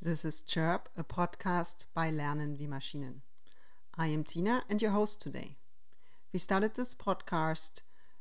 This 0.00 0.26
is 0.26 0.42
Chirp, 0.42 0.90
a 0.96 1.02
podcast 1.02 1.86
by 1.94 2.10
Lernen 2.10 2.58
wie 2.58 2.66
Maschinen. 2.66 3.22
I 3.96 4.08
am 4.08 4.24
Tina 4.24 4.62
and 4.68 4.80
your 4.82 4.90
host 4.90 5.22
today. 5.22 5.56
We 6.34 6.38
started 6.38 6.74
this 6.74 6.94
podcast 6.94 7.80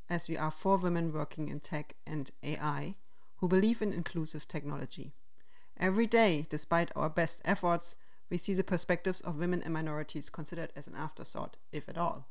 as 0.09 0.29
we 0.29 0.37
are 0.37 0.51
four 0.51 0.77
women 0.77 1.11
working 1.11 1.49
in 1.49 1.59
tech 1.59 1.95
and 2.07 2.31
AI 2.41 2.95
who 3.37 3.49
believe 3.49 3.81
in 3.81 3.91
inclusive 3.91 4.47
technology. 4.47 5.15
Every 5.77 6.07
day, 6.07 6.45
despite 6.49 6.91
our 6.95 7.09
best 7.09 7.41
efforts, 7.43 7.97
we 8.29 8.37
see 8.37 8.53
the 8.53 8.63
perspectives 8.63 9.19
of 9.19 9.37
women 9.37 9.61
and 9.61 9.73
minorities 9.73 10.29
considered 10.29 10.71
as 10.77 10.87
an 10.87 10.95
afterthought, 10.95 11.57
if 11.73 11.89
at 11.89 11.97
all. 11.97 12.25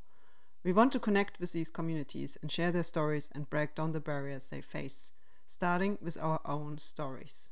We 0.64 0.72
want 0.72 0.90
to 0.92 0.98
connect 0.98 1.38
with 1.38 1.52
these 1.52 1.70
communities 1.70 2.38
and 2.40 2.50
share 2.50 2.72
their 2.72 2.82
stories 2.82 3.28
and 3.34 3.50
break 3.50 3.74
down 3.74 3.92
the 3.92 4.00
barriers 4.00 4.48
they 4.48 4.62
face, 4.62 5.12
starting 5.46 5.98
with 6.00 6.16
our 6.18 6.40
own 6.46 6.78
stories. 6.78 7.50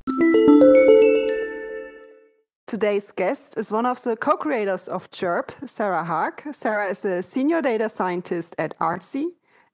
Today's 2.72 3.12
guest 3.12 3.58
is 3.58 3.70
one 3.70 3.84
of 3.84 4.02
the 4.02 4.16
co 4.16 4.34
creators 4.34 4.88
of 4.88 5.10
Chirp, 5.10 5.52
Sarah 5.66 6.02
Haag. 6.02 6.54
Sarah 6.54 6.88
is 6.88 7.04
a 7.04 7.22
senior 7.22 7.60
data 7.60 7.86
scientist 7.90 8.54
at 8.56 8.74
Artsy 8.78 9.26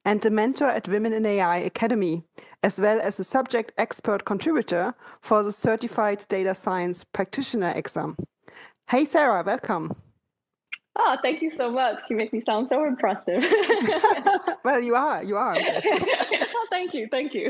and 0.03 0.25
a 0.25 0.29
mentor 0.29 0.67
at 0.67 0.85
Women 0.85 1.13
in 1.13 1.25
AI 1.25 1.59
Academy, 1.59 2.23
as 2.61 2.77
well 2.77 2.99
as 2.99 3.17
a 3.17 3.23
subject 3.23 3.71
expert 3.77 4.25
contributor 4.25 4.93
for 5.21 5.43
the 5.43 5.53
Certified 5.53 6.25
Data 6.27 6.53
Science 6.53 7.05
Practitioner 7.05 7.71
exam. 7.73 8.17
Hey, 8.89 9.05
Sarah, 9.05 9.43
welcome. 9.45 9.95
Oh, 10.97 11.15
thank 11.21 11.41
you 11.41 11.49
so 11.49 11.71
much. 11.71 12.01
You 12.09 12.17
make 12.17 12.33
me 12.33 12.41
sound 12.41 12.67
so 12.67 12.83
impressive. 12.83 13.41
well, 14.65 14.81
you 14.81 14.95
are. 14.95 15.23
You 15.23 15.37
are. 15.37 15.57
thank 16.69 16.93
you. 16.93 17.07
Thank 17.09 17.33
you. 17.33 17.49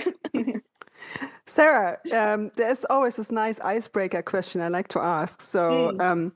Sarah, 1.49 1.98
um, 2.13 2.52
there's 2.55 2.85
always 2.85 3.16
this 3.16 3.31
nice 3.31 3.59
icebreaker 3.59 4.21
question 4.21 4.62
I 4.62 4.67
like 4.67 4.88
to 4.89 4.99
ask. 4.99 5.41
So, 5.41 5.91
mm. 5.91 6.02
um, 6.02 6.34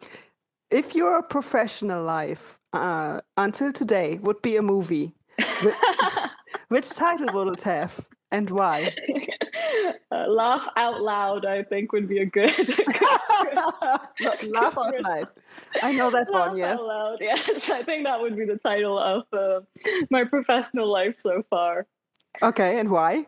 if 0.72 0.96
your 0.96 1.22
professional 1.22 2.04
life 2.04 2.60
uh, 2.74 3.22
until 3.38 3.72
today 3.72 4.20
would 4.24 4.42
be 4.42 4.58
a 4.58 4.62
movie, 4.62 5.14
which 6.70 6.90
title 6.90 7.28
would 7.32 7.54
it 7.54 7.62
have 7.62 8.08
and 8.32 8.50
why? 8.50 8.94
Uh, 10.12 10.28
laugh 10.28 10.62
out 10.78 11.02
loud, 11.02 11.46
I 11.46 11.64
think, 11.64 11.92
would 11.92 12.08
be 12.08 12.20
a 12.20 12.26
good. 12.26 12.52
laugh 14.44 14.78
out 14.78 14.94
loud. 15.02 15.28
I 15.82 15.92
know 15.94 16.12
that 16.12 16.32
laugh 16.32 16.50
one. 16.50 16.58
Yes. 16.58 16.80
Out 16.80 16.86
loud. 16.86 17.18
Yes, 17.20 17.70
I 17.70 17.82
think 17.84 18.06
that 18.06 18.22
would 18.22 18.36
be 18.36 18.46
the 18.46 18.58
title 18.58 19.00
of 19.00 19.24
uh, 19.34 19.62
my 20.12 20.24
professional 20.24 20.92
life 20.92 21.16
so 21.18 21.44
far. 21.50 21.88
Okay, 22.44 22.80
and 22.80 22.92
why? 22.92 23.26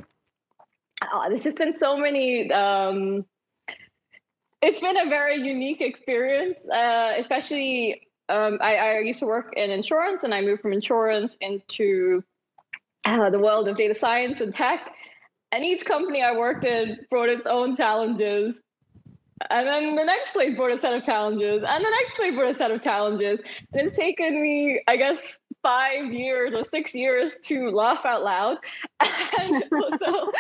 Oh, 1.04 1.26
there's 1.30 1.44
just 1.44 1.58
been 1.58 1.78
so 1.78 1.98
many. 1.98 2.52
Um, 2.52 3.26
it's 4.62 4.80
been 4.80 4.98
a 4.98 5.10
very 5.10 5.38
unique 5.42 5.82
experience, 5.82 6.60
uh, 6.66 7.14
especially. 7.18 8.02
Um, 8.28 8.58
I, 8.60 8.78
I, 8.78 9.00
used 9.00 9.20
to 9.20 9.28
work 9.28 9.54
in 9.56 9.70
insurance, 9.70 10.24
and 10.24 10.34
I 10.34 10.42
moved 10.42 10.64
from 10.64 10.74
insurance 10.74 11.38
into 11.42 12.24
uh, 13.06 13.30
the 13.30 13.38
world 13.38 13.68
of 13.68 13.78
data 13.78 13.94
science 13.94 14.42
and 14.42 14.52
tech. 14.52 14.92
And 15.52 15.64
each 15.64 15.86
company 15.86 16.24
I 16.24 16.36
worked 16.36 16.66
in 16.66 16.98
brought 17.12 17.30
its 17.30 17.46
own 17.46 17.78
challenges. 17.78 18.62
And 19.50 19.68
then 19.68 19.96
the 19.96 20.04
next 20.04 20.32
place 20.32 20.56
brought 20.56 20.72
a 20.72 20.80
set 20.80 20.94
of 20.94 21.04
challenges, 21.04 21.62
and 21.68 21.86
the 21.86 21.90
next 21.90 22.16
place 22.16 22.34
brought 22.34 22.50
a 22.50 22.56
set 22.56 22.72
of 22.72 22.82
challenges. 22.82 23.42
And 23.74 23.88
it's 23.88 23.94
taken 23.94 24.42
me, 24.42 24.82
I 24.88 24.98
guess, 24.98 25.38
five 25.66 26.14
years 26.14 26.54
or 26.54 26.64
six 26.64 26.94
years 26.94 27.36
to 27.42 27.72
laugh 27.72 28.06
out 28.06 28.24
loud. 28.24 28.58
And 29.38 29.64
also 29.72 30.06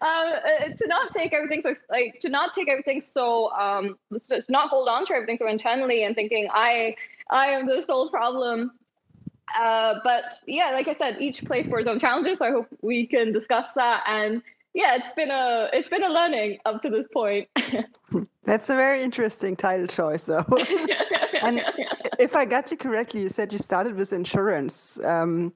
um, 0.00 0.32
to 0.76 0.86
not 0.86 1.10
take 1.10 1.32
everything 1.32 1.60
so 1.60 1.74
like 1.90 2.18
to 2.20 2.28
not 2.28 2.52
take 2.52 2.68
everything 2.68 3.00
so 3.00 3.52
um 3.52 3.98
to 4.28 4.42
not 4.48 4.68
hold 4.68 4.88
on 4.88 5.04
to 5.06 5.12
everything 5.12 5.36
so 5.36 5.46
internally 5.48 6.04
and 6.04 6.14
thinking 6.14 6.48
i 6.52 6.96
i 7.30 7.48
am 7.48 7.66
the 7.66 7.82
sole 7.82 8.08
problem. 8.08 8.72
Uh, 9.56 9.96
but 10.02 10.24
yeah 10.46 10.70
like 10.70 10.88
i 10.88 10.94
said 10.94 11.16
each 11.20 11.44
place 11.44 11.66
for 11.68 11.78
its 11.78 11.88
own 11.88 11.98
challenges 12.00 12.38
so 12.38 12.46
i 12.46 12.50
hope 12.50 12.66
we 12.80 13.06
can 13.06 13.32
discuss 13.32 13.72
that 13.74 14.02
and 14.08 14.42
yeah 14.74 14.96
it's 14.96 15.12
been 15.12 15.30
a 15.30 15.68
it's 15.72 15.88
been 15.88 16.04
a 16.04 16.08
learning 16.08 16.58
up 16.66 16.82
to 16.82 16.90
this 16.90 17.06
point 17.12 17.48
that's 18.44 18.68
a 18.68 18.76
very 18.76 19.02
interesting 19.02 19.56
title 19.56 19.86
choice 19.86 20.24
though 20.24 20.44
and 21.42 21.62
if 22.18 22.36
I 22.36 22.44
got 22.44 22.70
you 22.70 22.76
correctly, 22.76 23.20
you 23.20 23.28
said 23.28 23.52
you 23.52 23.58
started 23.58 23.96
with 23.96 24.12
insurance. 24.12 24.98
Um, 25.04 25.52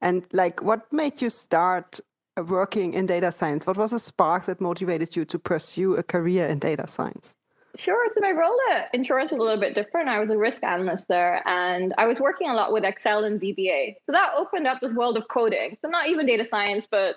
and 0.00 0.26
like, 0.32 0.62
what 0.62 0.92
made 0.92 1.20
you 1.20 1.30
start 1.30 2.00
working 2.36 2.94
in 2.94 3.06
data 3.06 3.30
science? 3.32 3.66
What 3.66 3.76
was 3.76 3.92
a 3.92 3.98
spark 3.98 4.46
that 4.46 4.60
motivated 4.60 5.16
you 5.16 5.24
to 5.26 5.38
pursue 5.38 5.96
a 5.96 6.02
career 6.02 6.46
in 6.46 6.58
data 6.58 6.86
science? 6.86 7.36
Sure. 7.76 8.06
So 8.14 8.20
my 8.20 8.32
role 8.32 8.56
at 8.72 8.92
insurance 8.92 9.30
was 9.30 9.38
a 9.38 9.42
little 9.42 9.60
bit 9.60 9.74
different. 9.74 10.08
I 10.08 10.18
was 10.18 10.28
a 10.30 10.36
risk 10.36 10.64
analyst 10.64 11.06
there, 11.08 11.46
and 11.46 11.94
I 11.98 12.06
was 12.06 12.18
working 12.18 12.50
a 12.50 12.54
lot 12.54 12.72
with 12.72 12.84
Excel 12.84 13.24
and 13.24 13.40
VBA. 13.40 13.96
So 14.06 14.12
that 14.12 14.32
opened 14.36 14.66
up 14.66 14.80
this 14.80 14.92
world 14.92 15.16
of 15.16 15.28
coding. 15.28 15.76
So 15.80 15.88
not 15.88 16.08
even 16.08 16.26
data 16.26 16.44
science, 16.44 16.88
but 16.90 17.16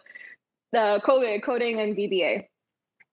the 0.73 0.99
coding, 1.05 1.79
and 1.79 1.95
VBA. 1.95 2.45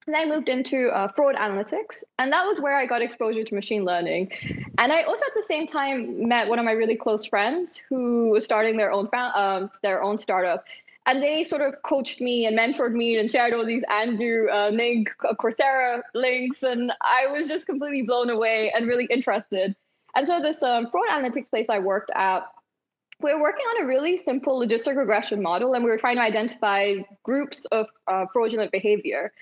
And 0.06 0.16
I 0.16 0.24
moved 0.24 0.48
into 0.48 0.88
uh, 0.88 1.08
fraud 1.08 1.36
analytics, 1.36 2.02
and 2.18 2.32
that 2.32 2.44
was 2.44 2.58
where 2.58 2.76
I 2.76 2.86
got 2.86 3.02
exposure 3.02 3.44
to 3.44 3.54
machine 3.54 3.84
learning. 3.84 4.32
And 4.78 4.92
I 4.92 5.02
also, 5.02 5.24
at 5.26 5.34
the 5.36 5.42
same 5.42 5.66
time, 5.66 6.26
met 6.26 6.48
one 6.48 6.58
of 6.58 6.64
my 6.64 6.72
really 6.72 6.96
close 6.96 7.26
friends 7.26 7.80
who 7.88 8.30
was 8.30 8.44
starting 8.44 8.76
their 8.76 8.90
own 8.90 9.08
um, 9.34 9.70
their 9.82 10.02
own 10.02 10.16
startup. 10.16 10.64
And 11.06 11.22
they 11.22 11.44
sort 11.44 11.62
of 11.62 11.74
coached 11.82 12.20
me 12.20 12.46
and 12.46 12.58
mentored 12.58 12.92
me 12.92 13.18
and 13.18 13.30
shared 13.30 13.52
all 13.52 13.64
these 13.64 13.82
Andrew 13.90 14.48
uh, 14.50 14.70
Ng 14.70 15.06
Coursera 15.38 16.02
links, 16.14 16.62
and 16.62 16.92
I 17.02 17.30
was 17.30 17.48
just 17.48 17.66
completely 17.66 18.02
blown 18.02 18.30
away 18.30 18.72
and 18.74 18.86
really 18.86 19.06
interested. 19.10 19.76
And 20.14 20.26
so 20.26 20.40
this 20.40 20.62
um, 20.62 20.90
fraud 20.90 21.08
analytics 21.10 21.50
place 21.50 21.66
I 21.68 21.78
worked 21.78 22.10
at 22.14 22.46
we 23.22 23.30
are 23.30 23.40
working 23.40 23.64
on 23.76 23.84
a 23.84 23.86
really 23.86 24.16
simple 24.16 24.60
logistic 24.60 24.96
regression 24.96 25.42
model 25.42 25.74
and 25.74 25.84
we 25.84 25.90
were 25.90 25.98
trying 25.98 26.16
to 26.16 26.22
identify 26.22 26.94
groups 27.22 27.64
of 27.66 27.86
uh, 28.06 28.26
fraudulent 28.32 28.72
behavior 28.72 29.32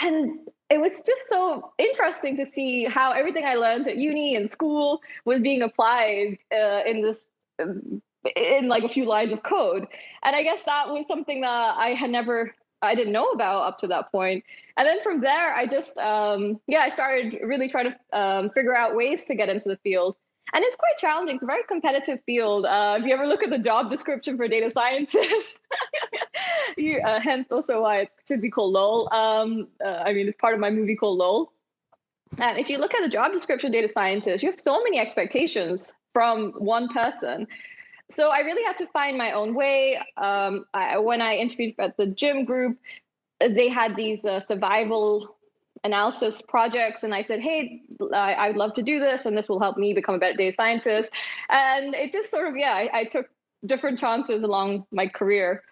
and 0.00 0.38
it 0.70 0.80
was 0.80 1.02
just 1.06 1.28
so 1.28 1.72
interesting 1.78 2.36
to 2.36 2.46
see 2.46 2.84
how 2.84 3.12
everything 3.12 3.44
I 3.44 3.54
learned 3.54 3.86
at 3.86 3.96
uni 3.96 4.34
and 4.34 4.50
school 4.50 5.02
was 5.24 5.40
being 5.40 5.62
applied 5.62 6.38
uh, 6.52 6.80
in 6.86 7.02
this 7.02 7.26
in 8.36 8.68
like 8.68 8.82
a 8.82 8.88
few 8.88 9.04
lines 9.04 9.32
of 9.32 9.42
code. 9.42 9.86
And 10.24 10.34
I 10.34 10.42
guess 10.42 10.62
that 10.64 10.88
was 10.88 11.04
something 11.06 11.42
that 11.42 11.76
I 11.76 11.88
had 11.90 12.10
never 12.10 12.54
I 12.82 12.94
didn't 12.94 13.12
know 13.12 13.30
about 13.30 13.66
up 13.66 13.78
to 13.78 13.86
that 13.88 14.12
point. 14.12 14.44
And 14.76 14.86
then 14.86 15.02
from 15.02 15.20
there, 15.20 15.54
I 15.54 15.66
just 15.66 15.96
um, 15.98 16.60
yeah, 16.66 16.80
I 16.80 16.88
started 16.88 17.38
really 17.42 17.68
trying 17.68 17.92
to 17.92 18.18
um, 18.18 18.50
figure 18.50 18.74
out 18.74 18.96
ways 18.96 19.24
to 19.24 19.34
get 19.34 19.48
into 19.48 19.68
the 19.68 19.76
field 19.78 20.16
and 20.52 20.62
it's 20.64 20.76
quite 20.76 20.96
challenging. 20.98 21.36
It's 21.36 21.44
a 21.44 21.46
very 21.46 21.62
competitive 21.66 22.20
field. 22.26 22.66
Uh, 22.66 22.98
if 23.00 23.06
you 23.06 23.14
ever 23.14 23.26
look 23.26 23.42
at 23.42 23.50
the 23.50 23.58
job 23.58 23.90
description 23.90 24.36
for 24.36 24.46
data 24.46 24.70
scientist, 24.70 25.60
you, 26.76 26.98
uh, 26.98 27.20
hence 27.20 27.48
also 27.50 27.82
why 27.82 28.00
it 28.00 28.08
should 28.28 28.42
be 28.42 28.50
called 28.50 28.72
LOL. 28.72 29.12
Um, 29.12 29.68
uh, 29.84 30.02
I 30.04 30.12
mean, 30.12 30.28
it's 30.28 30.36
part 30.36 30.54
of 30.54 30.60
my 30.60 30.70
movie 30.70 30.96
called 30.96 31.18
LOL. 31.18 31.52
And 32.38 32.58
if 32.58 32.68
you 32.68 32.78
look 32.78 32.94
at 32.94 33.02
the 33.02 33.08
job 33.08 33.32
description 33.32 33.72
data 33.72 33.88
scientist, 33.88 34.42
you 34.42 34.50
have 34.50 34.60
so 34.60 34.82
many 34.82 34.98
expectations 34.98 35.92
from 36.12 36.52
one 36.52 36.88
person. 36.88 37.46
So 38.10 38.30
I 38.30 38.40
really 38.40 38.62
had 38.64 38.76
to 38.78 38.86
find 38.88 39.16
my 39.16 39.32
own 39.32 39.54
way. 39.54 39.98
Um, 40.16 40.66
I, 40.74 40.98
when 40.98 41.22
I 41.22 41.36
interviewed 41.36 41.74
at 41.78 41.96
the 41.96 42.06
gym 42.06 42.44
group, 42.44 42.78
they 43.40 43.68
had 43.68 43.96
these 43.96 44.24
uh, 44.24 44.40
survival 44.40 45.36
analysis 45.84 46.42
projects 46.48 47.02
and 47.02 47.14
I 47.14 47.22
said, 47.22 47.40
hey, 47.40 47.82
I, 48.12 48.32
I, 48.32 48.48
would 48.48 48.56
love 48.56 48.74
to 48.74 48.82
do 48.82 48.98
this 48.98 49.26
and 49.26 49.36
this 49.36 49.48
will 49.48 49.60
help 49.60 49.76
me 49.76 49.92
become 49.92 50.14
a 50.14 50.18
better 50.18 50.36
data 50.36 50.56
scientist. 50.56 51.10
And 51.50 51.94
it 51.94 52.10
just 52.10 52.30
sort 52.30 52.48
of, 52.48 52.56
yeah, 52.56 52.72
I, 52.72 52.88
I 53.00 53.04
took 53.04 53.26
different 53.66 53.98
chances 53.98 54.44
along 54.44 54.86
my 54.90 55.06
career. 55.06 55.62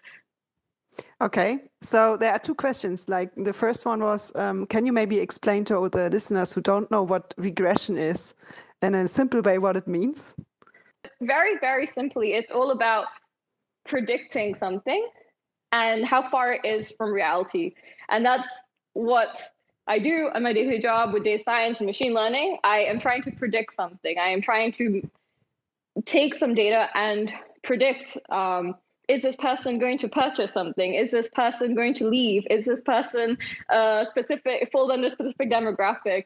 Okay, 1.21 1.59
so 1.81 2.17
there 2.17 2.31
are 2.31 2.39
two 2.39 2.53
questions. 2.53 3.09
Like 3.09 3.31
the 3.35 3.53
first 3.53 3.85
one 3.85 4.01
was, 4.01 4.31
um, 4.35 4.67
can 4.67 4.85
you 4.85 4.93
maybe 4.93 5.19
explain 5.19 5.65
to 5.65 5.89
the 5.89 6.09
listeners 6.09 6.51
who 6.51 6.61
don't 6.61 6.89
know 6.91 7.01
what 7.01 7.33
regression 7.37 7.97
is, 7.97 8.35
in 8.83 8.93
a 8.93 9.07
simple 9.07 9.41
way 9.41 9.57
what 9.57 9.75
it 9.75 9.87
means? 9.87 10.35
Very, 11.21 11.57
very 11.59 11.87
simply, 11.87 12.33
it's 12.33 12.51
all 12.51 12.71
about 12.71 13.05
predicting 13.85 14.53
something 14.53 15.07
and 15.71 16.05
how 16.05 16.29
far 16.29 16.53
it 16.53 16.65
is 16.65 16.91
from 16.91 17.11
reality, 17.11 17.73
and 18.09 18.23
that's 18.25 18.53
what 18.93 19.41
I 19.87 19.99
do 19.99 20.29
on 20.33 20.43
my 20.43 20.53
day-to-day 20.53 20.79
job 20.79 21.13
with 21.13 21.23
data 21.23 21.43
science 21.43 21.79
and 21.79 21.87
machine 21.87 22.13
learning. 22.13 22.57
I 22.63 22.79
am 22.79 22.99
trying 22.99 23.21
to 23.23 23.31
predict 23.31 23.73
something. 23.73 24.17
I 24.17 24.29
am 24.29 24.41
trying 24.41 24.71
to 24.73 25.07
take 26.05 26.35
some 26.35 26.55
data 26.55 26.89
and 26.95 27.31
predict 27.63 28.17
um, 28.29 28.75
is 29.09 29.21
this 29.21 29.35
person 29.35 29.79
going 29.79 29.97
to 29.97 30.07
purchase 30.07 30.53
something? 30.53 30.93
Is 30.93 31.11
this 31.11 31.27
person 31.27 31.75
going 31.75 31.93
to 31.95 32.07
leave? 32.07 32.47
Is 32.49 32.65
this 32.65 32.79
person 32.81 33.37
uh, 33.69 34.05
specific 34.09 34.69
fall 34.71 34.91
under 34.91 35.07
a 35.07 35.11
specific 35.11 35.51
demographic? 35.51 36.25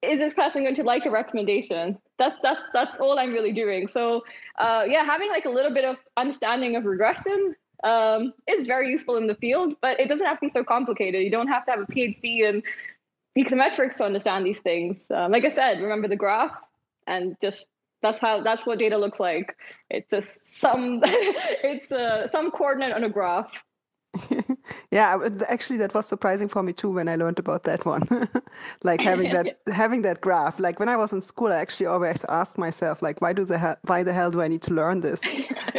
Is 0.00 0.18
this 0.18 0.32
person 0.32 0.62
going 0.62 0.74
to 0.76 0.82
like 0.82 1.04
a 1.04 1.10
recommendation? 1.10 1.98
That's 2.18 2.36
that's 2.42 2.60
that's 2.72 2.98
all 2.98 3.18
I'm 3.18 3.32
really 3.32 3.52
doing. 3.52 3.86
So 3.88 4.24
uh, 4.58 4.84
yeah, 4.88 5.04
having 5.04 5.28
like 5.28 5.44
a 5.44 5.50
little 5.50 5.72
bit 5.72 5.84
of 5.84 5.96
understanding 6.16 6.76
of 6.76 6.84
regression 6.86 7.54
um, 7.84 8.32
is 8.48 8.66
very 8.66 8.90
useful 8.90 9.16
in 9.16 9.26
the 9.26 9.34
field, 9.34 9.74
but 9.82 10.00
it 10.00 10.08
doesn't 10.08 10.26
have 10.26 10.38
to 10.38 10.46
be 10.46 10.48
so 10.48 10.64
complicated. 10.64 11.22
You 11.22 11.30
don't 11.30 11.48
have 11.48 11.66
to 11.66 11.72
have 11.72 11.80
a 11.80 11.86
PhD 11.86 12.40
in 12.40 12.62
econometrics 13.36 13.96
to 13.96 14.04
understand 14.04 14.46
these 14.46 14.60
things. 14.60 15.10
Um, 15.10 15.32
like 15.32 15.44
I 15.44 15.48
said, 15.48 15.80
remember 15.80 16.08
the 16.08 16.16
graph 16.16 16.52
and 17.06 17.36
just 17.42 17.68
that's 18.02 18.18
how 18.18 18.42
that's 18.42 18.66
what 18.66 18.78
data 18.78 18.98
looks 18.98 19.18
like. 19.18 19.56
It's 19.90 20.12
a 20.12 20.20
some 20.22 21.00
it's 21.04 21.90
a 21.90 22.28
some 22.30 22.50
coordinate 22.50 22.92
on 22.92 23.04
a 23.04 23.08
graph 23.08 23.50
yeah, 24.90 25.28
actually, 25.48 25.78
that 25.78 25.94
was 25.94 26.06
surprising 26.06 26.48
for 26.48 26.62
me 26.62 26.72
too 26.72 26.90
when 26.90 27.08
I 27.08 27.16
learned 27.16 27.38
about 27.38 27.64
that 27.64 27.84
one. 27.84 28.28
like 28.82 29.00
having 29.00 29.32
that 29.32 29.58
having 29.72 30.02
that 30.02 30.20
graph. 30.20 30.58
Like 30.58 30.78
when 30.78 30.88
I 30.88 30.96
was 30.96 31.12
in 31.12 31.20
school, 31.20 31.48
I 31.48 31.56
actually 31.56 31.86
always 31.86 32.24
asked 32.28 32.58
myself, 32.58 33.02
like, 33.02 33.20
why 33.20 33.32
do 33.32 33.44
the 33.44 33.58
hell, 33.58 33.76
why 33.82 34.02
the 34.02 34.12
hell 34.12 34.30
do 34.30 34.40
I 34.40 34.48
need 34.48 34.62
to 34.62 34.74
learn 34.74 35.00
this? 35.00 35.22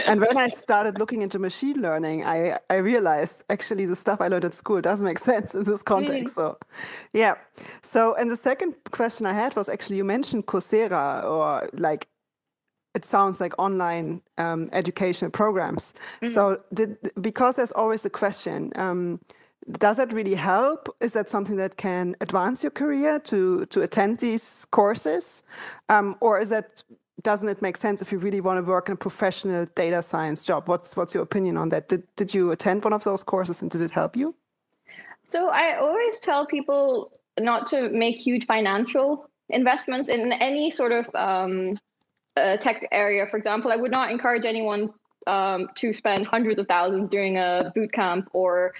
and 0.05 0.19
when 0.21 0.37
I 0.37 0.49
started 0.49 0.99
looking 0.99 1.21
into 1.21 1.39
machine 1.39 1.81
learning, 1.81 2.25
I 2.25 2.59
I 2.69 2.75
realized 2.75 3.43
actually 3.49 3.85
the 3.85 3.95
stuff 3.95 4.21
I 4.21 4.27
learned 4.27 4.45
at 4.45 4.53
school 4.53 4.81
does 4.81 5.01
make 5.01 5.19
sense 5.19 5.55
in 5.55 5.63
this 5.63 5.81
context. 5.81 6.33
Mm. 6.33 6.35
So, 6.35 6.57
yeah. 7.13 7.35
So, 7.81 8.15
and 8.15 8.29
the 8.29 8.37
second 8.37 8.75
question 8.91 9.25
I 9.25 9.33
had 9.33 9.55
was 9.55 9.69
actually 9.69 9.97
you 9.97 10.03
mentioned 10.03 10.45
Coursera 10.45 11.23
or 11.23 11.69
like 11.73 12.07
it 12.95 13.05
sounds 13.05 13.39
like 13.39 13.53
online 13.59 14.21
um, 14.37 14.69
educational 14.71 15.29
programs. 15.29 15.93
Mm-hmm. 16.21 16.33
So, 16.33 16.61
did, 16.73 16.97
because 17.21 17.57
there's 17.57 17.73
always 17.73 18.05
a 18.05 18.09
question, 18.09 18.71
um, 18.75 19.19
does 19.71 19.97
that 19.97 20.13
really 20.13 20.35
help? 20.35 20.95
Is 21.01 21.13
that 21.13 21.29
something 21.29 21.57
that 21.57 21.77
can 21.77 22.15
advance 22.21 22.63
your 22.63 22.71
career 22.71 23.19
to 23.19 23.65
to 23.67 23.81
attend 23.81 24.19
these 24.19 24.65
courses, 24.71 25.43
um, 25.89 26.15
or 26.21 26.39
is 26.39 26.49
that 26.49 26.83
doesn't 27.21 27.49
it 27.49 27.61
make 27.61 27.75
sense 27.75 28.01
if 28.01 28.11
you 28.11 28.19
really 28.19 28.41
want 28.41 28.63
to 28.63 28.69
work 28.69 28.87
in 28.89 28.93
a 28.93 28.97
professional 28.97 29.65
data 29.75 30.01
science 30.01 30.45
job? 30.45 30.69
What's 30.69 30.95
what's 30.95 31.13
your 31.13 31.23
opinion 31.23 31.57
on 31.57 31.69
that? 31.69 31.89
Did 31.89 32.03
did 32.15 32.33
you 32.33 32.51
attend 32.51 32.83
one 32.83 32.93
of 32.93 33.03
those 33.03 33.23
courses 33.23 33.61
and 33.61 33.71
did 33.71 33.81
it 33.81 33.91
help 33.91 34.15
you? 34.15 34.35
So 35.27 35.49
I 35.49 35.77
always 35.79 36.19
tell 36.19 36.45
people 36.45 37.11
not 37.39 37.65
to 37.67 37.89
make 37.89 38.17
huge 38.17 38.45
financial 38.45 39.27
investments 39.49 40.09
in 40.09 40.31
any 40.33 40.69
sort 40.69 40.91
of 40.91 41.15
um, 41.15 41.75
uh, 42.37 42.57
tech 42.57 42.87
area, 42.91 43.25
for 43.29 43.37
example, 43.37 43.71
I 43.71 43.75
would 43.75 43.91
not 43.91 44.11
encourage 44.11 44.45
anyone 44.45 44.91
um, 45.27 45.69
to 45.75 45.93
spend 45.93 46.27
hundreds 46.27 46.59
of 46.59 46.67
thousands 46.67 47.09
doing 47.09 47.37
a 47.37 47.71
boot 47.73 47.91
camp 47.91 48.29
or 48.33 48.73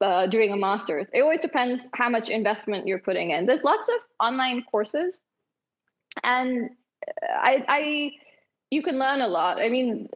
uh, 0.00 0.26
doing 0.26 0.52
a 0.52 0.56
master's. 0.56 1.08
It 1.12 1.20
always 1.20 1.40
depends 1.40 1.86
how 1.94 2.08
much 2.08 2.28
investment 2.28 2.86
you're 2.86 3.00
putting 3.00 3.30
in. 3.30 3.46
There's 3.46 3.64
lots 3.64 3.88
of 3.88 3.96
online 4.18 4.62
courses, 4.70 5.20
and 6.22 6.70
I, 7.22 7.64
I 7.68 8.10
you 8.70 8.82
can 8.82 8.98
learn 8.98 9.20
a 9.20 9.28
lot. 9.28 9.58
I 9.58 9.68
mean, 9.68 10.08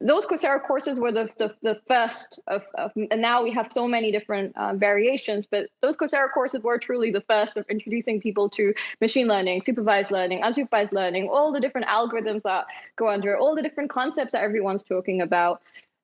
those 0.00 0.24
Coursera 0.24 0.62
courses 0.62 0.98
were 0.98 1.12
the, 1.12 1.28
the, 1.36 1.54
the 1.62 1.80
first 1.86 2.40
of, 2.46 2.62
of, 2.74 2.90
and 3.10 3.20
now 3.20 3.42
we 3.42 3.50
have 3.52 3.70
so 3.70 3.86
many 3.86 4.10
different 4.10 4.56
uh, 4.56 4.74
variations, 4.74 5.44
but 5.50 5.68
those 5.82 5.96
Coursera 5.96 6.32
courses 6.32 6.62
were 6.62 6.78
truly 6.78 7.10
the 7.10 7.20
first 7.20 7.56
of 7.58 7.66
introducing 7.68 8.20
people 8.20 8.48
to 8.50 8.72
machine 9.00 9.28
learning, 9.28 9.62
supervised 9.66 10.10
learning, 10.10 10.40
unsupervised 10.40 10.92
learning, 10.92 11.28
all 11.30 11.52
the 11.52 11.60
different 11.60 11.86
algorithms 11.86 12.42
that 12.42 12.66
go 12.96 13.08
under, 13.08 13.36
all 13.36 13.54
the 13.54 13.62
different 13.62 13.90
concepts 13.90 14.32
that 14.32 14.42
everyone's 14.42 14.82
talking 14.82 15.20
about. 15.20 15.60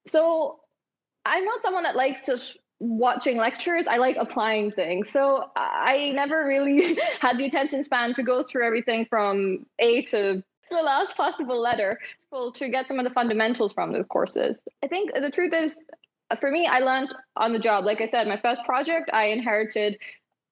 So 0.06 0.60
I'm 1.24 1.44
not 1.44 1.62
someone 1.62 1.84
that 1.84 1.96
likes 1.96 2.26
just 2.26 2.58
watching 2.78 3.38
lectures. 3.38 3.86
I 3.88 3.96
like 3.96 4.16
applying 4.18 4.72
things. 4.72 5.10
So 5.10 5.50
I 5.56 6.12
never 6.14 6.44
really 6.46 6.98
had 7.20 7.38
the 7.38 7.46
attention 7.46 7.82
span 7.82 8.12
to 8.14 8.22
go 8.22 8.42
through 8.42 8.66
everything 8.66 9.06
from 9.06 9.64
A 9.78 10.02
to 10.02 10.42
the 10.70 10.82
last 10.82 11.16
possible 11.16 11.60
letter 11.60 11.98
to 12.54 12.68
get 12.68 12.88
some 12.88 12.98
of 12.98 13.04
the 13.04 13.10
fundamentals 13.10 13.72
from 13.72 13.92
those 13.92 14.06
courses. 14.08 14.58
I 14.82 14.88
think 14.88 15.12
the 15.14 15.30
truth 15.30 15.52
is, 15.54 15.78
for 16.40 16.50
me, 16.50 16.66
I 16.66 16.80
learned 16.80 17.14
on 17.36 17.52
the 17.52 17.58
job. 17.58 17.84
Like 17.84 18.00
I 18.00 18.06
said, 18.06 18.26
my 18.26 18.36
first 18.36 18.64
project, 18.64 19.10
I 19.12 19.26
inherited 19.26 19.98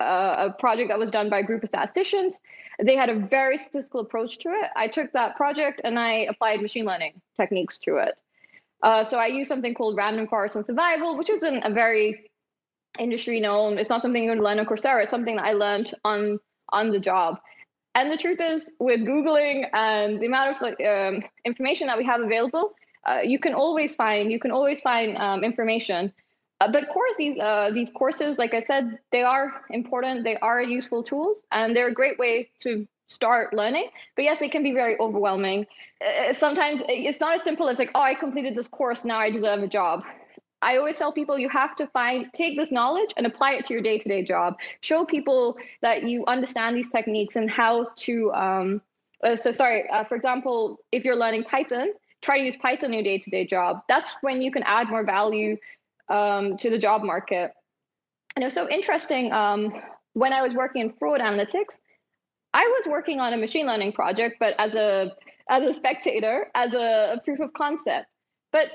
uh, 0.01 0.49
a 0.49 0.53
project 0.59 0.89
that 0.89 0.99
was 0.99 1.11
done 1.11 1.31
by 1.31 1.41
a 1.41 1.43
group 1.43 1.63
of 1.63 1.69
statisticians. 1.69 2.39
They 2.83 2.97
had 2.97 3.09
a 3.09 3.19
very 3.19 3.57
statistical 3.57 4.01
approach 4.01 4.39
to 4.41 4.51
it. 4.51 4.71
I 4.77 4.89
took 4.89 5.13
that 5.13 5.37
project 5.37 5.81
and 5.85 5.99
I 5.99 6.27
applied 6.31 6.63
machine 6.63 6.85
learning 6.85 7.21
techniques 7.37 7.79
to 7.79 7.97
it. 7.97 8.21
Uh, 8.83 9.03
so 9.03 9.19
I 9.19 9.27
used 9.27 9.49
something 9.49 9.75
called 9.75 9.97
random 9.97 10.27
forest 10.27 10.57
and 10.57 10.67
survival, 10.67 11.17
which 11.17 11.31
isn't 11.31 11.63
a 11.63 11.71
very 11.71 12.31
industry 12.99 13.41
known. 13.41 13.79
It's 13.79 13.91
not 13.91 14.03
something 14.03 14.23
you 14.23 14.35
learn 14.35 14.59
on 14.59 14.67
Coursera. 14.67 15.03
It's 15.03 15.11
something 15.11 15.37
that 15.37 15.45
I 15.45 15.53
learned 15.53 15.95
on 16.05 16.39
on 16.71 16.91
the 16.91 16.99
job. 16.99 17.39
And 17.95 18.11
the 18.11 18.17
truth 18.17 18.41
is, 18.41 18.71
with 18.81 19.01
Googling 19.01 19.67
and 19.73 20.21
the 20.21 20.27
amount 20.27 20.57
of 20.61 20.75
um, 20.81 21.23
information 21.45 21.87
that 21.87 21.97
we 21.97 22.05
have 22.05 22.21
available, 22.21 22.75
uh, 23.07 23.21
you 23.23 23.39
can 23.39 23.55
always 23.55 23.95
find 23.95 24.33
you 24.33 24.41
can 24.41 24.51
always 24.51 24.81
find 24.81 25.17
um, 25.19 25.45
information. 25.45 26.13
Uh, 26.61 26.71
but 26.71 26.83
of 26.85 26.89
course, 26.89 27.17
these 27.17 27.39
uh, 27.39 27.71
these 27.73 27.91
courses, 27.91 28.39
like 28.39 28.55
I 28.55 28.61
said, 28.61 28.99
they 29.13 29.23
are 29.23 29.63
important. 29.71 30.25
They 30.25 30.37
are 30.39 30.63
useful 30.63 31.03
tools, 31.03 31.45
and 31.53 31.77
they're 31.77 31.89
a 31.89 31.95
great 31.95 32.19
way 32.19 32.51
to 32.61 32.87
start 33.09 33.53
learning. 33.53 33.91
But 34.17 34.23
yes, 34.25 34.39
they 34.41 34.49
can 34.49 34.63
be 34.63 34.73
very 34.73 34.99
overwhelming. 34.99 35.67
Uh, 36.05 36.33
sometimes 36.33 36.83
it's 36.89 37.21
not 37.21 37.35
as 37.35 37.43
simple 37.43 37.69
as 37.69 37.79
like, 37.79 37.91
oh, 37.95 38.01
I 38.01 38.15
completed 38.15 38.55
this 38.55 38.69
course, 38.69 39.05
now 39.05 39.19
I 39.19 39.31
deserve 39.31 39.63
a 39.63 39.69
job. 39.69 40.05
I 40.65 40.79
always 40.79 40.97
tell 40.97 41.13
people 41.13 41.39
you 41.39 41.51
have 41.51 41.77
to 41.77 41.87
find 41.89 42.33
take 42.33 42.57
this 42.57 42.71
knowledge 42.71 43.11
and 43.17 43.27
apply 43.27 43.53
it 43.55 43.67
to 43.67 43.75
your 43.75 43.83
day 43.83 43.99
to 43.99 44.09
day 44.09 44.25
job. 44.25 44.59
Show 44.81 45.05
people 45.05 45.57
that 45.83 46.05
you 46.05 46.25
understand 46.27 46.77
these 46.77 46.89
techniques 46.89 47.37
and 47.37 47.51
how 47.51 47.89
to. 47.97 48.33
Um, 48.33 48.83
uh, 49.23 49.37
so 49.37 49.53
sorry, 49.53 49.89
uh, 49.89 50.05
for 50.05 50.17
example, 50.17 50.81
if 50.93 51.05
you're 51.05 51.17
learning 51.17 51.45
Python, 51.45 51.93
try 52.23 52.39
to 52.39 52.45
use 52.45 52.57
Python 52.57 52.87
in 52.87 52.95
your 52.95 53.03
day 53.03 53.19
to 53.19 53.31
day 53.31 53.47
job. 53.47 53.83
That's 53.89 54.11
when 54.23 54.43
you 54.43 54.51
can 54.51 54.63
add 54.65 54.89
more 54.89 55.05
value 55.05 55.57
um, 56.09 56.57
to 56.59 56.71
the 56.71 56.79
job 56.79 57.03
market. 57.03 57.53
And 58.35 58.43
it 58.43 58.47
was 58.47 58.55
so 58.55 58.69
interesting 58.69 59.33
um, 59.33 59.73
when 60.15 60.33
I 60.33 60.43
was 60.43 60.55
working 60.55 60.83
in 60.83 60.93
fraud 60.99 61.21
analytics. 61.21 61.79
I 62.53 62.65
was 62.79 62.87
working 62.89 63.21
on 63.21 63.33
a 63.33 63.37
machine 63.37 63.67
learning 63.67 63.93
project, 63.93 64.37
but 64.41 64.55
as 64.59 64.75
a 64.77 65.13
as 65.51 65.63
a 65.63 65.75
spectator, 65.75 66.47
as 66.55 66.73
a, 66.73 67.15
a 67.17 67.21
proof 67.23 67.41
of 67.41 67.53
concept. 67.53 68.07
But 68.53 68.69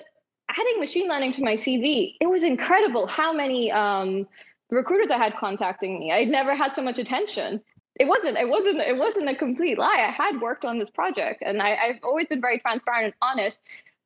adding 0.50 0.80
machine 0.80 1.08
learning 1.08 1.34
to 1.34 1.44
my 1.44 1.54
CV, 1.54 2.16
it 2.20 2.28
was 2.28 2.44
incredible 2.44 3.08
how 3.08 3.32
many 3.32 3.72
um, 3.72 4.28
recruiters 4.70 5.12
I 5.12 5.18
had 5.18 5.36
contacting 5.36 6.00
me. 6.00 6.12
I'd 6.12 6.28
never 6.28 6.56
had 6.56 6.74
so 6.74 6.82
much 6.82 7.00
attention. 7.00 7.62
It 8.00 8.08
wasn't. 8.08 8.38
It 8.38 8.48
wasn't. 8.48 8.80
It 8.80 8.98
wasn't 8.98 9.30
a 9.30 9.36
complete 9.36 9.78
lie. 9.78 10.06
I 10.08 10.12
had 10.12 10.42
worked 10.42 10.66
on 10.66 10.80
this 10.80 10.90
project, 10.90 11.44
and 11.46 11.62
I, 11.62 11.76
have 11.76 11.98
always 12.04 12.28
been 12.28 12.42
very 12.42 12.60
transparent 12.60 13.06
and 13.06 13.14
honest. 13.22 13.60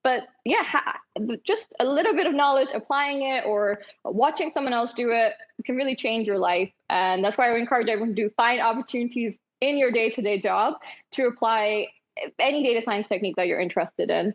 But 0.03 0.23
yeah, 0.43 0.63
just 1.45 1.73
a 1.79 1.85
little 1.85 2.13
bit 2.13 2.27
of 2.27 2.33
knowledge, 2.33 2.69
applying 2.73 3.23
it, 3.23 3.45
or 3.45 3.79
watching 4.03 4.49
someone 4.49 4.73
else 4.73 4.93
do 4.93 5.11
it, 5.11 5.33
can 5.63 5.77
really 5.77 5.95
change 5.95 6.27
your 6.27 6.39
life. 6.39 6.71
And 6.89 7.23
that's 7.23 7.37
why 7.37 7.53
I 7.53 7.57
encourage 7.57 7.87
everyone 7.87 8.15
to 8.15 8.21
do 8.21 8.29
find 8.35 8.59
opportunities 8.59 9.39
in 9.61 9.77
your 9.77 9.91
day-to-day 9.91 10.41
job 10.41 10.73
to 11.11 11.27
apply 11.27 11.87
any 12.37 12.63
data 12.63 12.81
science 12.81 13.07
technique 13.07 13.37
that 13.37 13.47
you're 13.47 13.61
interested 13.61 14.09
in. 14.09 14.33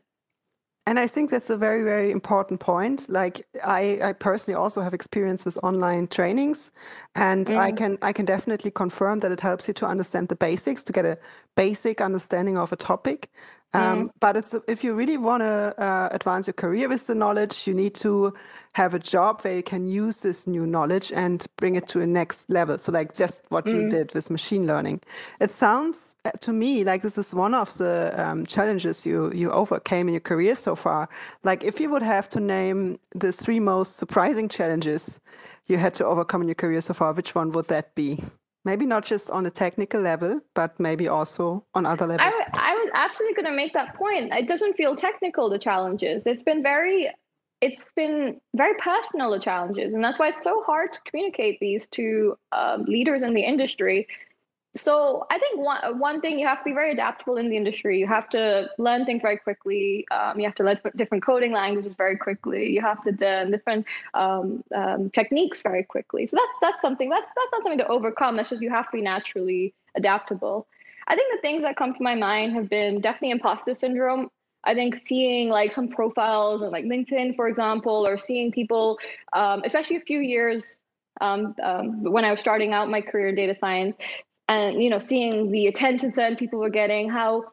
And 0.89 0.99
I 0.99 1.07
think 1.07 1.29
that's 1.29 1.51
a 1.51 1.57
very, 1.59 1.83
very 1.85 2.11
important 2.11 2.61
point. 2.61 3.11
Like 3.11 3.47
I, 3.63 3.99
I 4.03 4.13
personally 4.15 4.57
also 4.57 4.81
have 4.81 4.95
experience 4.95 5.45
with 5.45 5.59
online 5.63 6.07
trainings, 6.07 6.73
and 7.15 7.47
mm. 7.47 7.59
I 7.59 7.73
can 7.73 7.99
I 8.01 8.15
can 8.15 8.25
definitely 8.25 8.71
confirm 8.71 9.19
that 9.19 9.31
it 9.31 9.41
helps 9.41 9.69
you 9.69 9.75
to 9.75 9.87
understand 9.87 10.29
the 10.31 10.37
basics, 10.37 10.83
to 10.85 10.93
get 10.95 11.05
a 11.05 11.19
basic 11.57 12.01
understanding 12.01 12.57
of 12.57 12.73
a 12.73 12.77
topic. 12.77 13.31
Um, 13.75 14.09
mm. 14.09 14.11
But 14.21 14.37
it's 14.37 14.55
if 14.67 14.83
you 14.83 14.95
really 14.95 15.19
want 15.19 15.43
to 15.43 15.75
uh, 15.79 16.09
advance 16.13 16.47
your 16.47 16.55
career 16.55 16.89
with 16.89 17.07
the 17.07 17.15
knowledge, 17.15 17.67
you 17.67 17.75
need 17.75 17.95
to 17.97 18.33
have 18.73 18.95
a 18.95 18.99
job 18.99 19.43
where 19.43 19.57
you 19.57 19.63
can 19.63 19.87
use 19.87 20.23
this 20.23 20.47
new 20.47 20.67
knowledge 20.67 21.13
and 21.13 21.45
bring 21.57 21.75
it 21.75 21.87
to 21.89 22.01
a 22.01 22.07
next 22.07 22.49
level. 22.49 22.79
So, 22.79 22.93
like 22.93 23.15
just 23.15 23.45
what 23.51 23.67
mm. 23.67 23.75
you 23.75 23.89
did 23.89 24.15
with 24.15 24.31
machine 24.31 24.67
learning, 24.67 25.01
it 25.41 25.51
sounds 25.51 26.15
uh, 26.25 26.31
to 26.41 26.53
me 26.53 26.83
like 26.85 27.03
this 27.03 27.19
is 27.19 27.35
one 27.35 27.55
of 27.55 27.77
the 27.77 28.15
um, 28.17 28.47
challenges 28.47 29.05
you 29.05 29.31
you 29.35 29.53
overcame 29.53 30.09
in 30.09 30.15
your 30.15 30.21
career 30.21 30.55
so 30.55 30.75
far. 30.75 31.09
Like, 31.45 31.63
if 31.63 31.79
you 31.79 31.91
would 31.91 32.03
have 32.03 32.29
to 32.31 32.41
name 32.41 32.99
the 33.15 33.33
three 33.33 33.61
most 33.61 33.97
surprising 33.97 34.49
challenges 34.49 35.21
you 35.67 35.77
had 35.77 35.95
to 35.95 36.07
overcome 36.07 36.41
in 36.41 36.49
your 36.49 36.55
career 36.55 36.81
so 36.81 36.95
far, 36.95 37.13
which 37.13 37.35
one 37.35 37.53
would 37.53 37.69
that 37.69 37.95
be? 37.95 38.23
Maybe 38.69 38.85
not 38.85 39.03
just 39.03 39.31
on 39.31 39.47
a 39.47 39.51
technical 39.51 40.03
level, 40.03 40.43
but 40.55 40.79
maybe 40.79 41.09
also 41.09 41.65
on 41.73 41.87
other 41.87 42.07
levels. 42.07 42.35
I, 42.53 42.73
I 42.73 42.75
was 42.75 42.91
absolutely 42.93 43.35
going 43.37 43.51
to 43.51 43.57
make 43.57 43.73
that 43.73 43.95
point. 43.95 44.31
It 44.31 44.47
doesn't 44.47 44.77
feel 44.77 44.95
technical, 44.95 45.49
the 45.49 45.59
challenges. 45.59 46.27
It's 46.27 46.43
been 46.43 46.63
very 46.63 47.09
it's 47.63 47.91
been 47.97 48.39
very 48.55 48.75
personal 48.79 49.31
the 49.31 49.41
challenges 49.41 49.95
and 49.95 50.05
that's 50.05 50.19
why 50.19 50.29
it's 50.29 50.45
so 50.45 50.63
hard 50.65 50.93
to 50.93 51.01
communicate 51.09 51.59
these 51.61 51.89
to 51.89 52.37
um, 52.53 52.85
leaders 52.85 53.23
in 53.23 53.35
the 53.35 53.43
industry 53.43 54.07
so 54.81 55.27
i 55.31 55.39
think 55.39 55.59
one, 55.59 55.99
one 55.99 56.21
thing 56.21 56.39
you 56.39 56.47
have 56.47 56.59
to 56.59 56.65
be 56.65 56.73
very 56.73 56.93
adaptable 56.93 57.37
in 57.37 57.49
the 57.51 57.57
industry. 57.57 57.99
You 57.99 58.07
have 58.07 58.29
to 58.31 58.69
learn 58.79 59.05
things 59.05 59.23
very 59.23 59.39
quickly. 59.39 60.07
Um, 60.11 60.39
you 60.39 60.47
have 60.47 60.55
to 60.57 60.65
learn 60.65 60.79
different 60.97 61.25
coding 61.25 61.53
languages 61.53 61.95
very 61.95 62.17
quickly. 62.17 62.71
You 62.71 62.81
have 62.81 63.03
to 63.05 63.13
learn 63.21 63.51
different 63.51 63.87
um, 64.15 64.63
um, 64.75 65.11
techniques 65.11 65.63
very 65.63 65.85
quickly. 65.85 66.27
So 66.27 66.37
that's 66.37 66.59
that's 66.61 66.83
something 66.83 67.09
that's 67.09 67.27
that's 67.37 67.53
not 67.53 67.63
something 67.63 67.79
to 67.79 67.89
overcome. 67.89 68.37
That's 68.37 68.51
just 68.51 68.63
you 68.63 68.71
have 68.71 68.87
to 68.91 68.97
be 68.97 69.03
naturally 69.03 69.75
adaptable. 69.97 70.67
I 71.07 71.17
think 71.17 71.35
the 71.35 71.41
things 71.41 71.63
that 71.63 71.77
come 71.77 71.95
to 71.95 72.03
my 72.03 72.15
mind 72.15 72.53
have 72.53 72.69
been 72.69 73.01
definitely 73.01 73.31
imposter 73.31 73.75
syndrome. 73.75 74.31
I 74.65 74.75
think 74.75 74.95
seeing 74.97 75.49
like 75.49 75.73
some 75.73 75.89
profiles 75.89 76.63
on 76.63 76.71
like 76.71 76.85
LinkedIn, 76.85 77.37
for 77.37 77.49
example, 77.49 78.07
or 78.07 78.19
seeing 78.19 78.53
people, 78.53 78.99
um, 79.33 79.63
especially 79.65 79.97
a 79.97 80.01
few 80.01 80.19
years 80.21 80.79
um, 81.21 81.55
um, 81.63 82.03
when 82.03 82.25
I 82.25 82.31
was 82.31 82.41
starting 82.41 82.73
out 82.73 82.91
my 82.91 83.01
career 83.01 83.29
in 83.29 83.35
data 83.35 83.57
science, 83.59 83.97
and 84.49 84.83
you 84.83 84.91
know, 84.91 84.99
seeing 84.99 85.51
the 85.51 85.67
attention 85.67 86.13
span 86.13 86.37
people 86.37 86.59
were 86.59 86.71
getting, 86.71 87.09
how 87.09 87.45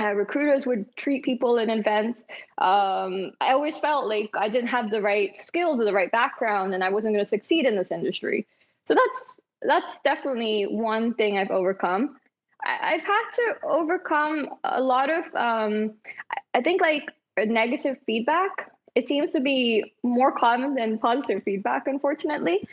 uh, 0.00 0.14
recruiters 0.14 0.66
would 0.66 0.94
treat 0.96 1.24
people 1.24 1.58
in 1.58 1.70
events. 1.70 2.24
Um, 2.58 3.32
I 3.40 3.52
always 3.52 3.78
felt 3.78 4.06
like 4.06 4.30
I 4.34 4.48
didn't 4.48 4.68
have 4.68 4.90
the 4.90 5.00
right 5.00 5.30
skills 5.40 5.80
or 5.80 5.84
the 5.84 5.92
right 5.92 6.10
background, 6.10 6.74
and 6.74 6.84
I 6.84 6.90
wasn't 6.90 7.14
going 7.14 7.24
to 7.24 7.28
succeed 7.28 7.66
in 7.66 7.76
this 7.76 7.90
industry. 7.90 8.46
So 8.84 8.94
that's 8.94 9.40
that's 9.62 9.98
definitely 10.04 10.64
one 10.64 11.14
thing 11.14 11.36
I've 11.36 11.50
overcome. 11.50 12.16
I, 12.64 12.92
have 12.92 13.00
had 13.00 13.30
to 13.34 13.54
overcome 13.64 14.48
a 14.64 14.80
lot 14.80 15.10
of, 15.10 15.24
um, 15.34 15.94
I 16.54 16.60
think, 16.60 16.80
like 16.80 17.08
negative 17.36 17.98
feedback. 18.04 18.72
It 18.94 19.06
seems 19.06 19.32
to 19.32 19.40
be 19.40 19.94
more 20.02 20.32
common 20.32 20.74
than 20.74 20.98
positive 20.98 21.42
feedback, 21.44 21.86
unfortunately. 21.86 22.68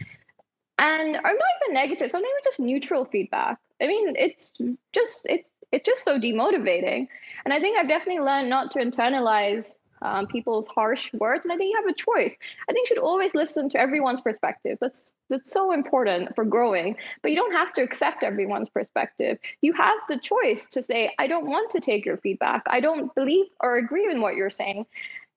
And 0.77 1.15
or 1.15 1.21
not 1.21 1.51
even 1.63 1.73
negative, 1.73 2.11
sometimes 2.11 2.33
just 2.43 2.59
neutral 2.59 3.05
feedback. 3.05 3.57
I 3.81 3.87
mean, 3.87 4.15
it's 4.17 4.51
just 4.93 5.25
it's 5.25 5.49
it's 5.71 5.85
just 5.85 6.03
so 6.03 6.19
demotivating. 6.19 7.07
And 7.45 7.53
I 7.53 7.59
think 7.59 7.77
I've 7.77 7.87
definitely 7.87 8.23
learned 8.23 8.49
not 8.49 8.71
to 8.71 8.79
internalize 8.79 9.75
um, 10.01 10.27
people's 10.27 10.67
harsh 10.67 11.11
words. 11.13 11.45
And 11.45 11.51
I 11.51 11.57
think 11.57 11.71
you 11.71 11.81
have 11.81 11.89
a 11.89 11.93
choice. 11.93 12.35
I 12.69 12.73
think 12.73 12.89
you 12.89 12.95
should 12.95 13.03
always 13.03 13.33
listen 13.33 13.69
to 13.69 13.79
everyone's 13.79 14.21
perspective. 14.21 14.77
That's 14.81 15.13
that's 15.29 15.51
so 15.51 15.71
important 15.71 16.35
for 16.35 16.45
growing. 16.45 16.97
But 17.21 17.31
you 17.31 17.37
don't 17.37 17.53
have 17.53 17.73
to 17.73 17.81
accept 17.81 18.23
everyone's 18.23 18.69
perspective. 18.69 19.37
You 19.61 19.73
have 19.73 19.97
the 20.07 20.19
choice 20.19 20.67
to 20.67 20.83
say, 20.83 21.13
I 21.19 21.27
don't 21.27 21.47
want 21.47 21.71
to 21.71 21.79
take 21.79 22.05
your 22.05 22.17
feedback. 22.17 22.63
I 22.67 22.79
don't 22.79 23.13
believe 23.15 23.45
or 23.59 23.77
agree 23.77 24.09
in 24.09 24.21
what 24.21 24.35
you're 24.35 24.49
saying. 24.49 24.85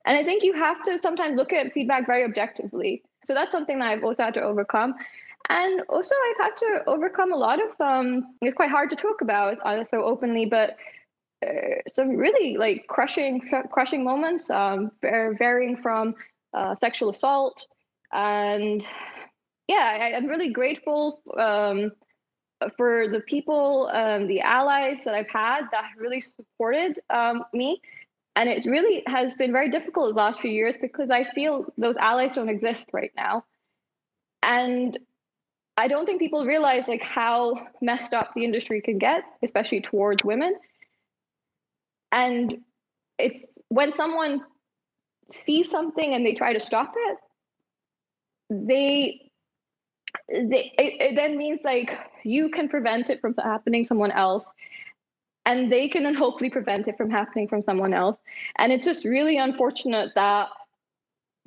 And 0.04 0.16
I 0.16 0.24
think 0.24 0.42
you 0.42 0.54
have 0.54 0.82
to 0.84 0.98
sometimes 1.02 1.36
look 1.36 1.52
at 1.52 1.72
feedback 1.72 2.06
very 2.06 2.24
objectively. 2.24 3.02
So 3.24 3.34
that's 3.34 3.52
something 3.52 3.78
that 3.78 3.88
I've 3.88 4.04
also 4.04 4.24
had 4.24 4.34
to 4.34 4.42
overcome. 4.42 4.94
And 5.48 5.82
also, 5.88 6.14
I've 6.14 6.44
had 6.44 6.56
to 6.58 6.82
overcome 6.86 7.32
a 7.32 7.36
lot 7.36 7.58
of, 7.62 7.80
um, 7.80 8.34
it's 8.42 8.54
quite 8.54 8.70
hard 8.70 8.90
to 8.90 8.96
talk 8.96 9.22
about 9.22 9.58
uh, 9.64 9.84
so 9.84 10.04
openly, 10.04 10.44
but 10.44 10.76
uh, 11.46 11.80
some 11.94 12.16
really 12.16 12.56
like 12.56 12.84
crushing 12.88 13.40
crushing 13.70 14.04
moments, 14.04 14.50
um, 14.50 14.90
varying 15.00 15.76
from 15.76 16.14
uh, 16.52 16.74
sexual 16.74 17.10
assault, 17.10 17.64
and 18.12 18.86
yeah, 19.68 19.98
I, 20.00 20.16
am 20.16 20.26
really 20.26 20.50
grateful 20.50 21.22
um, 21.38 21.92
for 22.76 23.08
the 23.08 23.20
people, 23.20 23.88
um, 23.92 24.26
the 24.26 24.40
allies 24.40 25.04
that 25.04 25.14
I've 25.14 25.28
had 25.28 25.66
that 25.72 25.90
really 25.96 26.20
supported 26.20 26.98
um, 27.10 27.44
me. 27.52 27.80
And 28.34 28.48
it 28.48 28.64
really 28.66 29.02
has 29.06 29.34
been 29.34 29.52
very 29.52 29.70
difficult 29.70 30.08
the 30.08 30.14
last 30.14 30.40
few 30.40 30.50
years 30.50 30.76
because 30.80 31.10
I 31.10 31.24
feel 31.34 31.66
those 31.76 31.96
allies 31.96 32.34
don't 32.34 32.48
exist 32.48 32.88
right 32.92 33.12
now. 33.16 33.44
And 34.42 34.98
I 35.78 35.88
don't 35.88 36.04
think 36.04 36.20
people 36.20 36.44
realize 36.44 36.88
like 36.88 37.02
how 37.02 37.68
messed 37.80 38.12
up 38.12 38.32
the 38.34 38.44
industry 38.44 38.82
can 38.82 38.98
get, 38.98 39.22
especially 39.42 39.80
towards 39.80 40.24
women. 40.24 40.54
And 42.12 42.58
it's 43.18 43.58
when 43.68 43.94
someone 43.94 44.42
sees 45.30 45.70
something 45.70 46.14
and 46.14 46.26
they 46.26 46.34
try 46.34 46.52
to 46.52 46.60
stop 46.60 46.92
it 46.96 47.18
they 48.50 49.30
they 50.28 50.72
it, 50.78 51.10
it 51.10 51.16
then 51.16 51.36
means 51.36 51.60
like 51.64 51.98
you 52.24 52.48
can 52.50 52.68
prevent 52.68 53.10
it 53.10 53.20
from 53.20 53.34
happening 53.42 53.84
someone 53.84 54.10
else 54.10 54.44
and 55.46 55.72
they 55.72 55.88
can 55.88 56.02
then 56.02 56.14
hopefully 56.14 56.50
prevent 56.50 56.88
it 56.88 56.96
from 56.96 57.08
happening 57.08 57.48
from 57.48 57.62
someone 57.62 57.94
else. 57.94 58.18
And 58.58 58.70
it's 58.70 58.84
just 58.84 59.06
really 59.06 59.38
unfortunate 59.38 60.14
that 60.14 60.48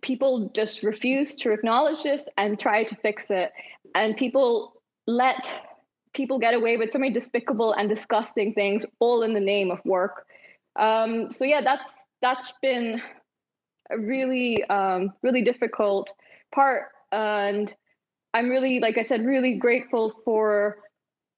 people 0.01 0.49
just 0.55 0.81
refuse 0.81 1.35
to 1.35 1.51
acknowledge 1.51 2.01
this 2.01 2.27
and 2.35 2.59
try 2.59 2.83
to 2.83 2.95
fix 2.95 3.29
it 3.29 3.51
and 3.95 4.15
people 4.17 4.81
let 5.07 5.67
people 6.13 6.39
get 6.39 6.53
away 6.53 6.77
with 6.77 6.91
so 6.91 6.99
many 6.99 7.13
despicable 7.13 7.73
and 7.73 7.87
disgusting 7.89 8.53
things 8.53 8.85
all 8.99 9.23
in 9.23 9.33
the 9.33 9.39
name 9.39 9.71
of 9.71 9.79
work 9.85 10.25
um, 10.75 11.29
so 11.31 11.45
yeah, 11.45 11.61
that's 11.61 12.05
that's 12.21 12.53
been 12.61 13.01
a 13.89 13.97
really 13.97 14.63
um, 14.65 15.13
really 15.21 15.41
difficult 15.41 16.11
part, 16.53 16.85
and 17.11 17.73
I'm 18.33 18.49
really, 18.49 18.79
like 18.79 18.97
I 18.97 19.01
said, 19.01 19.25
really 19.25 19.57
grateful 19.57 20.13
for 20.23 20.77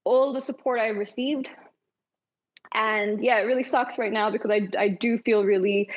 all 0.03 0.33
the 0.33 0.41
support 0.41 0.79
I 0.79 0.89
received. 0.89 1.49
And 2.73 3.23
yeah, 3.23 3.39
it 3.39 3.43
really 3.43 3.63
sucks 3.63 3.97
right 3.97 4.11
now 4.11 4.29
because 4.29 4.51
I 4.51 4.67
I 4.77 4.87
do 4.89 5.17
feel 5.17 5.43
really, 5.43 5.89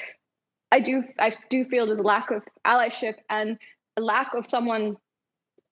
I 0.72 0.80
do 0.80 1.04
I 1.18 1.34
do 1.50 1.64
feel 1.64 1.86
there's 1.86 2.00
a 2.00 2.04
lack 2.04 2.30
of 2.30 2.42
allyship 2.66 3.14
and 3.28 3.58
a 3.96 4.00
lack 4.00 4.34
of 4.34 4.48
someone 4.48 4.96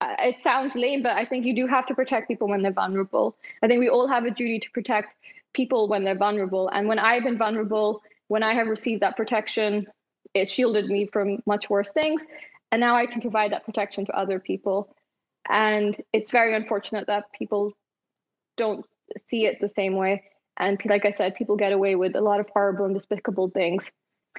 Uh, 0.05 0.17
it 0.19 0.39
sounds 0.39 0.75
lame, 0.75 1.03
but 1.03 1.13
I 1.13 1.25
think 1.25 1.47
you 1.47 1.55
do 1.55 1.67
have 1.67 1.87
to 1.87 1.95
protect 1.95 2.29
people 2.29 2.47
when 2.47 2.61
they're 2.61 2.73
vulnerable. 2.73 3.37
I 3.63 3.69
think 3.69 3.81
we 3.81 3.89
all 3.89 4.07
have 4.07 4.27
a 4.27 4.31
duty 4.31 4.59
to 4.61 4.71
protect 4.71 5.15
people 5.55 5.89
when 5.89 6.05
they're 6.05 6.15
vulnerable. 6.15 6.69
And 6.69 6.89
when 6.89 6.99
I've 6.99 7.25
been 7.25 7.39
vulnerable, 7.39 8.03
when 8.29 8.43
I 8.43 8.53
have 8.53 8.67
received 8.67 9.01
that 9.01 9.17
protection, 9.17 9.87
it 10.35 10.51
shielded 10.51 10.87
me 10.87 11.07
from 11.07 11.43
much 11.47 11.71
worse 11.71 11.91
things. 11.91 12.27
And 12.71 12.81
now 12.81 12.97
I 12.97 13.07
can 13.07 13.23
provide 13.23 13.53
that 13.53 13.65
protection 13.65 14.05
to 14.07 14.19
other 14.19 14.39
people. 14.39 14.95
And 15.49 15.97
it's 16.13 16.31
very 16.31 16.55
unfortunate 16.55 17.07
that 17.07 17.33
people 17.33 17.73
don't 18.59 18.85
see 19.27 19.47
it 19.47 19.59
the 19.61 19.71
same 19.71 19.97
way. 19.97 20.25
And 20.59 20.79
like 20.85 21.07
I 21.07 21.13
said, 21.13 21.35
people 21.35 21.57
get 21.57 21.73
away 21.73 21.95
with 21.95 22.15
a 22.15 22.21
lot 22.21 22.41
of 22.41 22.49
horrible 22.51 22.85
and 22.85 22.95
despicable 22.95 23.49
things. 23.49 23.91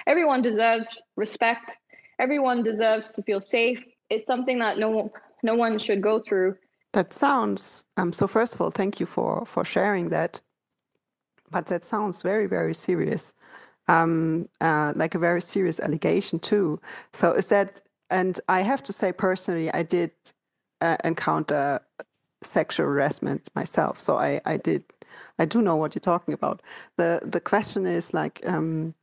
Everyone 0.06 0.44
deserves 0.44 1.02
respect. 1.16 1.80
Everyone 2.20 2.62
deserves 2.62 3.14
to 3.14 3.24
feel 3.24 3.42
safe. 3.42 3.84
It's 4.12 4.28
something 4.28 4.60
that 4.60 4.78
no 4.78 5.12
no 5.46 5.56
one 5.56 5.80
should 5.80 6.02
go 6.02 6.20
through. 6.20 6.56
That 6.94 7.14
sounds 7.14 7.86
um, 7.98 8.12
so. 8.14 8.28
First 8.28 8.56
of 8.56 8.62
all, 8.62 8.72
thank 8.72 9.00
you 9.00 9.06
for 9.06 9.46
for 9.46 9.64
sharing 9.66 10.10
that 10.10 10.42
but 11.52 11.68
that 11.68 11.84
sounds 11.84 12.22
very, 12.22 12.48
very 12.48 12.74
serious, 12.74 13.34
um, 13.88 14.50
uh, 14.62 14.94
like 14.96 15.16
a 15.16 15.20
very 15.20 15.42
serious 15.42 15.80
allegation 15.80 16.40
too. 16.40 16.80
So 17.14 17.32
is 17.34 17.48
that? 17.50 17.82
And 18.10 18.40
I 18.50 18.62
have 18.62 18.84
to 18.84 18.94
say 18.94 19.12
personally, 19.12 19.72
I 19.74 19.84
did 19.84 20.12
uh, 20.82 20.98
encounter 21.04 21.80
sexual 22.42 22.88
harassment 22.88 23.50
myself. 23.56 24.00
So 24.00 24.18
I, 24.18 24.42
I 24.46 24.58
did, 24.58 24.84
I 25.40 25.46
do 25.46 25.62
know 25.62 25.76
what 25.76 25.96
you're 25.96 26.02
talking 26.14 26.34
about. 26.34 26.62
the 26.98 27.22
The 27.24 27.40
question 27.40 27.86
is 27.86 28.14
like. 28.14 28.42
Um, 28.46 28.94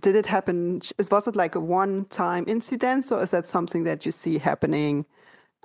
did 0.00 0.14
it 0.14 0.26
happen? 0.26 0.82
Was 1.10 1.26
it 1.26 1.34
like 1.34 1.54
a 1.56 1.60
one-time 1.60 2.44
incident, 2.46 3.10
or 3.10 3.22
is 3.22 3.30
that 3.30 3.46
something 3.46 3.84
that 3.84 4.06
you 4.06 4.12
see 4.12 4.38
happening 4.38 5.06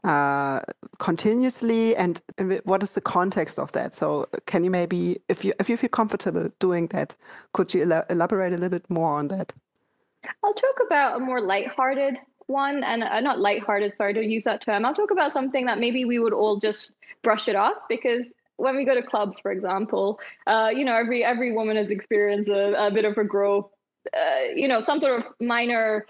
uh, 0.03 0.59
continuously 0.99 1.95
and 1.95 2.21
what 2.65 2.83
is 2.83 2.93
the 2.93 3.01
context 3.01 3.57
of 3.57 3.71
that? 3.71 3.95
So 3.95 4.27
can 4.45 4.63
you 4.63 4.71
maybe 4.71 5.19
if 5.29 5.45
you 5.45 5.53
if 5.59 5.69
you 5.69 5.77
feel 5.77 5.89
comfortable 5.89 6.49
doing 6.59 6.87
that 6.87 7.15
could 7.53 7.73
you 7.73 7.83
elaborate 8.09 8.53
a 8.53 8.57
little 8.57 8.69
bit 8.69 8.89
more 8.89 9.17
on 9.17 9.29
that? 9.29 9.53
I'll 10.43 10.53
talk 10.53 10.79
about 10.85 11.17
a 11.17 11.19
more 11.19 11.41
lighthearted 11.41 12.17
one 12.47 12.83
and 12.83 13.03
uh, 13.03 13.19
not 13.21 13.39
lighthearted 13.39 13.95
sorry 13.97 14.13
to 14.13 14.23
use 14.23 14.43
that 14.43 14.61
term. 14.61 14.85
I'll 14.85 14.93
talk 14.93 15.11
about 15.11 15.31
something 15.31 15.65
that 15.65 15.79
maybe 15.79 16.05
we 16.05 16.19
would 16.19 16.33
all 16.33 16.57
just 16.57 16.91
brush 17.21 17.47
it 17.47 17.55
off 17.55 17.75
because 17.87 18.29
when 18.57 18.75
we 18.75 18.85
go 18.85 18.93
to 18.93 19.01
clubs 19.01 19.39
for 19.39 19.51
example 19.51 20.19
uh, 20.47 20.69
you 20.73 20.85
know 20.85 20.95
every 20.95 21.23
every 21.23 21.51
woman 21.53 21.77
has 21.77 21.89
experienced 21.89 22.49
a, 22.49 22.87
a 22.87 22.91
bit 22.91 23.05
of 23.05 23.17
a 23.17 23.23
growth 23.23 23.69
uh, 24.15 24.51
you 24.55 24.67
know 24.67 24.81
some 24.81 24.99
sort 24.99 25.19
of 25.19 25.25
minor 25.39 26.05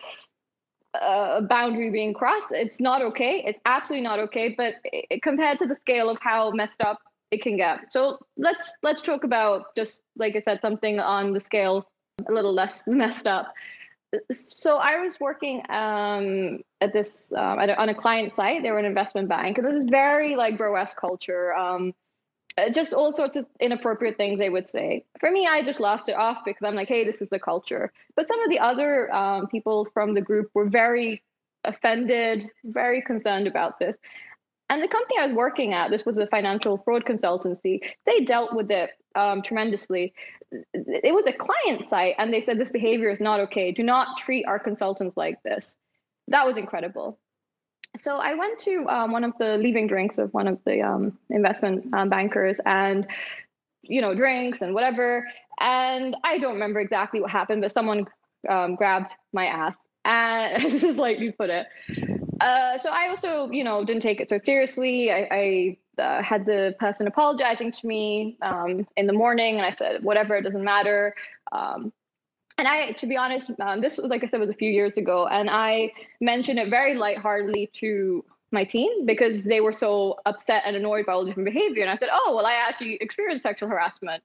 a 0.93 1.41
boundary 1.41 1.91
being 1.91 2.13
crossed. 2.13 2.51
It's 2.51 2.79
not 2.79 3.01
okay. 3.01 3.43
It's 3.45 3.59
absolutely 3.65 4.03
not 4.03 4.19
okay. 4.19 4.53
But 4.55 4.75
it, 4.83 5.21
compared 5.21 5.57
to 5.59 5.65
the 5.65 5.75
scale 5.75 6.09
of 6.09 6.17
how 6.21 6.51
messed 6.51 6.81
up 6.81 6.99
it 7.31 7.41
can 7.41 7.57
get, 7.57 7.91
so 7.91 8.19
let's 8.37 8.73
let's 8.83 9.01
talk 9.01 9.23
about 9.23 9.75
just 9.75 10.03
like 10.17 10.35
I 10.35 10.39
said, 10.39 10.59
something 10.61 10.99
on 10.99 11.33
the 11.33 11.39
scale 11.39 11.87
a 12.27 12.31
little 12.31 12.53
less 12.53 12.83
messed 12.87 13.27
up. 13.27 13.53
So 14.31 14.77
I 14.77 14.99
was 14.99 15.19
working 15.19 15.63
um, 15.69 16.59
at 16.81 16.93
this 16.93 17.33
um, 17.33 17.57
at 17.59 17.69
a, 17.69 17.81
on 17.81 17.89
a 17.89 17.95
client 17.95 18.31
site. 18.33 18.61
They 18.61 18.71
were 18.71 18.77
an 18.77 18.85
investment 18.85 19.27
bank, 19.27 19.57
and 19.57 19.65
this 19.65 19.73
is 19.73 19.89
very 19.89 20.35
like 20.35 20.57
bro-esque 20.57 20.97
culture. 20.97 21.53
Um, 21.53 21.89
uh, 21.89 22.02
just 22.71 22.93
all 22.93 23.15
sorts 23.15 23.35
of 23.35 23.45
inappropriate 23.59 24.17
things 24.17 24.39
they 24.39 24.49
would 24.49 24.67
say. 24.67 25.05
For 25.19 25.31
me, 25.31 25.47
I 25.47 25.63
just 25.63 25.79
laughed 25.79 26.09
it 26.09 26.15
off 26.15 26.39
because 26.45 26.63
I'm 26.63 26.75
like, 26.75 26.87
hey, 26.87 27.03
this 27.03 27.21
is 27.21 27.29
the 27.29 27.39
culture. 27.39 27.91
But 28.15 28.27
some 28.27 28.41
of 28.41 28.49
the 28.49 28.59
other 28.59 29.13
um, 29.13 29.47
people 29.47 29.87
from 29.93 30.13
the 30.13 30.21
group 30.21 30.49
were 30.53 30.69
very 30.69 31.23
offended, 31.63 32.47
very 32.63 33.01
concerned 33.01 33.47
about 33.47 33.79
this. 33.79 33.97
And 34.69 34.81
the 34.81 34.87
company 34.87 35.15
I 35.19 35.27
was 35.27 35.35
working 35.35 35.73
at, 35.73 35.89
this 35.91 36.05
was 36.05 36.17
a 36.17 36.27
financial 36.27 36.77
fraud 36.77 37.05
consultancy, 37.05 37.81
they 38.05 38.19
dealt 38.19 38.55
with 38.55 38.71
it 38.71 38.91
um, 39.15 39.41
tremendously. 39.41 40.13
It 40.73 41.13
was 41.13 41.25
a 41.25 41.33
client 41.33 41.89
site, 41.89 42.15
and 42.17 42.31
they 42.31 42.41
said 42.41 42.59
this 42.59 42.71
behavior 42.71 43.09
is 43.09 43.19
not 43.19 43.39
okay. 43.41 43.71
Do 43.71 43.83
not 43.83 44.17
treat 44.17 44.45
our 44.45 44.59
consultants 44.59 45.17
like 45.17 45.41
this. 45.43 45.75
That 46.27 46.45
was 46.45 46.57
incredible 46.57 47.19
so 47.95 48.17
I 48.17 48.33
went 48.33 48.59
to 48.59 48.85
um, 48.87 49.11
one 49.11 49.23
of 49.23 49.33
the 49.39 49.57
leaving 49.57 49.87
drinks 49.87 50.17
of 50.17 50.33
one 50.33 50.47
of 50.47 50.59
the 50.65 50.81
um, 50.81 51.17
investment 51.29 51.93
um, 51.93 52.09
bankers 52.09 52.57
and, 52.65 53.07
you 53.81 54.01
know, 54.01 54.15
drinks 54.15 54.61
and 54.61 54.73
whatever. 54.73 55.27
And 55.59 56.15
I 56.23 56.39
don't 56.39 56.53
remember 56.53 56.79
exactly 56.79 57.21
what 57.21 57.29
happened, 57.29 57.61
but 57.61 57.71
someone 57.71 58.05
um, 58.49 58.75
grabbed 58.75 59.13
my 59.31 59.45
ass. 59.45 59.77
And 60.05 60.63
this 60.71 60.83
is 60.83 60.97
like 60.97 61.19
you 61.19 61.33
put 61.33 61.49
it. 61.49 61.67
Uh, 62.41 62.77
so 62.77 62.89
I 62.89 63.07
also, 63.09 63.49
you 63.51 63.63
know, 63.63 63.85
didn't 63.85 64.01
take 64.01 64.19
it 64.19 64.29
so 64.29 64.39
seriously. 64.41 65.11
I, 65.11 65.77
I 65.97 66.01
uh, 66.01 66.23
had 66.23 66.45
the 66.45 66.75
person 66.79 67.07
apologizing 67.07 67.71
to 67.71 67.87
me 67.87 68.37
um, 68.41 68.87
in 68.97 69.07
the 69.07 69.13
morning, 69.13 69.57
and 69.57 69.65
I 69.65 69.73
said, 69.75 70.03
whatever, 70.03 70.35
it 70.35 70.41
doesn't 70.41 70.63
matter. 70.63 71.15
And 72.57 72.67
I, 72.67 72.91
to 72.93 73.07
be 73.07 73.17
honest, 73.17 73.51
um, 73.59 73.81
this 73.81 73.97
was 73.97 74.09
like 74.09 74.23
I 74.23 74.27
said 74.27 74.39
was 74.39 74.49
a 74.49 74.53
few 74.53 74.69
years 74.69 74.97
ago, 74.97 75.27
and 75.27 75.49
I 75.49 75.91
mentioned 76.21 76.59
it 76.59 76.69
very 76.69 76.93
lightheartedly 76.93 77.71
to 77.73 78.23
my 78.51 78.63
team 78.63 79.05
because 79.05 79.43
they 79.43 79.61
were 79.61 79.73
so 79.73 80.19
upset 80.25 80.63
and 80.65 80.75
annoyed 80.75 81.07
by 81.07 81.13
all 81.13 81.21
the 81.21 81.31
different 81.31 81.51
behavior. 81.51 81.81
And 81.81 81.91
I 81.91 81.95
said, 81.95 82.09
"Oh, 82.11 82.35
well, 82.35 82.45
I 82.45 82.53
actually 82.53 82.95
experienced 82.95 83.43
sexual 83.43 83.69
harassment." 83.69 84.23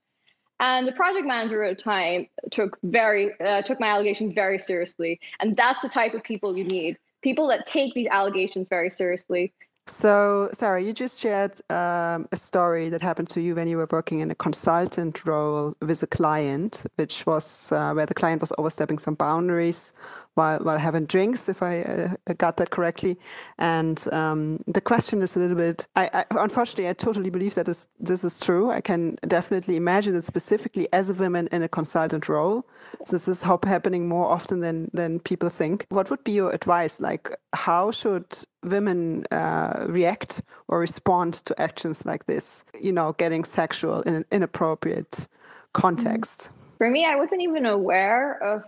And 0.61 0.87
the 0.87 0.93
project 0.93 1.27
manager 1.27 1.63
at 1.63 1.79
the 1.79 1.83
time 1.83 2.27
took 2.51 2.79
very 2.83 3.33
uh, 3.41 3.63
took 3.63 3.81
my 3.81 3.89
allegations 3.89 4.35
very 4.35 4.59
seriously, 4.59 5.21
and 5.41 5.57
that's 5.57 5.83
the 5.83 5.89
type 5.89 6.13
of 6.15 6.23
people 6.23 6.57
you 6.57 6.65
need 6.65 6.99
people 7.23 7.49
that 7.49 7.67
take 7.67 7.95
these 7.95 8.07
allegations 8.11 8.69
very 8.69 8.91
seriously 8.91 9.53
so, 9.91 10.49
Sarah, 10.53 10.83
you 10.83 10.93
just 10.93 11.19
shared 11.19 11.61
um, 11.71 12.29
a 12.33 12.37
story 12.37 12.89
that 12.91 13.03
happened 13.03 13.29
to 13.31 13.41
you 13.41 13.55
when 13.55 13.69
you 13.69 13.77
were 13.77 13.89
working 13.91 14.21
in 14.21 14.31
a 14.31 14.35
consultant 14.35 15.25
role 15.25 15.75
with 15.81 16.03
a 16.03 16.07
client, 16.07 16.85
which 16.97 17.27
was 17.27 17.73
uh, 17.73 17.93
where 17.93 18.07
the 18.07 18.15
client 18.15 18.41
was 18.41 18.53
overstepping 18.59 18.99
some 18.99 19.15
boundaries 19.15 19.93
while 20.35 20.59
while 20.61 20.79
having 20.79 21.07
drinks, 21.07 21.49
if 21.49 21.63
I 21.63 21.83
uh, 21.83 22.35
got 22.35 22.57
that 22.59 22.71
correctly. 22.71 23.19
And 23.59 24.03
um, 24.13 24.63
the 24.67 24.81
question 24.81 25.23
is 25.23 25.37
a 25.37 25.41
little 25.41 25.57
bit. 25.57 25.87
I, 25.97 26.11
I, 26.13 26.25
unfortunately 26.31 26.89
I 26.89 26.93
totally 26.93 27.31
believe 27.31 27.55
that 27.55 27.67
this 27.67 27.89
this 27.99 28.25
is 28.25 28.39
true. 28.39 28.71
I 28.71 28.81
can 28.81 29.17
definitely 29.27 29.77
imagine 29.77 30.15
that 30.15 30.25
specifically 30.25 30.89
as 30.93 31.11
a 31.11 31.15
woman 31.15 31.49
in 31.53 31.63
a 31.63 31.69
consultant 31.69 32.29
role, 32.29 32.67
this 33.11 33.29
is 33.29 33.43
happening 33.43 34.09
more 34.09 34.27
often 34.27 34.61
than 34.61 34.91
than 34.93 35.21
people 35.21 35.49
think. 35.49 35.87
What 35.89 36.11
would 36.11 36.25
be 36.25 36.33
your 36.33 36.53
advice? 36.53 37.01
Like, 37.01 37.31
how 37.53 37.91
should 37.91 38.27
women 38.63 39.25
uh, 39.31 39.87
react 39.89 40.43
or 40.69 40.79
respond 40.81 41.35
to 41.35 41.61
actions 41.61 42.05
like 42.05 42.27
this, 42.27 42.65
you 42.81 42.93
know, 42.93 43.13
getting 43.15 43.45
sexual 43.45 44.01
in 44.03 44.15
an 44.15 44.25
inappropriate 44.31 45.29
context? 45.73 46.51
For 46.79 46.91
me, 46.91 47.05
I 47.05 47.17
wasn't 47.17 47.43
even 47.43 47.67
aware 47.67 48.43
of 48.43 48.65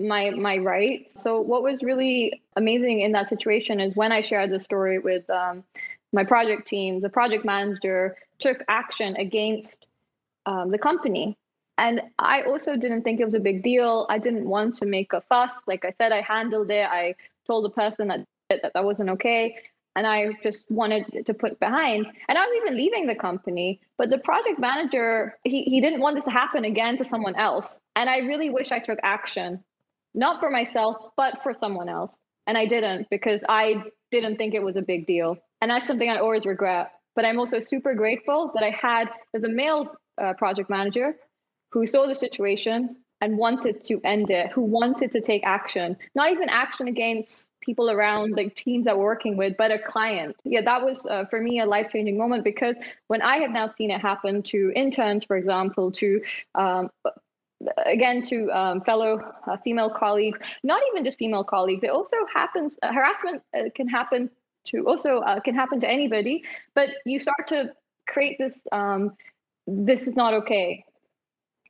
my 0.00 0.30
my 0.30 0.58
rights. 0.58 1.22
So 1.22 1.40
what 1.40 1.62
was 1.62 1.82
really 1.82 2.42
amazing 2.56 3.00
in 3.00 3.12
that 3.12 3.28
situation 3.28 3.80
is 3.80 3.94
when 3.94 4.12
I 4.12 4.20
shared 4.20 4.50
the 4.50 4.60
story 4.60 4.98
with 4.98 5.28
um, 5.30 5.64
my 6.12 6.24
project 6.24 6.66
team, 6.66 7.00
the 7.00 7.08
project 7.08 7.44
manager 7.44 8.16
took 8.38 8.64
action 8.68 9.16
against 9.16 9.86
um, 10.46 10.70
the 10.70 10.78
company. 10.78 11.36
And 11.78 12.02
I 12.18 12.42
also 12.42 12.76
didn't 12.76 13.02
think 13.02 13.20
it 13.20 13.24
was 13.24 13.34
a 13.34 13.40
big 13.40 13.62
deal. 13.62 14.06
I 14.10 14.18
didn't 14.18 14.46
want 14.46 14.74
to 14.76 14.86
make 14.86 15.12
a 15.12 15.20
fuss. 15.22 15.54
Like 15.66 15.84
I 15.84 15.92
said, 15.96 16.12
I 16.12 16.20
handled 16.20 16.70
it. 16.70 16.86
I 16.86 17.14
told 17.46 17.64
the 17.64 17.70
person 17.70 18.08
that 18.08 18.26
that 18.62 18.72
that 18.74 18.84
wasn't 18.84 19.10
okay 19.10 19.56
and 19.94 20.06
I 20.06 20.32
just 20.42 20.64
wanted 20.70 21.26
to 21.26 21.34
put 21.34 21.60
behind. 21.60 22.06
And 22.28 22.38
I 22.38 22.46
was 22.46 22.56
even 22.62 22.76
leaving 22.76 23.06
the 23.06 23.14
company, 23.14 23.80
but 23.98 24.10
the 24.10 24.18
project 24.18 24.58
manager, 24.58 25.38
he, 25.44 25.62
he 25.64 25.80
didn't 25.80 26.00
want 26.00 26.16
this 26.16 26.24
to 26.24 26.30
happen 26.30 26.64
again 26.64 26.96
to 26.98 27.04
someone 27.04 27.36
else. 27.36 27.78
And 27.94 28.08
I 28.08 28.18
really 28.18 28.50
wish 28.50 28.72
I 28.72 28.78
took 28.78 28.98
action, 29.02 29.62
not 30.14 30.40
for 30.40 30.50
myself, 30.50 30.96
but 31.16 31.42
for 31.42 31.52
someone 31.52 31.88
else. 31.88 32.16
And 32.46 32.56
I 32.56 32.66
didn't 32.66 33.08
because 33.10 33.44
I 33.48 33.82
didn't 34.10 34.36
think 34.36 34.54
it 34.54 34.62
was 34.62 34.76
a 34.76 34.82
big 34.82 35.06
deal. 35.06 35.36
And 35.60 35.70
that's 35.70 35.86
something 35.86 36.08
I 36.08 36.18
always 36.18 36.46
regret. 36.46 36.92
But 37.14 37.24
I'm 37.26 37.38
also 37.38 37.60
super 37.60 37.94
grateful 37.94 38.50
that 38.54 38.64
I 38.64 38.70
had, 38.70 39.08
as 39.34 39.44
a 39.44 39.48
male 39.48 39.94
uh, 40.20 40.32
project 40.32 40.70
manager 40.70 41.14
who 41.70 41.84
saw 41.86 42.06
the 42.06 42.14
situation 42.14 42.96
and 43.20 43.36
wanted 43.36 43.84
to 43.84 44.00
end 44.02 44.30
it, 44.30 44.50
who 44.50 44.62
wanted 44.62 45.12
to 45.12 45.20
take 45.20 45.44
action, 45.44 45.96
not 46.14 46.32
even 46.32 46.48
action 46.48 46.88
against 46.88 47.46
people 47.62 47.90
around 47.90 48.32
like 48.36 48.54
teams 48.54 48.84
that 48.84 48.96
we're 48.98 49.04
working 49.04 49.36
with 49.36 49.56
but 49.56 49.70
a 49.70 49.78
client. 49.78 50.36
Yeah 50.44 50.60
that 50.62 50.84
was 50.84 51.04
uh, 51.06 51.24
for 51.30 51.40
me 51.40 51.60
a 51.60 51.66
life-changing 51.66 52.18
moment 52.18 52.44
because 52.44 52.76
when 53.08 53.22
i 53.22 53.36
have 53.36 53.50
now 53.50 53.72
seen 53.76 53.90
it 53.90 54.00
happen 54.00 54.42
to 54.42 54.72
interns 54.74 55.24
for 55.24 55.36
example 55.36 55.90
to 55.92 56.20
um, 56.54 56.90
again 57.86 58.22
to 58.22 58.50
um, 58.50 58.80
fellow 58.80 59.20
uh, 59.46 59.56
female 59.58 59.90
colleagues 59.90 60.38
not 60.62 60.80
even 60.90 61.04
just 61.04 61.18
female 61.18 61.44
colleagues 61.44 61.82
it 61.84 61.90
also 61.90 62.16
happens 62.32 62.76
uh, 62.82 62.92
harassment 62.92 63.42
uh, 63.56 63.64
can 63.74 63.88
happen 63.88 64.30
to 64.64 64.84
also 64.86 65.18
uh, 65.18 65.40
can 65.40 65.54
happen 65.54 65.80
to 65.80 65.88
anybody 65.88 66.44
but 66.74 66.90
you 67.04 67.18
start 67.18 67.46
to 67.48 67.72
create 68.06 68.36
this 68.38 68.62
um, 68.72 69.12
this 69.66 70.08
is 70.08 70.16
not 70.16 70.34
okay 70.34 70.84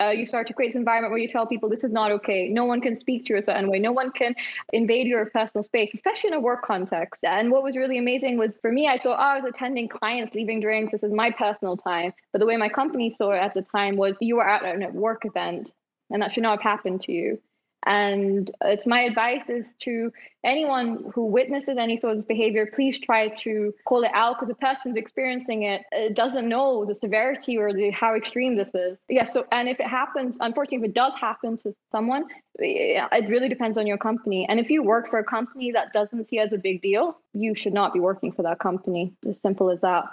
uh, 0.03 0.11
you 0.11 0.27
start 0.27 0.47
to 0.49 0.55
create 0.55 0.69
this 0.69 0.77
environment 0.77 1.11
where 1.11 1.21
you 1.21 1.29
tell 1.29 1.47
people 1.47 1.69
this 1.69 1.85
is 1.85 1.93
not 1.93 2.13
okay. 2.13 2.49
No 2.49 2.65
one 2.65 2.81
can 2.81 2.99
speak 2.99 3.27
to 3.27 3.35
you 3.35 3.39
a 3.39 3.43
certain 3.43 3.69
way. 3.69 3.79
No 3.79 3.93
one 3.93 4.11
can 4.11 4.35
invade 4.73 5.07
your 5.07 5.27
personal 5.27 5.65
space, 5.65 5.91
especially 5.95 6.29
in 6.29 6.35
a 6.35 6.41
work 6.41 6.65
context. 6.65 7.25
And 7.25 7.51
what 7.51 7.63
was 7.63 7.77
really 7.77 7.99
amazing 7.99 8.39
was 8.39 8.61
for 8.61 8.73
me, 8.73 8.89
I 8.89 8.99
thought, 8.99 9.19
oh, 9.19 9.23
I 9.23 9.41
was 9.41 9.45
attending 9.49 9.89
clients, 9.89 10.35
leaving 10.35 10.61
drinks. 10.61 10.93
This 10.93 11.03
is 11.03 11.13
my 11.13 11.31
personal 11.31 11.77
time. 11.77 12.13
But 12.33 12.41
the 12.41 12.47
way 12.47 12.57
my 12.57 12.69
company 12.69 13.11
saw 13.11 13.33
it 13.33 13.39
at 13.39 13.55
the 13.55 13.63
time 13.63 13.97
was 13.97 14.17
you 14.21 14.37
were 14.37 14.49
at 14.49 14.63
a 14.65 14.89
work 14.91 15.25
event, 15.25 15.73
and 16.11 16.23
that 16.23 16.33
should 16.33 16.43
not 16.43 16.63
have 16.63 16.63
happened 16.63 17.03
to 17.03 17.13
you. 17.13 17.41
And 17.85 18.51
it's 18.63 18.87
my 18.87 19.01
advice 19.03 19.49
is 19.49 19.75
to 19.81 20.13
anyone 20.45 21.11
who 21.15 21.27
witnesses 21.27 21.77
any 21.79 21.97
sort 21.97 22.17
of 22.17 22.29
behavior, 22.29 22.67
please 22.67 22.99
try 22.99 23.29
to 23.29 23.75
call 23.85 24.05
it 24.05 24.11
out 24.15 24.37
because 24.37 24.49
the 24.49 24.55
person's 24.55 24.97
experiencing 24.97 25.63
it, 25.65 25.83
it 25.93 26.15
doesn't 26.15 26.49
know 26.49 26.85
the 26.85 26.95
severity 26.95 27.57
or 27.57 27.73
the 27.73 27.91
how 27.91 28.15
extreme 28.15 28.57
this 28.57 28.75
is. 28.75 28.99
Yeah. 29.09 29.29
So, 29.29 29.47
and 29.53 29.69
if 29.69 29.81
it 29.81 29.87
happens, 29.87 30.37
unfortunately, 30.41 30.79
if 30.79 30.91
it 30.91 30.95
does 30.95 31.13
happen 31.19 31.57
to 31.59 31.75
someone, 31.91 32.25
it 32.59 33.29
really 33.29 33.49
depends 33.49 33.79
on 33.79 33.87
your 33.87 33.99
company. 33.99 34.47
And 34.49 34.61
if 34.61 34.71
you 34.71 34.83
work 34.83 35.09
for 35.11 35.19
a 35.19 35.25
company 35.25 35.73
that 35.73 35.93
doesn't 35.93 36.25
see 36.29 36.39
it 36.39 36.47
as 36.47 36.53
a 36.53 36.59
big 36.59 36.83
deal, 36.83 37.17
you 37.33 37.55
should 37.55 37.75
not 37.75 37.93
be 37.93 38.01
working 38.01 38.33
for 38.33 38.43
that 38.43 38.59
company. 38.59 39.13
As 39.29 39.37
simple 39.43 39.71
as 39.71 39.81
that. 39.81 40.05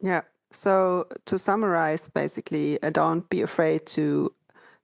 Yeah. 0.00 0.22
So 0.52 1.08
to 1.26 1.38
summarize, 1.38 2.08
basically, 2.08 2.80
uh, 2.82 2.90
don't 2.90 3.28
be 3.28 3.42
afraid 3.42 3.86
to 3.86 4.32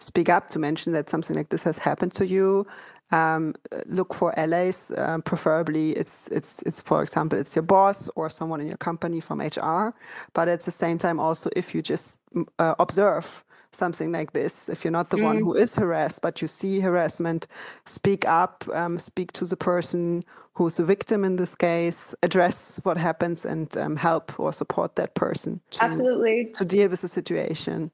speak 0.03 0.29
up 0.29 0.49
to 0.51 0.59
mention 0.59 0.93
that 0.93 1.09
something 1.09 1.37
like 1.37 1.49
this 1.49 1.63
has 1.63 1.79
happened 1.79 2.15
to 2.15 2.27
you. 2.27 2.67
Um, 3.11 3.55
look 3.87 4.15
for 4.15 4.39
allies. 4.39 4.91
Um, 4.97 5.21
preferably, 5.23 5.91
it's 5.93 6.29
it's 6.29 6.63
it's 6.63 6.81
for 6.81 7.03
example, 7.03 7.39
it's 7.39 7.55
your 7.55 7.63
boss 7.63 8.09
or 8.17 8.31
someone 8.31 8.61
in 8.61 8.67
your 8.67 8.79
company 8.79 9.21
from 9.21 9.41
HR. 9.41 9.95
But 10.33 10.49
at 10.49 10.63
the 10.63 10.71
same 10.71 10.99
time, 10.99 11.21
also 11.21 11.51
if 11.55 11.75
you 11.75 11.83
just 11.83 12.19
uh, 12.59 12.75
observe 12.79 13.45
something 13.71 14.13
like 14.13 14.33
this, 14.33 14.69
if 14.69 14.85
you're 14.85 14.93
not 14.93 15.11
the 15.11 15.17
mm. 15.17 15.25
one 15.25 15.39
who 15.39 15.55
is 15.55 15.77
harassed, 15.77 16.21
but 16.23 16.43
you 16.43 16.49
see 16.49 16.81
harassment, 16.81 17.47
speak 17.85 18.27
up, 18.27 18.65
um, 18.73 18.99
speak 18.99 19.33
to 19.33 19.45
the 19.45 19.57
person 19.57 20.25
who's 20.55 20.79
a 20.79 20.85
victim 20.85 21.25
in 21.25 21.37
this 21.37 21.55
case, 21.55 22.15
address 22.23 22.79
what 22.83 22.97
happens, 22.97 23.45
and 23.45 23.77
um, 23.77 23.97
help 23.97 24.39
or 24.39 24.53
support 24.53 24.97
that 24.97 25.15
person 25.15 25.61
to, 25.71 25.85
absolutely 25.85 26.51
to 26.55 26.65
deal 26.65 26.89
with 26.89 27.01
the 27.01 27.09
situation. 27.09 27.91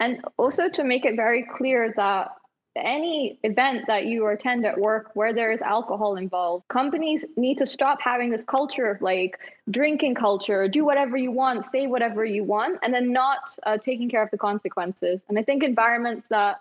And 0.00 0.24
also 0.38 0.68
to 0.68 0.82
make 0.82 1.04
it 1.04 1.14
very 1.14 1.44
clear 1.44 1.92
that 1.96 2.30
any 2.76 3.38
event 3.42 3.86
that 3.86 4.06
you 4.06 4.26
attend 4.28 4.64
at 4.64 4.78
work 4.78 5.10
where 5.14 5.32
there 5.32 5.52
is 5.52 5.60
alcohol 5.60 6.16
involved, 6.16 6.66
companies 6.68 7.24
need 7.36 7.58
to 7.58 7.66
stop 7.66 8.00
having 8.00 8.30
this 8.30 8.44
culture 8.44 8.86
of 8.90 9.02
like 9.02 9.38
drinking 9.70 10.14
culture, 10.14 10.68
do 10.68 10.84
whatever 10.84 11.16
you 11.16 11.30
want, 11.30 11.64
say 11.64 11.86
whatever 11.86 12.24
you 12.24 12.44
want, 12.44 12.78
and 12.82 12.94
then 12.94 13.12
not 13.12 13.38
uh, 13.64 13.76
taking 13.76 14.08
care 14.08 14.22
of 14.22 14.30
the 14.30 14.38
consequences. 14.38 15.20
And 15.28 15.38
I 15.38 15.42
think 15.42 15.62
environments 15.62 16.28
that 16.28 16.60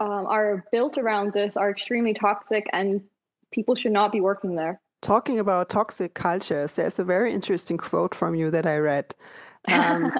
um, 0.00 0.26
are 0.26 0.64
built 0.70 0.98
around 0.98 1.32
this 1.32 1.56
are 1.56 1.70
extremely 1.70 2.14
toxic 2.14 2.66
and 2.72 3.02
people 3.50 3.74
should 3.74 3.92
not 3.92 4.12
be 4.12 4.20
working 4.20 4.56
there. 4.56 4.80
Talking 5.00 5.38
about 5.38 5.68
toxic 5.68 6.14
cultures, 6.14 6.76
there's 6.76 6.98
a 6.98 7.04
very 7.04 7.32
interesting 7.32 7.76
quote 7.76 8.14
from 8.14 8.34
you 8.34 8.50
that 8.50 8.66
I 8.66 8.78
read. 8.78 9.14
Um, 9.68 10.12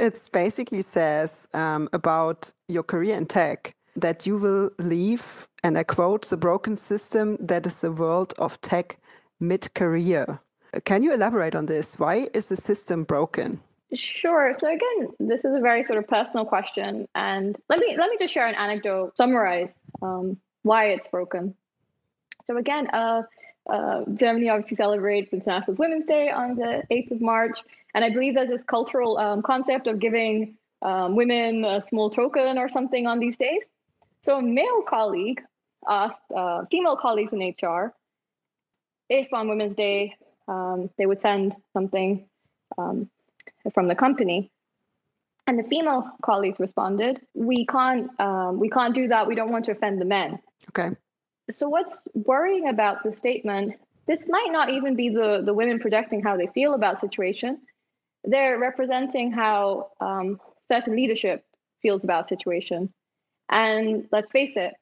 it 0.00 0.30
basically 0.32 0.82
says 0.82 1.48
um, 1.52 1.88
about 1.92 2.52
your 2.68 2.82
career 2.82 3.16
in 3.16 3.26
tech 3.26 3.74
that 3.96 4.26
you 4.26 4.38
will 4.38 4.70
leave, 4.78 5.48
and 5.62 5.76
I 5.76 5.82
quote, 5.82 6.26
the 6.28 6.36
broken 6.36 6.76
system 6.76 7.36
that 7.40 7.66
is 7.66 7.80
the 7.80 7.92
world 7.92 8.32
of 8.38 8.60
tech 8.60 8.98
mid 9.40 9.74
career. 9.74 10.40
Can 10.84 11.02
you 11.02 11.12
elaborate 11.12 11.54
on 11.54 11.66
this? 11.66 11.98
Why 11.98 12.28
is 12.34 12.48
the 12.48 12.56
system 12.56 13.04
broken? 13.04 13.60
Sure. 13.94 14.54
So 14.58 14.68
again, 14.68 15.08
this 15.18 15.44
is 15.44 15.56
a 15.56 15.60
very 15.60 15.82
sort 15.82 15.98
of 15.98 16.06
personal 16.06 16.44
question, 16.44 17.08
and 17.14 17.58
let 17.68 17.78
me 17.78 17.96
let 17.98 18.10
me 18.10 18.16
just 18.18 18.32
share 18.34 18.46
an 18.46 18.54
anecdote, 18.54 19.16
summarize 19.16 19.70
um, 20.02 20.36
why 20.62 20.90
it's 20.90 21.08
broken. 21.08 21.54
So 22.46 22.56
again, 22.58 22.88
uh, 22.88 23.22
uh, 23.68 24.04
Germany 24.14 24.48
obviously 24.50 24.76
celebrates 24.76 25.32
International 25.32 25.74
Women's 25.76 26.04
Day 26.04 26.30
on 26.30 26.56
the 26.56 26.82
8th 26.90 27.12
of 27.12 27.20
March. 27.20 27.58
And 27.94 28.04
I 28.04 28.10
believe 28.10 28.34
there's 28.34 28.50
this 28.50 28.62
cultural 28.62 29.18
um, 29.18 29.42
concept 29.42 29.86
of 29.86 29.98
giving 29.98 30.56
um, 30.82 31.16
women 31.16 31.64
a 31.64 31.82
small 31.82 32.10
token 32.10 32.58
or 32.58 32.68
something 32.68 33.06
on 33.06 33.18
these 33.18 33.36
days. 33.36 33.68
So 34.22 34.38
a 34.38 34.42
male 34.42 34.82
colleague 34.82 35.42
asked 35.88 36.16
uh, 36.34 36.64
female 36.70 36.96
colleagues 36.96 37.32
in 37.32 37.40
HR 37.40 37.94
if 39.08 39.32
on 39.32 39.48
Women's 39.48 39.74
Day 39.74 40.14
um, 40.48 40.90
they 40.98 41.06
would 41.06 41.20
send 41.20 41.54
something 41.72 42.28
um, 42.76 43.08
from 43.72 43.88
the 43.88 43.94
company. 43.94 44.50
And 45.46 45.58
the 45.58 45.62
female 45.62 46.10
colleagues 46.22 46.60
responded, 46.60 47.22
"We 47.32 47.64
can't. 47.64 48.10
Um, 48.20 48.58
we 48.58 48.68
can't 48.68 48.94
do 48.94 49.08
that. 49.08 49.26
We 49.26 49.34
don't 49.34 49.50
want 49.50 49.64
to 49.64 49.72
offend 49.72 49.98
the 49.98 50.04
men." 50.04 50.40
Okay. 50.68 50.94
So, 51.50 51.70
what's 51.70 52.02
worrying 52.12 52.68
about 52.68 53.02
the 53.02 53.16
statement 53.16 53.76
this 54.08 54.24
might 54.26 54.48
not 54.50 54.70
even 54.70 54.96
be 54.96 55.10
the, 55.10 55.42
the 55.44 55.52
women 55.52 55.78
projecting 55.78 56.22
how 56.22 56.36
they 56.36 56.46
feel 56.48 56.72
about 56.74 56.98
situation. 56.98 57.60
They're 58.24 58.58
representing 58.58 59.32
how 59.32 59.90
um, 60.00 60.40
certain 60.70 60.96
leadership 60.96 61.44
feels 61.82 62.04
about 62.04 62.26
a 62.26 62.28
situation. 62.28 62.92
And 63.50 64.06
let's 64.12 64.30
face 64.30 64.52
it, 64.56 64.74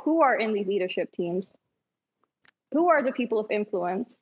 who 0.00 0.22
are 0.22 0.36
in 0.36 0.52
these 0.52 0.66
leadership 0.66 1.12
teams? 1.12 1.46
Who 2.72 2.88
are 2.88 3.02
the 3.02 3.12
people 3.12 3.38
of 3.38 3.50
influence? 3.50 4.16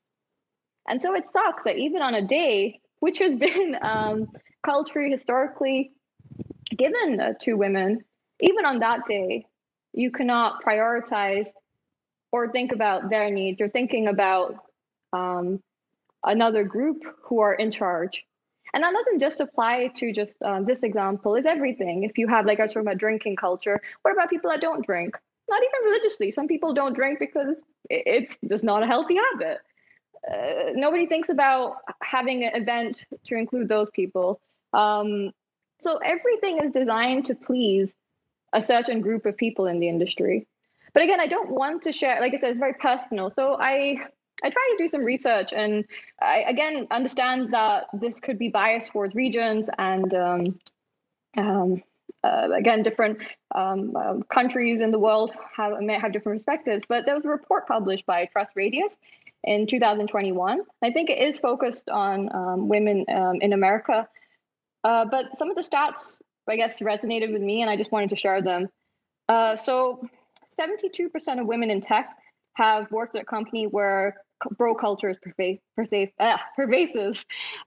And 0.88 1.00
so 1.00 1.14
it 1.14 1.28
sucks 1.28 1.64
that 1.64 1.76
even 1.76 2.02
on 2.02 2.14
a 2.14 2.26
day 2.26 2.80
which 3.00 3.18
has 3.18 3.36
been 3.38 3.76
um, 3.82 4.28
culturally, 4.64 5.10
historically 5.10 5.92
given 6.76 7.20
uh, 7.20 7.32
to 7.40 7.54
women, 7.54 8.00
even 8.40 8.64
on 8.64 8.80
that 8.80 9.06
day, 9.06 9.46
you 9.92 10.10
cannot 10.10 10.62
prioritize 10.64 11.48
or 12.30 12.50
think 12.50 12.72
about 12.72 13.08
their 13.10 13.30
needs 13.30 13.58
You're 13.58 13.70
thinking 13.70 14.08
about 14.08 14.56
um, 15.12 15.60
another 16.24 16.64
group 16.64 17.02
who 17.22 17.40
are 17.40 17.54
in 17.54 17.70
charge. 17.70 18.24
And 18.74 18.83
that 18.83 18.92
doesn't 18.92 19.20
just 19.20 19.40
apply 19.40 19.88
to 19.96 20.12
just 20.12 20.40
um, 20.42 20.64
this 20.64 20.83
example, 20.83 21.35
it's 21.35 21.46
everything. 21.46 22.02
If 22.02 22.18
you 22.18 22.28
have, 22.28 22.44
like 22.44 22.61
I 22.61 22.62
was 22.62 22.72
talking 22.72 22.87
about 22.87 22.98
drinking 22.98 23.37
culture, 23.37 23.81
what 24.02 24.12
about 24.12 24.28
people 24.28 24.50
that 24.50 24.61
don't 24.61 24.85
drink? 24.85 25.16
Not 25.48 25.62
even 25.62 25.90
religiously. 25.90 26.31
Some 26.31 26.48
people 26.48 26.74
don't 26.74 26.92
drink 26.92 27.18
because 27.18 27.57
it's 27.88 28.38
just 28.46 28.64
not 28.64 28.83
a 28.83 28.87
healthy 28.87 29.16
habit. 29.33 29.59
Uh, 30.31 30.72
nobody 30.74 31.07
thinks 31.07 31.31
about 31.31 31.76
having 32.02 32.44
an 32.44 32.61
event 32.61 33.04
to 33.24 33.37
include 33.37 33.68
those 33.68 33.88
people. 33.94 34.40
Um, 34.74 35.31
so 35.81 35.96
everything 35.98 36.59
is 36.62 36.72
designed 36.72 37.24
to 37.26 37.35
please 37.35 37.94
a 38.52 38.61
certain 38.61 39.00
group 39.00 39.24
of 39.24 39.37
people 39.37 39.66
in 39.66 39.78
the 39.78 39.88
industry. 39.88 40.46
But 40.92 41.02
again, 41.02 41.20
I 41.20 41.26
don't 41.26 41.50
want 41.50 41.83
to 41.83 41.92
share, 41.92 42.20
like 42.20 42.35
I 42.35 42.38
said, 42.38 42.50
it's 42.50 42.59
very 42.59 42.74
personal. 42.74 43.31
So 43.31 43.57
I 43.59 44.07
I 44.42 44.51
try 44.51 44.74
to 44.77 44.83
do 44.83 44.88
some 44.88 45.05
research 45.05 45.53
and 45.53 45.85
I 46.20 46.44
again 46.48 46.87
understand 46.90 47.53
that 47.53 47.85
this 47.92 48.20
could 48.20 48.38
be 48.38 48.48
biased 48.48 48.92
towards 48.92 49.14
regions 49.14 49.68
and 49.79 50.14
um, 50.14 50.59
um, 51.37 51.83
uh, 52.24 52.48
again, 52.55 52.83
different 52.83 53.18
um, 53.55 53.94
uh, 53.96 54.14
countries 54.33 54.81
in 54.81 54.90
the 54.90 54.98
world 54.98 55.33
have 55.57 55.79
may 55.81 55.98
have 55.98 56.12
different 56.12 56.38
perspectives. 56.38 56.85
But 56.88 57.05
there 57.07 57.14
was 57.14 57.24
a 57.24 57.29
report 57.29 57.68
published 57.68 58.07
by 58.07 58.29
TrustRadius 58.35 58.96
in 59.44 59.66
2021. 59.66 60.61
I 60.83 60.90
think 60.90 61.11
it 61.11 61.18
is 61.18 61.38
focused 61.38 61.88
on 61.88 62.35
um, 62.35 62.68
women 62.68 63.05
um, 63.09 63.37
in 63.40 63.53
America, 63.53 64.09
uh, 64.85 65.05
but 65.05 65.37
some 65.37 65.51
of 65.51 65.57
the 65.57 65.62
stats, 65.62 66.20
I 66.48 66.57
guess, 66.57 66.81
resonated 66.81 67.33
with 67.33 67.42
me, 67.42 67.62
and 67.62 67.70
I 67.70 67.77
just 67.77 67.92
wanted 67.92 68.11
to 68.11 68.16
share 68.16 68.42
them. 68.42 68.68
Uh, 69.29 69.55
so, 69.55 70.09
72% 70.59 71.40
of 71.40 71.46
women 71.46 71.70
in 71.70 71.81
tech 71.81 72.16
have 72.55 72.90
worked 72.90 73.14
at 73.14 73.22
a 73.22 73.24
company 73.24 73.66
where 73.66 74.16
bro 74.57 74.74
culture 74.74 75.11
is 75.11 75.16
pervasive. 75.18 76.11
Uh, 76.18 76.37
pervasive. 76.57 77.24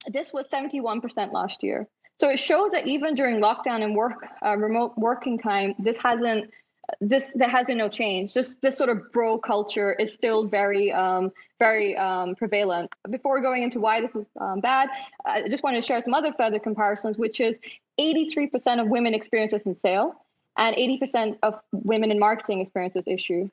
This 0.07 0.33
was 0.33 0.47
71% 0.47 1.31
last 1.31 1.63
year. 1.63 1.87
So 2.19 2.29
it 2.29 2.37
shows 2.37 2.71
that 2.71 2.87
even 2.87 3.15
during 3.15 3.41
lockdown 3.41 3.83
and 3.83 3.95
work, 3.95 4.25
uh, 4.45 4.55
remote 4.55 4.93
working 4.95 5.37
time, 5.37 5.73
this 5.79 5.97
hasn't 5.97 6.51
this 6.99 7.33
there 7.35 7.49
has 7.49 7.65
been 7.65 7.77
no 7.77 7.89
change. 7.89 8.33
This 8.33 8.55
this 8.61 8.77
sort 8.77 8.89
of 8.89 9.11
bro 9.11 9.37
culture 9.37 9.93
is 9.93 10.13
still 10.13 10.45
very 10.47 10.91
um, 10.91 11.31
very 11.59 11.95
um, 11.95 12.35
prevalent. 12.35 12.91
Before 13.09 13.41
going 13.41 13.63
into 13.63 13.79
why 13.79 14.01
this 14.01 14.15
is 14.15 14.25
um, 14.39 14.59
bad, 14.59 14.89
I 15.25 15.47
just 15.47 15.63
want 15.63 15.75
to 15.77 15.81
share 15.81 16.01
some 16.01 16.13
other 16.13 16.33
further 16.33 16.59
comparisons, 16.59 17.17
which 17.17 17.39
is 17.39 17.59
83% 17.99 18.81
of 18.81 18.87
women 18.87 19.13
experience 19.13 19.51
this 19.51 19.63
in 19.63 19.75
sale, 19.75 20.13
and 20.57 20.75
80% 20.75 21.37
of 21.43 21.55
women 21.71 22.11
in 22.11 22.19
marketing 22.19 22.61
experience 22.61 22.93
this 22.93 23.07
issue. 23.07 23.49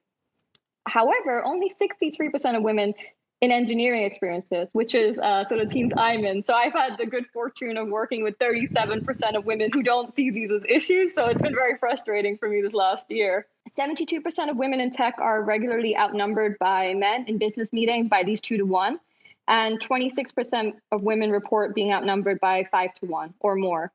However, 0.89 1.45
only 1.45 1.71
63% 1.71 2.57
of 2.57 2.63
women 2.63 2.95
in 3.41 3.53
engineering 3.53 4.03
experiences, 4.03 4.69
which 4.73 4.95
is 4.95 5.17
uh, 5.19 5.47
sort 5.47 5.61
of 5.61 5.71
teams 5.71 5.93
I'm 5.97 6.25
in. 6.25 6.43
So 6.43 6.55
I've 6.55 6.73
had 6.73 6.99
the 6.99 7.07
good 7.07 7.25
fortune 7.33 7.77
of 7.77 7.89
working 7.89 8.25
with 8.25 8.37
37% 8.39 9.37
of 9.37 9.45
women 9.45 9.71
who 9.73 9.83
don't 9.83 10.15
see 10.17 10.31
these 10.31 10.51
as 10.51 10.65
issues. 10.69 11.15
So 11.15 11.27
it's 11.27 11.41
been 11.41 11.55
very 11.55 11.79
frustrating 11.79 12.37
for 12.37 12.49
me 12.49 12.63
this 12.63 12.75
last 12.75 13.05
year. 13.09 13.47
72% 13.69 14.51
of 14.51 14.57
women 14.57 14.81
in 14.81 14.91
tech 14.91 15.15
are 15.19 15.43
regularly 15.43 15.97
outnumbered 15.97 16.59
by 16.59 16.95
men 16.95 17.27
in 17.29 17.39
business 17.39 17.73
meetings 17.73 18.09
by 18.09 18.25
these 18.25 18.41
two 18.41 18.57
to 18.57 18.65
one. 18.65 18.99
And 19.47 19.81
26% 19.81 20.75
of 20.91 21.03
women 21.03 21.31
report 21.31 21.75
being 21.75 21.93
outnumbered 21.93 22.41
by 22.41 22.65
five 22.71 22.93
to 22.95 23.07
one 23.07 23.35
or 23.41 23.55
more. 23.55 23.93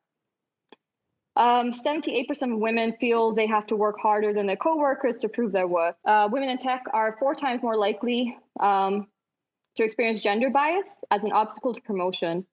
Um, 1.35 1.71
78% 1.71 2.53
of 2.53 2.59
women 2.59 2.95
feel 2.99 3.33
they 3.33 3.47
have 3.47 3.65
to 3.67 3.75
work 3.75 3.95
harder 3.99 4.33
than 4.33 4.45
their 4.45 4.55
coworkers 4.55 5.19
to 5.19 5.29
prove 5.29 5.51
their 5.51 5.67
worth. 5.67 5.95
Uh, 6.05 6.29
women 6.31 6.49
in 6.49 6.57
tech 6.57 6.83
are 6.93 7.17
four 7.19 7.33
times 7.33 7.63
more 7.63 7.75
likely 7.75 8.37
um, 8.59 9.07
to 9.75 9.83
experience 9.83 10.21
gender 10.21 10.51
bias 10.51 11.03
as 11.09 11.23
an 11.23 11.31
obstacle 11.31 11.73
to 11.73 11.81
promotion. 11.81 12.45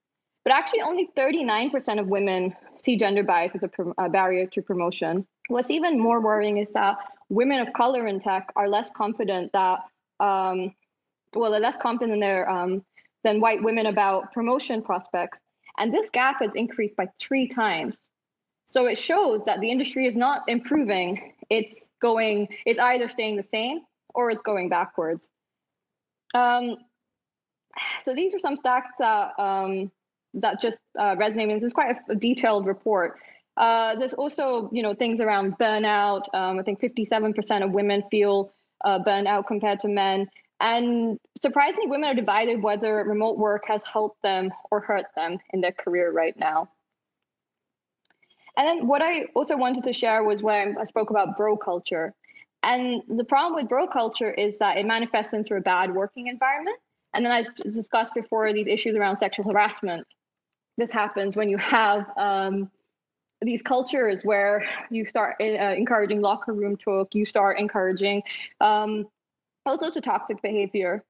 But 0.44 0.54
actually, 0.54 0.80
only 0.80 1.10
39% 1.16 2.00
of 2.00 2.06
women 2.06 2.56
see 2.82 2.96
gender 2.96 3.22
bias 3.22 3.54
as 3.54 3.62
a, 3.62 3.70
a 3.98 4.08
barrier 4.08 4.46
to 4.46 4.62
promotion. 4.62 5.26
What's 5.48 5.70
even 5.70 5.98
more 6.00 6.20
worrying 6.20 6.56
is 6.56 6.70
that 6.70 6.96
women 7.28 7.60
of 7.60 7.72
color 7.74 8.06
in 8.06 8.20
tech 8.20 8.50
are 8.56 8.68
less 8.68 8.90
confident 8.90 9.52
that, 9.52 9.80
um, 10.18 10.74
well, 11.34 11.50
they're 11.50 11.60
less 11.60 11.76
confident 11.76 12.12
than 12.12 12.20
their 12.20 12.48
um, 12.48 12.84
than 13.22 13.40
white 13.40 13.62
women 13.62 13.84
about 13.84 14.32
promotion 14.32 14.80
prospects, 14.80 15.40
and 15.78 15.92
this 15.92 16.08
gap 16.08 16.40
has 16.40 16.54
increased 16.54 16.96
by 16.96 17.06
three 17.18 17.46
times. 17.46 17.98
So 18.70 18.86
it 18.86 18.98
shows 18.98 19.46
that 19.46 19.58
the 19.58 19.68
industry 19.68 20.06
is 20.06 20.14
not 20.14 20.42
improving; 20.46 21.32
it's 21.50 21.90
going, 22.00 22.48
it's 22.64 22.78
either 22.78 23.08
staying 23.08 23.36
the 23.36 23.42
same 23.42 23.80
or 24.14 24.30
it's 24.30 24.42
going 24.42 24.68
backwards. 24.68 25.28
Um, 26.34 26.76
so 28.00 28.14
these 28.14 28.32
are 28.32 28.38
some 28.38 28.54
stats 28.54 28.94
that 29.00 29.32
um, 29.40 29.90
that 30.34 30.60
just 30.60 30.78
uh, 30.96 31.16
resonate. 31.16 31.60
It's 31.60 31.74
quite 31.74 31.96
a, 31.96 32.12
a 32.12 32.14
detailed 32.14 32.68
report. 32.68 33.18
Uh, 33.56 33.96
there's 33.96 34.14
also, 34.14 34.70
you 34.72 34.84
know, 34.84 34.94
things 34.94 35.20
around 35.20 35.58
burnout. 35.58 36.32
Um, 36.32 36.60
I 36.60 36.62
think 36.62 36.80
57% 36.80 37.64
of 37.64 37.72
women 37.72 38.04
feel 38.08 38.52
uh, 38.84 39.00
burned 39.00 39.26
out 39.26 39.48
compared 39.48 39.80
to 39.80 39.88
men. 39.88 40.30
And 40.60 41.18
surprisingly, 41.42 41.88
women 41.88 42.10
are 42.10 42.14
divided 42.14 42.62
whether 42.62 42.94
remote 42.98 43.36
work 43.36 43.64
has 43.66 43.82
helped 43.84 44.22
them 44.22 44.52
or 44.70 44.80
hurt 44.80 45.06
them 45.16 45.38
in 45.52 45.60
their 45.60 45.72
career 45.72 46.12
right 46.12 46.38
now. 46.38 46.68
And 48.60 48.68
then 48.68 48.86
what 48.86 49.00
I 49.00 49.22
also 49.34 49.56
wanted 49.56 49.84
to 49.84 49.92
share 49.94 50.22
was 50.22 50.42
when 50.42 50.76
I 50.78 50.84
spoke 50.84 51.08
about 51.08 51.34
bro 51.34 51.56
culture. 51.56 52.12
And 52.62 53.00
the 53.08 53.24
problem 53.24 53.54
with 53.54 53.70
bro 53.70 53.86
culture 53.86 54.30
is 54.30 54.58
that 54.58 54.76
it 54.76 54.84
manifests 54.84 55.32
into 55.32 55.54
a 55.54 55.62
bad 55.62 55.94
working 55.94 56.26
environment. 56.26 56.76
And 57.14 57.24
then 57.24 57.32
I 57.32 57.42
discussed 57.70 58.12
before 58.12 58.52
these 58.52 58.66
issues 58.66 58.96
around 58.96 59.16
sexual 59.16 59.46
harassment. 59.46 60.06
This 60.76 60.92
happens 60.92 61.36
when 61.36 61.48
you 61.48 61.56
have 61.56 62.04
um, 62.18 62.70
these 63.40 63.62
cultures 63.62 64.20
where 64.24 64.68
you 64.90 65.06
start 65.06 65.36
uh, 65.40 65.44
encouraging 65.44 66.20
locker 66.20 66.52
room 66.52 66.76
talk, 66.76 67.14
you 67.14 67.24
start 67.24 67.58
encouraging 67.58 68.22
um, 68.60 69.08
all 69.64 69.78
sorts 69.78 69.96
of 69.96 70.02
toxic 70.02 70.42
behavior. 70.42 71.02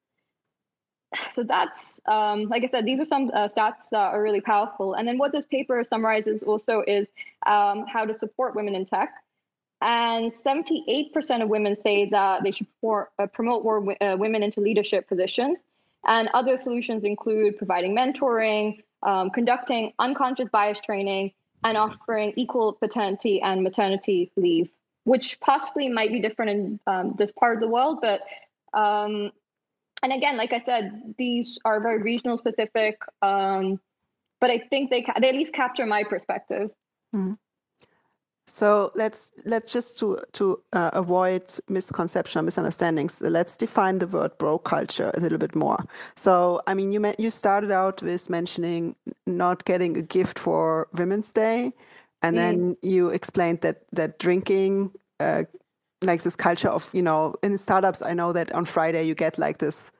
So 1.32 1.42
that's, 1.42 2.00
um, 2.06 2.48
like 2.48 2.64
I 2.64 2.66
said, 2.66 2.84
these 2.84 3.00
are 3.00 3.04
some 3.04 3.30
uh, 3.34 3.48
stats 3.48 3.90
that 3.90 4.14
are 4.14 4.22
really 4.22 4.40
powerful. 4.40 4.94
And 4.94 5.06
then 5.06 5.18
what 5.18 5.32
this 5.32 5.46
paper 5.46 5.82
summarizes 5.84 6.42
also 6.42 6.82
is 6.86 7.08
um, 7.46 7.86
how 7.86 8.04
to 8.04 8.14
support 8.14 8.54
women 8.54 8.74
in 8.74 8.84
tech. 8.84 9.14
And 9.80 10.30
78% 10.30 11.42
of 11.42 11.48
women 11.48 11.74
say 11.74 12.08
that 12.10 12.42
they 12.42 12.50
should 12.50 12.66
uh, 12.84 13.26
promote 13.26 13.64
more 13.64 13.96
uh, 14.02 14.16
women 14.16 14.42
into 14.42 14.60
leadership 14.60 15.08
positions. 15.08 15.62
And 16.06 16.28
other 16.34 16.56
solutions 16.56 17.04
include 17.04 17.58
providing 17.58 17.94
mentoring, 17.96 18.82
um, 19.02 19.30
conducting 19.30 19.92
unconscious 19.98 20.48
bias 20.50 20.80
training, 20.80 21.32
and 21.64 21.76
offering 21.76 22.32
equal 22.36 22.72
paternity 22.72 23.40
and 23.42 23.62
maternity 23.62 24.30
leave, 24.36 24.70
which 25.04 25.38
possibly 25.40 25.88
might 25.88 26.10
be 26.10 26.20
different 26.20 26.50
in 26.50 26.80
um, 26.86 27.14
this 27.18 27.30
part 27.32 27.54
of 27.54 27.60
the 27.60 27.68
world. 27.68 27.98
But 28.00 28.20
um, 28.72 29.30
and 30.02 30.12
again, 30.12 30.36
like 30.36 30.52
I 30.52 30.58
said, 30.58 31.14
these 31.18 31.58
are 31.64 31.80
very 31.80 32.02
regional 32.02 32.38
specific. 32.38 33.00
Um, 33.22 33.80
but 34.40 34.50
I 34.50 34.58
think 34.58 34.90
they 34.90 35.04
they 35.20 35.28
at 35.28 35.34
least 35.34 35.52
capture 35.52 35.86
my 35.86 36.04
perspective. 36.04 36.70
Mm-hmm. 37.14 37.34
So 38.50 38.90
let's 38.94 39.30
let's 39.44 39.72
just 39.72 39.98
to 39.98 40.18
to 40.32 40.60
uh, 40.72 40.90
avoid 40.92 41.44
misconception 41.68 42.40
or 42.40 42.42
misunderstandings. 42.42 43.20
Let's 43.20 43.56
define 43.56 43.98
the 43.98 44.06
word 44.06 44.36
bro 44.38 44.58
culture 44.58 45.10
a 45.14 45.20
little 45.20 45.38
bit 45.38 45.54
more. 45.54 45.84
So 46.16 46.60
I 46.66 46.74
mean, 46.74 46.90
you 46.90 47.00
met, 47.00 47.20
you 47.20 47.30
started 47.30 47.70
out 47.70 48.02
with 48.02 48.28
mentioning 48.28 48.96
not 49.26 49.64
getting 49.64 49.96
a 49.96 50.02
gift 50.02 50.38
for 50.38 50.88
Women's 50.92 51.32
Day, 51.32 51.72
and 52.22 52.36
mm. 52.36 52.38
then 52.38 52.76
you 52.82 53.10
explained 53.10 53.60
that 53.60 53.82
that 53.92 54.18
drinking, 54.18 54.92
uh, 55.20 55.44
like 56.02 56.22
this 56.22 56.36
culture 56.36 56.68
of 56.68 56.88
you 56.94 57.02
know 57.02 57.34
in 57.42 57.58
startups. 57.58 58.02
I 58.02 58.14
know 58.14 58.32
that 58.32 58.52
on 58.52 58.64
Friday 58.64 59.04
you 59.04 59.14
get 59.14 59.38
like 59.38 59.58
this 59.58 59.92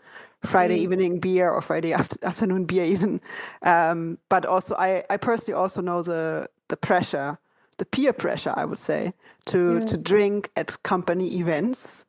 Friday 0.43 0.79
mm. 0.79 0.83
evening 0.83 1.21
beer 1.21 1.51
or 1.51 1.61
Friday 1.61 1.93
after, 1.93 2.17
afternoon 2.25 2.65
beer 2.65 2.85
even. 2.85 3.21
Um, 3.63 4.19
but 4.29 4.47
also 4.47 4.75
I 4.77 5.05
I 5.11 5.17
personally 5.17 5.59
also 5.61 5.81
know 5.81 6.03
the 6.03 6.49
the 6.69 6.77
pressure 6.77 7.39
the 7.81 7.87
peer 7.87 8.13
pressure, 8.13 8.53
I 8.57 8.65
would 8.67 8.79
say, 8.79 9.13
to 9.47 9.81
to 9.81 9.97
drink 9.97 10.51
at 10.55 10.81
company 10.85 11.39
events. 11.39 12.07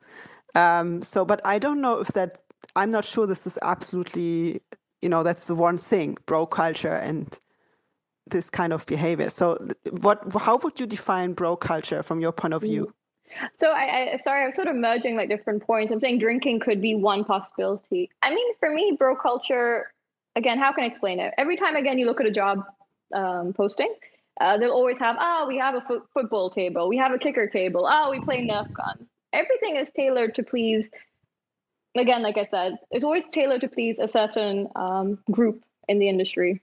Um, 0.53 1.01
so, 1.01 1.25
but 1.25 1.39
I 1.45 1.57
don't 1.59 1.81
know 1.81 1.99
if 1.99 2.09
that 2.09 2.39
I'm 2.75 2.91
not 2.91 3.05
sure 3.05 3.25
this 3.25 3.47
is 3.47 3.57
absolutely, 3.61 4.61
you 5.01 5.09
know, 5.09 5.23
that's 5.23 5.47
the 5.47 5.55
one 5.55 5.77
thing, 5.77 6.17
bro 6.25 6.45
culture 6.45 6.93
and 6.93 7.39
this 8.27 8.49
kind 8.49 8.73
of 8.73 8.85
behavior. 8.85 9.29
So, 9.29 9.57
what? 10.01 10.17
How 10.37 10.57
would 10.57 10.79
you 10.79 10.85
define 10.85 11.33
bro 11.33 11.55
culture 11.55 12.03
from 12.03 12.19
your 12.19 12.33
point 12.33 12.53
of 12.53 12.61
view? 12.61 12.93
So 13.57 13.71
I, 13.71 14.13
I 14.13 14.17
sorry, 14.17 14.43
I'm 14.43 14.51
sort 14.51 14.67
of 14.67 14.75
merging 14.75 15.15
like 15.15 15.29
different 15.29 15.63
points. 15.63 15.91
I'm 15.91 15.99
saying 15.99 16.19
drinking 16.19 16.59
could 16.59 16.81
be 16.81 16.95
one 16.95 17.23
possibility. 17.23 18.09
I 18.21 18.33
mean, 18.33 18.55
for 18.59 18.73
me, 18.73 18.95
bro 18.97 19.15
culture, 19.15 19.93
again, 20.35 20.59
how 20.59 20.71
can 20.73 20.83
I 20.83 20.87
explain 20.87 21.19
it? 21.19 21.33
Every 21.37 21.55
time 21.55 21.75
again 21.75 21.97
you 21.97 22.05
look 22.05 22.19
at 22.19 22.27
a 22.27 22.31
job 22.31 22.65
um, 23.13 23.53
posting, 23.53 23.93
uh, 24.39 24.57
they'll 24.57 24.71
always 24.71 24.99
have, 24.99 25.17
oh, 25.19 25.45
we 25.47 25.57
have 25.57 25.75
a 25.75 25.81
fo- 25.81 26.03
football 26.13 26.49
table, 26.49 26.87
we 26.87 26.97
have 26.97 27.11
a 27.11 27.17
kicker 27.17 27.47
table, 27.47 27.87
oh, 27.89 28.09
we 28.11 28.19
play 28.21 28.45
Nerf 28.45 28.71
guns. 28.73 29.09
Everything 29.33 29.75
is 29.75 29.91
tailored 29.91 30.35
to 30.35 30.43
please. 30.43 30.89
Again, 31.97 32.21
like 32.23 32.37
I 32.37 32.45
said, 32.45 32.77
it's 32.89 33.03
always 33.03 33.25
tailored 33.31 33.61
to 33.61 33.67
please 33.67 33.99
a 33.99 34.07
certain 34.07 34.67
um, 34.75 35.19
group 35.29 35.63
in 35.87 35.99
the 35.99 36.07
industry. 36.07 36.61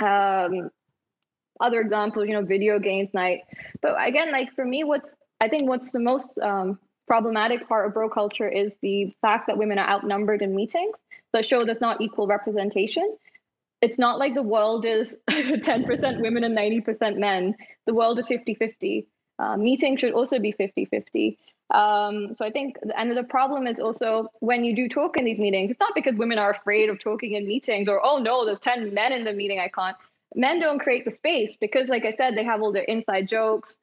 Um, 0.00 0.70
other 1.60 1.80
examples, 1.80 2.26
you 2.26 2.34
know, 2.34 2.42
video 2.42 2.78
games 2.78 3.08
night. 3.14 3.40
But 3.80 3.96
again, 3.98 4.32
like 4.32 4.54
for 4.54 4.64
me, 4.64 4.84
what's 4.84 5.14
I 5.44 5.48
think 5.48 5.68
what's 5.68 5.92
the 5.92 6.00
most 6.00 6.38
um, 6.38 6.78
problematic 7.06 7.68
part 7.68 7.86
of 7.86 7.92
bro 7.92 8.08
culture 8.08 8.48
is 8.48 8.76
the 8.80 9.14
fact 9.20 9.46
that 9.46 9.58
women 9.58 9.78
are 9.78 9.88
outnumbered 9.88 10.40
in 10.40 10.54
meetings 10.54 10.96
that 11.34 11.44
show 11.44 11.64
there's 11.64 11.82
not 11.82 12.00
equal 12.00 12.26
representation. 12.26 13.16
It's 13.82 13.98
not 13.98 14.18
like 14.18 14.34
the 14.34 14.42
world 14.42 14.86
is 14.86 15.14
10% 15.30 16.20
women 16.22 16.44
and 16.44 16.56
90% 16.56 17.18
men. 17.18 17.54
The 17.84 17.92
world 17.92 18.18
is 18.18 18.26
50 18.26 18.54
50. 18.54 19.06
Uh, 19.38 19.56
meetings 19.58 20.00
should 20.00 20.14
also 20.14 20.38
be 20.38 20.52
50 20.52 20.86
50. 20.86 21.38
Um, 21.70 22.34
so 22.34 22.46
I 22.46 22.50
think, 22.50 22.76
and 22.96 23.14
the 23.14 23.24
problem 23.24 23.66
is 23.66 23.80
also 23.80 24.28
when 24.40 24.64
you 24.64 24.74
do 24.74 24.88
talk 24.88 25.18
in 25.18 25.26
these 25.26 25.38
meetings, 25.38 25.72
it's 25.72 25.80
not 25.80 25.94
because 25.94 26.14
women 26.14 26.38
are 26.38 26.52
afraid 26.52 26.88
of 26.88 26.98
talking 26.98 27.34
in 27.34 27.46
meetings 27.46 27.88
or, 27.88 28.00
oh 28.04 28.18
no, 28.18 28.46
there's 28.46 28.60
10 28.60 28.94
men 28.94 29.12
in 29.12 29.24
the 29.24 29.32
meeting, 29.34 29.60
I 29.60 29.68
can't. 29.68 29.96
Men 30.34 30.60
don't 30.60 30.78
create 30.78 31.04
the 31.04 31.10
space 31.10 31.54
because, 31.60 31.90
like 31.90 32.04
I 32.04 32.10
said, 32.10 32.36
they 32.36 32.44
have 32.44 32.62
all 32.62 32.72
their 32.72 32.82
inside 32.84 33.28
jokes. 33.28 33.76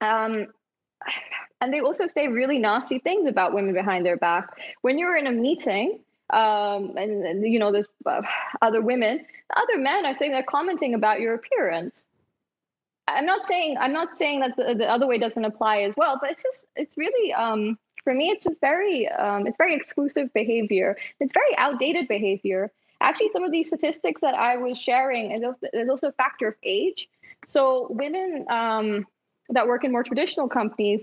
Um, 0.00 0.48
and 1.60 1.72
they 1.72 1.80
also 1.80 2.06
say 2.06 2.28
really 2.28 2.58
nasty 2.58 2.98
things 2.98 3.26
about 3.26 3.54
women 3.54 3.74
behind 3.74 4.04
their 4.06 4.16
back. 4.16 4.48
When 4.82 4.98
you're 4.98 5.16
in 5.16 5.26
a 5.26 5.32
meeting, 5.32 6.00
um, 6.30 6.96
and, 6.96 7.24
and, 7.24 7.42
you 7.42 7.58
know, 7.58 7.72
there's 7.72 7.86
uh, 8.04 8.22
other 8.60 8.82
women, 8.82 9.24
other 9.56 9.78
men 9.78 10.04
are 10.04 10.14
saying 10.14 10.32
they're 10.32 10.42
commenting 10.42 10.94
about 10.94 11.20
your 11.20 11.34
appearance. 11.34 12.04
I'm 13.08 13.24
not 13.24 13.44
saying 13.44 13.76
I'm 13.80 13.94
not 13.94 14.16
saying 14.18 14.40
that 14.40 14.56
the, 14.56 14.74
the 14.74 14.86
other 14.86 15.06
way 15.06 15.18
doesn't 15.18 15.44
apply 15.44 15.78
as 15.78 15.94
well, 15.96 16.18
but 16.20 16.30
it's 16.30 16.42
just 16.42 16.66
it's 16.76 16.98
really 16.98 17.32
um, 17.32 17.78
for 18.04 18.12
me 18.12 18.28
it's 18.28 18.44
just 18.44 18.60
very 18.60 19.08
um, 19.08 19.46
it's 19.46 19.56
very 19.56 19.74
exclusive 19.74 20.32
behavior. 20.34 20.96
It's 21.18 21.32
very 21.32 21.56
outdated 21.56 22.06
behavior. 22.06 22.70
Actually, 23.00 23.30
some 23.30 23.44
of 23.44 23.50
these 23.50 23.68
statistics 23.68 24.20
that 24.20 24.34
I 24.34 24.56
was 24.58 24.78
sharing, 24.78 25.32
and 25.32 25.54
there's 25.72 25.88
also 25.88 26.08
a 26.08 26.12
factor 26.12 26.48
of 26.48 26.54
age. 26.62 27.08
So 27.46 27.86
women 27.88 28.44
um, 28.50 29.06
that 29.50 29.66
work 29.66 29.84
in 29.84 29.92
more 29.92 30.02
traditional 30.02 30.48
companies 30.48 31.02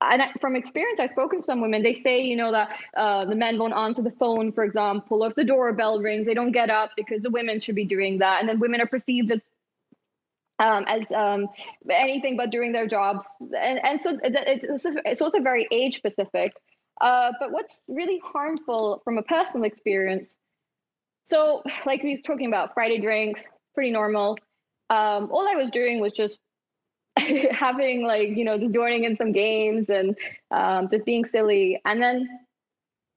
and 0.00 0.22
from 0.40 0.54
experience, 0.54 1.00
I've 1.00 1.10
spoken 1.10 1.40
to 1.40 1.44
some 1.44 1.60
women. 1.60 1.82
They 1.82 1.94
say, 1.94 2.20
you 2.20 2.36
know, 2.36 2.52
that 2.52 2.80
uh, 2.96 3.24
the 3.24 3.34
men 3.34 3.58
won't 3.58 3.74
answer 3.74 4.02
the 4.02 4.12
phone, 4.12 4.52
for 4.52 4.62
example, 4.62 5.24
or 5.24 5.28
if 5.28 5.34
the 5.34 5.44
doorbell 5.44 6.00
rings, 6.00 6.26
they 6.26 6.34
don't 6.34 6.52
get 6.52 6.70
up 6.70 6.92
because 6.96 7.22
the 7.22 7.30
women 7.30 7.60
should 7.60 7.74
be 7.74 7.84
doing 7.84 8.18
that, 8.18 8.40
and 8.40 8.48
then 8.48 8.60
women 8.60 8.80
are 8.80 8.86
perceived 8.86 9.32
as 9.32 9.42
um, 10.60 10.84
as 10.88 11.10
um, 11.12 11.48
anything 11.90 12.36
but 12.36 12.50
doing 12.50 12.72
their 12.72 12.86
jobs, 12.86 13.26
and 13.40 13.80
and 13.84 14.02
so 14.02 14.18
it's 14.22 14.64
also, 14.64 15.00
it's 15.04 15.20
also 15.20 15.40
very 15.40 15.66
age 15.72 15.96
specific. 15.96 16.52
Uh, 17.00 17.32
but 17.40 17.50
what's 17.52 17.80
really 17.88 18.20
harmful 18.24 19.00
from 19.04 19.18
a 19.18 19.22
personal 19.22 19.64
experience? 19.64 20.36
So, 21.24 21.62
like 21.86 22.02
we 22.04 22.16
were 22.16 22.22
talking 22.22 22.46
about 22.46 22.74
Friday 22.74 23.00
drinks, 23.00 23.44
pretty 23.74 23.90
normal. 23.90 24.38
Um, 24.90 25.28
all 25.30 25.46
I 25.48 25.54
was 25.54 25.70
doing 25.70 26.00
was 26.00 26.12
just 26.12 26.40
having 27.52 28.04
like 28.04 28.28
you 28.30 28.44
know 28.44 28.58
just 28.58 28.74
joining 28.74 29.04
in 29.04 29.16
some 29.16 29.32
games 29.32 29.88
and 29.88 30.16
um, 30.50 30.88
just 30.88 31.04
being 31.04 31.24
silly. 31.24 31.80
And 31.84 32.02
then 32.02 32.28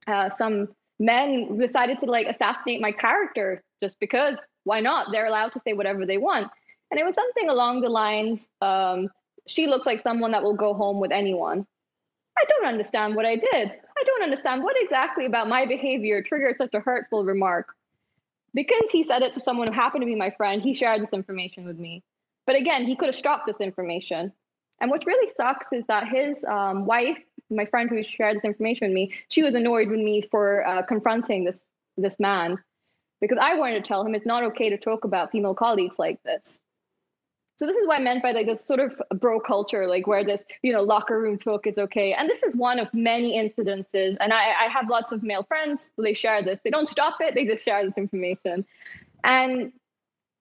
uh, 0.06 0.30
some 0.30 0.68
men 0.98 1.58
decided 1.58 1.98
to 2.00 2.06
like 2.06 2.26
assassinate 2.26 2.80
my 2.80 2.92
character 2.92 3.62
just 3.82 3.98
because 4.00 4.38
why 4.64 4.80
not? 4.80 5.08
They're 5.10 5.26
allowed 5.26 5.52
to 5.52 5.60
say 5.60 5.72
whatever 5.72 6.06
they 6.06 6.18
want. 6.18 6.48
And 6.90 7.00
it 7.00 7.04
was 7.04 7.14
something 7.14 7.48
along 7.48 7.80
the 7.80 7.88
lines 7.88 8.48
um, 8.60 9.08
she 9.46 9.66
looks 9.66 9.86
like 9.86 10.00
someone 10.00 10.30
that 10.32 10.42
will 10.42 10.54
go 10.54 10.74
home 10.74 11.00
with 11.00 11.10
anyone. 11.10 11.66
I 12.38 12.44
don't 12.48 12.66
understand 12.66 13.14
what 13.14 13.26
i 13.26 13.36
did. 13.36 13.70
I 13.70 14.04
don't 14.04 14.22
understand 14.22 14.62
what 14.62 14.76
exactly 14.78 15.26
about 15.26 15.48
my 15.48 15.66
behavior 15.66 16.22
triggered 16.22 16.56
such 16.56 16.74
a 16.74 16.80
hurtful 16.80 17.24
remark. 17.24 17.74
Because 18.54 18.90
he 18.90 19.02
said 19.02 19.22
it 19.22 19.34
to 19.34 19.40
someone 19.40 19.66
who 19.68 19.72
happened 19.72 20.02
to 20.02 20.06
be 20.06 20.14
my 20.14 20.30
friend 20.30 20.60
he 20.60 20.74
shared 20.74 21.02
this 21.02 21.12
information 21.12 21.64
with 21.64 21.78
me 21.78 22.02
but 22.46 22.56
again, 22.56 22.84
he 22.84 22.96
could 22.96 23.06
have 23.06 23.14
stopped 23.14 23.46
this 23.46 23.60
information. 23.60 24.32
And 24.80 24.90
what 24.90 25.06
really 25.06 25.28
sucks 25.36 25.72
is 25.72 25.84
that 25.86 26.08
his 26.08 26.44
um, 26.44 26.86
wife, 26.86 27.18
my 27.50 27.66
friend 27.66 27.88
who 27.88 28.02
shared 28.02 28.36
this 28.36 28.44
information 28.44 28.88
with 28.88 28.94
me, 28.94 29.12
she 29.28 29.42
was 29.42 29.54
annoyed 29.54 29.88
with 29.88 30.00
me 30.00 30.22
for 30.30 30.66
uh, 30.66 30.82
confronting 30.82 31.44
this 31.44 31.62
this 31.98 32.18
man 32.18 32.58
because 33.20 33.38
I 33.40 33.54
wanted 33.54 33.84
to 33.84 33.88
tell 33.88 34.04
him 34.04 34.14
it's 34.14 34.26
not 34.26 34.42
okay 34.44 34.70
to 34.70 34.76
talk 34.76 35.04
about 35.04 35.30
female 35.30 35.54
colleagues 35.54 35.98
like 35.98 36.22
this. 36.24 36.58
So 37.58 37.66
this 37.66 37.76
is 37.76 37.86
what 37.86 38.00
I 38.00 38.02
meant 38.02 38.24
by 38.24 38.32
like 38.32 38.46
this 38.46 38.64
sort 38.64 38.80
of 38.80 39.00
bro 39.20 39.38
culture, 39.38 39.86
like 39.86 40.08
where 40.08 40.24
this, 40.24 40.44
you 40.62 40.72
know, 40.72 40.82
locker 40.82 41.20
room 41.20 41.38
talk 41.38 41.66
is 41.66 41.78
okay. 41.78 42.12
And 42.12 42.28
this 42.28 42.42
is 42.42 42.56
one 42.56 42.80
of 42.80 42.92
many 42.92 43.38
incidences. 43.38 44.16
And 44.18 44.32
I, 44.32 44.64
I 44.64 44.68
have 44.68 44.90
lots 44.90 45.12
of 45.12 45.22
male 45.22 45.44
friends, 45.44 45.92
they 45.96 46.14
share 46.14 46.42
this. 46.42 46.58
They 46.64 46.70
don't 46.70 46.88
stop 46.88 47.18
it, 47.20 47.36
they 47.36 47.46
just 47.46 47.64
share 47.64 47.84
this 47.84 47.96
information. 47.96 48.64
And 49.22 49.72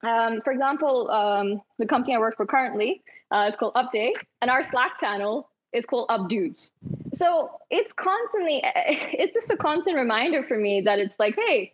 um, 0.03 0.41
for 0.41 0.51
example, 0.51 1.09
um, 1.11 1.61
the 1.77 1.85
company 1.85 2.15
I 2.15 2.19
work 2.19 2.37
for 2.37 2.45
currently 2.45 3.01
uh, 3.31 3.47
is 3.49 3.55
called 3.55 3.73
Update, 3.75 4.15
and 4.41 4.49
our 4.49 4.63
Slack 4.63 4.99
channel 4.99 5.49
is 5.73 5.85
called 5.85 6.07
Up 6.09 6.27
Dudes. 6.27 6.71
So 7.13 7.51
it's 7.69 7.93
constantly, 7.93 8.61
it's 8.63 9.33
just 9.33 9.51
a 9.51 9.57
constant 9.57 9.95
reminder 9.95 10.43
for 10.43 10.57
me 10.57 10.81
that 10.81 10.99
it's 10.99 11.19
like, 11.19 11.35
hey, 11.35 11.73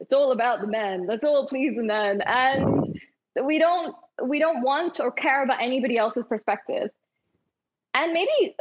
it's 0.00 0.12
all 0.12 0.32
about 0.32 0.60
the 0.60 0.66
men. 0.66 1.06
Let's 1.06 1.24
all 1.24 1.46
please 1.46 1.76
the 1.76 1.84
men, 1.84 2.22
and 2.26 2.98
we 3.42 3.58
don't 3.58 3.94
we 4.22 4.38
don't 4.38 4.62
want 4.62 5.00
or 5.00 5.10
care 5.10 5.42
about 5.42 5.60
anybody 5.60 5.96
else's 5.96 6.24
perspective. 6.28 6.90
And 7.94 8.12
maybe 8.12 8.56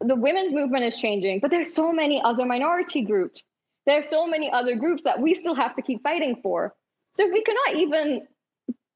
the 0.00 0.14
women's 0.14 0.52
movement 0.52 0.84
is 0.84 0.96
changing, 0.96 1.40
but 1.40 1.50
there's 1.50 1.72
so 1.74 1.92
many 1.92 2.20
other 2.22 2.44
minority 2.44 3.02
groups. 3.02 3.42
There's 3.86 4.08
so 4.08 4.26
many 4.26 4.50
other 4.50 4.76
groups 4.76 5.02
that 5.04 5.20
we 5.20 5.34
still 5.34 5.54
have 5.54 5.74
to 5.74 5.82
keep 5.82 6.02
fighting 6.02 6.40
for. 6.42 6.74
So 7.12 7.26
if 7.26 7.32
we 7.32 7.42
cannot 7.42 7.76
even 7.76 8.26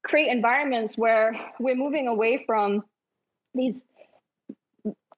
create 0.03 0.29
environments 0.29 0.97
where 0.97 1.33
we're 1.59 1.75
moving 1.75 2.07
away 2.07 2.43
from 2.45 2.83
these 3.53 3.83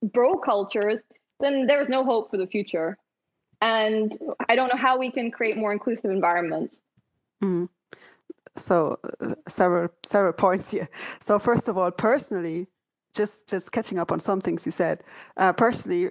bro 0.02 0.38
cultures, 0.38 1.04
then 1.39 1.67
there 1.67 1.82
is 1.82 1.89
no 1.89 2.04
hope 2.04 2.30
for 2.30 2.38
the 2.38 2.48
future. 2.48 2.98
And 3.62 4.17
I 4.48 4.56
don't 4.56 4.69
know 4.69 4.78
how 4.78 4.98
we 4.98 5.12
can 5.12 5.32
create 5.32 5.58
more 5.58 5.71
inclusive 5.71 6.12
environments. 6.12 6.82
Mm. 7.43 7.69
So 8.56 9.00
uh, 9.21 9.36
several 9.48 9.89
several 10.04 10.34
points 10.45 10.71
here. 10.71 10.89
So 11.19 11.39
first 11.39 11.67
of 11.67 11.78
all, 11.78 11.91
personally, 11.91 12.67
just 13.13 13.50
just 13.50 13.71
catching 13.71 13.98
up 13.98 14.12
on 14.12 14.19
some 14.19 14.41
things 14.41 14.65
you 14.65 14.71
said. 14.71 15.04
Uh, 15.38 15.54
personally, 15.54 16.10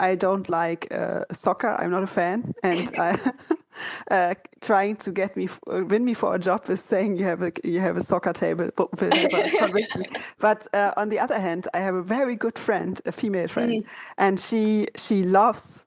I 0.00 0.14
don't 0.14 0.48
like 0.48 0.88
uh, 0.90 1.24
soccer. 1.30 1.68
I'm 1.68 1.90
not 1.90 2.02
a 2.02 2.06
fan, 2.06 2.54
and 2.62 2.90
I, 2.98 3.18
uh, 4.10 4.34
trying 4.60 4.96
to 4.96 5.10
get 5.10 5.36
me 5.36 5.48
uh, 5.70 5.84
win 5.84 6.04
me 6.04 6.14
for 6.14 6.34
a 6.34 6.38
job 6.38 6.64
is 6.68 6.82
saying 6.82 7.16
you 7.16 7.24
have 7.24 7.42
a 7.42 7.52
you 7.62 7.80
have 7.80 7.96
a 7.96 8.02
soccer 8.02 8.32
table 8.32 8.70
will 8.76 9.08
never 9.08 9.50
convince 9.58 9.96
me. 9.96 10.06
But 10.38 10.66
uh, 10.72 10.92
on 10.96 11.08
the 11.08 11.18
other 11.18 11.38
hand, 11.38 11.68
I 11.74 11.80
have 11.80 11.94
a 11.94 12.02
very 12.02 12.36
good 12.36 12.58
friend, 12.58 13.00
a 13.06 13.12
female 13.12 13.48
friend, 13.48 13.84
mm. 13.84 13.86
and 14.18 14.40
she 14.40 14.88
she 14.96 15.24
loves 15.24 15.86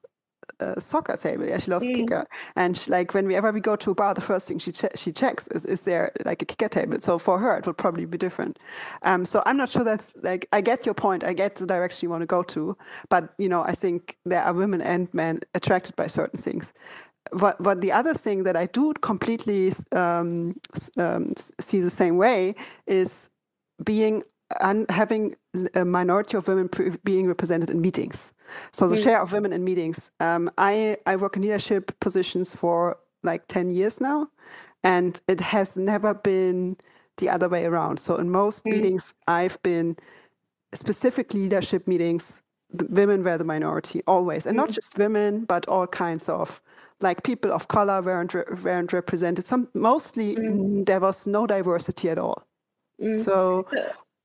a 0.60 0.80
soccer 0.80 1.16
table. 1.16 1.46
Yeah, 1.46 1.58
she 1.58 1.70
loves 1.70 1.86
mm. 1.86 1.94
kicker, 1.94 2.26
and 2.56 2.76
she, 2.76 2.90
like 2.90 3.14
whenever 3.14 3.52
we 3.52 3.60
go 3.60 3.76
to 3.76 3.90
a 3.90 3.94
bar, 3.94 4.14
the 4.14 4.20
first 4.20 4.48
thing 4.48 4.58
she 4.58 4.72
che- 4.72 4.96
she 4.96 5.12
checks 5.12 5.48
is 5.48 5.64
is 5.64 5.82
there 5.82 6.12
like 6.24 6.42
a 6.42 6.44
kicker 6.44 6.68
table. 6.68 6.98
So 7.00 7.18
for 7.18 7.38
her, 7.38 7.56
it 7.56 7.66
would 7.66 7.76
probably 7.76 8.06
be 8.06 8.18
different. 8.18 8.58
Um, 9.02 9.24
so 9.24 9.42
I'm 9.46 9.56
not 9.56 9.68
sure 9.68 9.84
that's 9.84 10.12
like 10.22 10.48
I 10.52 10.60
get 10.60 10.84
your 10.84 10.94
point. 10.94 11.24
I 11.24 11.32
get 11.32 11.56
the 11.56 11.66
direction 11.66 12.06
you 12.06 12.10
want 12.10 12.22
to 12.22 12.26
go 12.26 12.42
to, 12.44 12.76
but 13.08 13.34
you 13.38 13.48
know 13.48 13.62
I 13.62 13.72
think 13.72 14.16
there 14.24 14.42
are 14.42 14.52
women 14.52 14.80
and 14.80 15.12
men 15.14 15.40
attracted 15.54 15.96
by 15.96 16.06
certain 16.06 16.40
things. 16.40 16.72
What, 17.32 17.60
what 17.60 17.82
the 17.82 17.92
other 17.92 18.14
thing 18.14 18.44
that 18.44 18.56
I 18.56 18.66
do 18.66 18.94
completely 18.94 19.70
um, 19.92 20.58
um, 20.96 21.34
see 21.60 21.80
the 21.80 21.90
same 21.90 22.16
way 22.16 22.54
is 22.86 23.28
being 23.84 24.22
and 24.60 24.90
having 24.90 25.36
a 25.74 25.84
minority 25.84 26.36
of 26.36 26.48
women 26.48 26.70
being 27.04 27.26
represented 27.26 27.70
in 27.70 27.80
meetings. 27.80 28.34
So 28.72 28.88
the 28.88 28.96
mm. 28.96 29.02
share 29.02 29.20
of 29.20 29.32
women 29.32 29.52
in 29.52 29.64
meetings. 29.64 30.10
Um, 30.20 30.50
I 30.58 30.96
I 31.06 31.16
work 31.16 31.36
in 31.36 31.42
leadership 31.42 31.98
positions 32.00 32.54
for 32.54 32.98
like 33.22 33.46
ten 33.48 33.70
years 33.70 34.00
now, 34.00 34.28
and 34.82 35.20
it 35.28 35.40
has 35.40 35.76
never 35.76 36.14
been 36.14 36.76
the 37.18 37.28
other 37.28 37.48
way 37.48 37.64
around. 37.64 37.98
So 37.98 38.16
in 38.16 38.30
most 38.30 38.64
mm. 38.64 38.72
meetings, 38.72 39.14
I've 39.26 39.60
been 39.62 39.96
specific 40.72 41.34
leadership 41.34 41.86
meetings. 41.86 42.42
women 42.90 43.24
were 43.24 43.38
the 43.38 43.44
minority 43.44 44.02
always, 44.06 44.44
and 44.46 44.54
not 44.54 44.68
Mm. 44.68 44.74
just 44.74 44.98
women, 44.98 45.46
but 45.46 45.66
all 45.68 45.86
kinds 45.86 46.28
of 46.28 46.60
like 47.00 47.22
people 47.22 47.50
of 47.52 47.68
color 47.68 48.02
weren't 48.02 48.34
re- 48.34 48.44
weren't 48.62 48.92
represented. 48.92 49.46
Some 49.46 49.68
mostly 49.72 50.36
mm, 50.36 50.84
there 50.84 51.00
was 51.00 51.26
no 51.26 51.46
diversity 51.46 52.10
at 52.10 52.18
all. 52.18 52.46
Mm. 53.00 53.16
So 53.24 53.66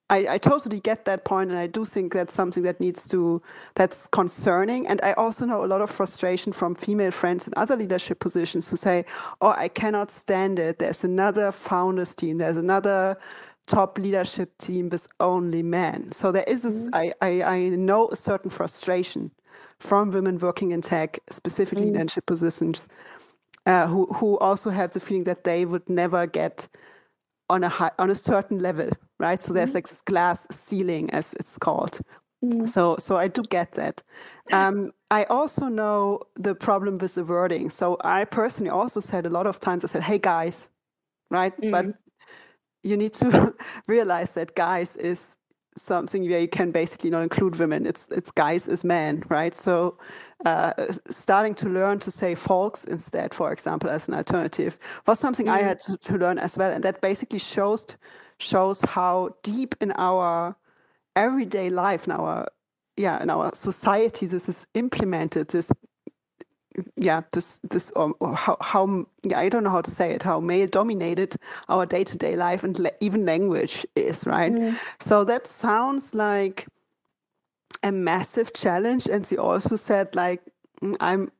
I, 0.09 0.33
I 0.33 0.37
totally 0.37 0.79
get 0.79 1.05
that 1.05 1.23
point, 1.23 1.49
and 1.49 1.59
I 1.59 1.67
do 1.67 1.85
think 1.85 2.13
that's 2.13 2.33
something 2.33 2.63
that 2.63 2.79
needs 2.79 3.07
to 3.07 3.41
that's 3.75 4.07
concerning. 4.07 4.87
And 4.87 4.99
I 5.01 5.13
also 5.13 5.45
know 5.45 5.63
a 5.63 5.67
lot 5.67 5.81
of 5.81 5.89
frustration 5.89 6.51
from 6.51 6.75
female 6.75 7.11
friends 7.11 7.47
in 7.47 7.53
other 7.55 7.75
leadership 7.75 8.19
positions 8.19 8.69
who 8.69 8.75
say, 8.75 9.05
"Oh, 9.41 9.53
I 9.57 9.69
cannot 9.69 10.11
stand 10.11 10.59
it. 10.59 10.79
There's 10.79 11.03
another 11.03 11.51
founders 11.51 12.13
team. 12.15 12.37
There's 12.37 12.57
another." 12.57 13.17
top 13.65 13.97
leadership 13.97 14.57
team 14.57 14.89
with 14.89 15.07
only 15.21 15.63
men 15.63 16.11
so 16.11 16.33
there 16.33 16.43
is 16.47 16.63
this 16.63 16.89
I, 16.91 17.13
I 17.21 17.43
i 17.43 17.69
know 17.69 18.09
a 18.09 18.15
certain 18.17 18.49
frustration 18.49 19.31
from 19.79 20.11
women 20.11 20.37
working 20.37 20.73
in 20.73 20.81
tech 20.81 21.21
specifically 21.29 21.87
in 21.87 21.93
leadership 21.93 22.25
positions 22.25 22.89
uh, 23.65 23.87
who 23.87 24.07
who 24.07 24.37
also 24.39 24.69
have 24.69 24.91
the 24.91 24.99
feeling 24.99 25.23
that 25.23 25.45
they 25.45 25.63
would 25.63 25.87
never 25.89 26.27
get 26.27 26.67
on 27.49 27.63
a 27.63 27.69
high, 27.69 27.91
on 27.99 28.09
a 28.09 28.15
certain 28.15 28.59
level, 28.59 28.89
right? 29.23 29.41
So 29.41 29.53
there's 29.53 29.73
like 29.73 29.87
this 29.87 30.01
glass 30.01 30.45
ceiling, 30.51 31.09
as 31.11 31.33
it's 31.33 31.57
called. 31.57 31.99
So 32.65 32.97
so 32.99 33.15
I 33.15 33.29
do 33.29 33.41
get 33.43 33.71
that. 33.73 34.03
Um, 34.51 34.91
I 35.09 35.23
also 35.23 35.69
know 35.69 36.19
the 36.35 36.53
problem 36.53 36.97
with 36.97 37.15
the 37.15 37.23
wording. 37.23 37.69
So 37.69 37.97
I 38.03 38.25
personally 38.25 38.69
also 38.69 38.99
said 38.99 39.25
a 39.25 39.29
lot 39.29 39.47
of 39.47 39.59
times 39.61 39.85
I 39.85 39.87
said, 39.87 40.03
"Hey 40.03 40.19
guys," 40.19 40.69
right? 41.31 41.53
But 41.71 41.85
you 42.83 42.97
need 42.97 43.13
to 43.13 43.53
realize 43.87 44.33
that 44.33 44.55
guys 44.55 44.97
is 44.97 45.37
something 45.77 46.29
where 46.29 46.39
you 46.39 46.47
can 46.47 46.71
basically 46.71 47.09
not 47.09 47.21
include 47.21 47.55
women. 47.59 47.85
It's 47.85 48.07
it's 48.11 48.31
guys 48.31 48.67
is 48.67 48.83
men, 48.83 49.23
right? 49.29 49.55
So 49.55 49.97
uh, 50.45 50.73
starting 51.09 51.55
to 51.55 51.69
learn 51.69 51.99
to 51.99 52.11
say 52.11 52.35
folks 52.35 52.83
instead, 52.83 53.33
for 53.33 53.53
example, 53.53 53.89
as 53.89 54.07
an 54.07 54.15
alternative, 54.15 54.77
was 55.07 55.19
something 55.19 55.47
I 55.47 55.61
had 55.61 55.79
to, 55.81 55.97
to 55.97 56.17
learn 56.17 56.39
as 56.39 56.57
well, 56.57 56.71
and 56.71 56.83
that 56.83 57.01
basically 57.01 57.39
shows 57.39 57.85
shows 58.43 58.81
how 58.81 59.35
deep 59.43 59.75
in 59.81 59.93
our 59.97 60.55
everyday 61.15 61.69
life, 61.69 62.05
in 62.07 62.11
our 62.13 62.47
yeah, 62.97 63.21
in 63.23 63.29
our 63.29 63.53
society, 63.55 64.27
this 64.27 64.47
is 64.49 64.67
implemented. 64.75 65.47
This 65.49 65.71
yeah 66.97 67.21
this 67.31 67.59
this 67.69 67.91
um, 67.95 68.13
or 68.19 68.35
how 68.35 68.57
how 68.61 69.05
yeah 69.23 69.39
i 69.39 69.49
don't 69.49 69.63
know 69.63 69.69
how 69.69 69.81
to 69.81 69.91
say 69.91 70.11
it 70.11 70.23
how 70.23 70.39
male 70.39 70.67
dominated 70.67 71.35
our 71.69 71.85
day-to-day 71.85 72.35
life 72.35 72.63
and 72.63 72.79
la- 72.79 72.89
even 72.99 73.25
language 73.25 73.85
is 73.95 74.25
right 74.25 74.51
so 74.99 75.23
that 75.23 75.47
sounds 75.47 76.13
like 76.15 76.67
a 77.83 77.91
massive 77.91 78.53
challenge 78.53 79.07
and 79.07 79.25
she 79.27 79.37
also 79.37 79.75
said 79.75 80.15
like 80.15 80.41
"Mm, 80.81 80.95
i'm 80.99 81.31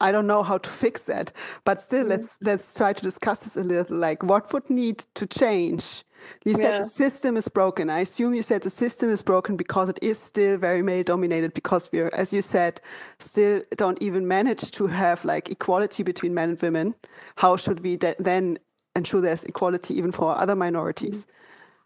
i 0.00 0.12
don't 0.12 0.26
know 0.26 0.42
how 0.42 0.58
to 0.58 0.70
fix 0.70 1.04
that 1.04 1.32
but 1.64 1.80
still 1.80 2.00
mm-hmm. 2.00 2.10
let's 2.10 2.38
let's 2.42 2.74
try 2.74 2.92
to 2.92 3.02
discuss 3.02 3.40
this 3.40 3.56
a 3.56 3.62
little. 3.62 3.96
Like 3.96 4.22
what 4.22 4.52
would 4.52 4.68
need 4.70 4.98
to 5.14 5.26
change? 5.26 6.04
You 6.44 6.54
said 6.54 6.74
Yeah. 6.74 6.78
the 6.80 6.84
system 6.84 7.36
is 7.36 7.48
broken. 7.48 7.88
I 7.88 8.00
assume 8.00 8.34
you 8.34 8.42
said 8.42 8.62
the 8.62 8.70
system 8.70 9.08
is 9.10 9.22
broken 9.22 9.56
because 9.56 9.88
it 9.88 9.98
is 10.02 10.18
still 10.18 10.58
very 10.58 10.82
male 10.82 11.02
dominated 11.02 11.54
because 11.54 11.90
we're 11.92 12.10
as 12.12 12.32
you 12.32 12.42
said 12.42 12.80
still 13.18 13.62
don't 13.76 14.02
even 14.02 14.28
manage 14.28 14.70
to 14.72 14.86
have 14.86 15.24
like 15.24 15.50
equality 15.50 16.02
between 16.02 16.34
men 16.34 16.50
and 16.50 16.62
women. 16.62 16.94
How 17.36 17.56
should 17.56 17.80
we 17.80 17.96
de- 17.96 18.16
then 18.18 18.58
ensure 18.96 19.20
there's 19.20 19.44
equality 19.44 19.96
even 19.96 20.12
for 20.12 20.36
other 20.36 20.56
minorities 20.56 21.26
mm-hmm. 21.26 21.36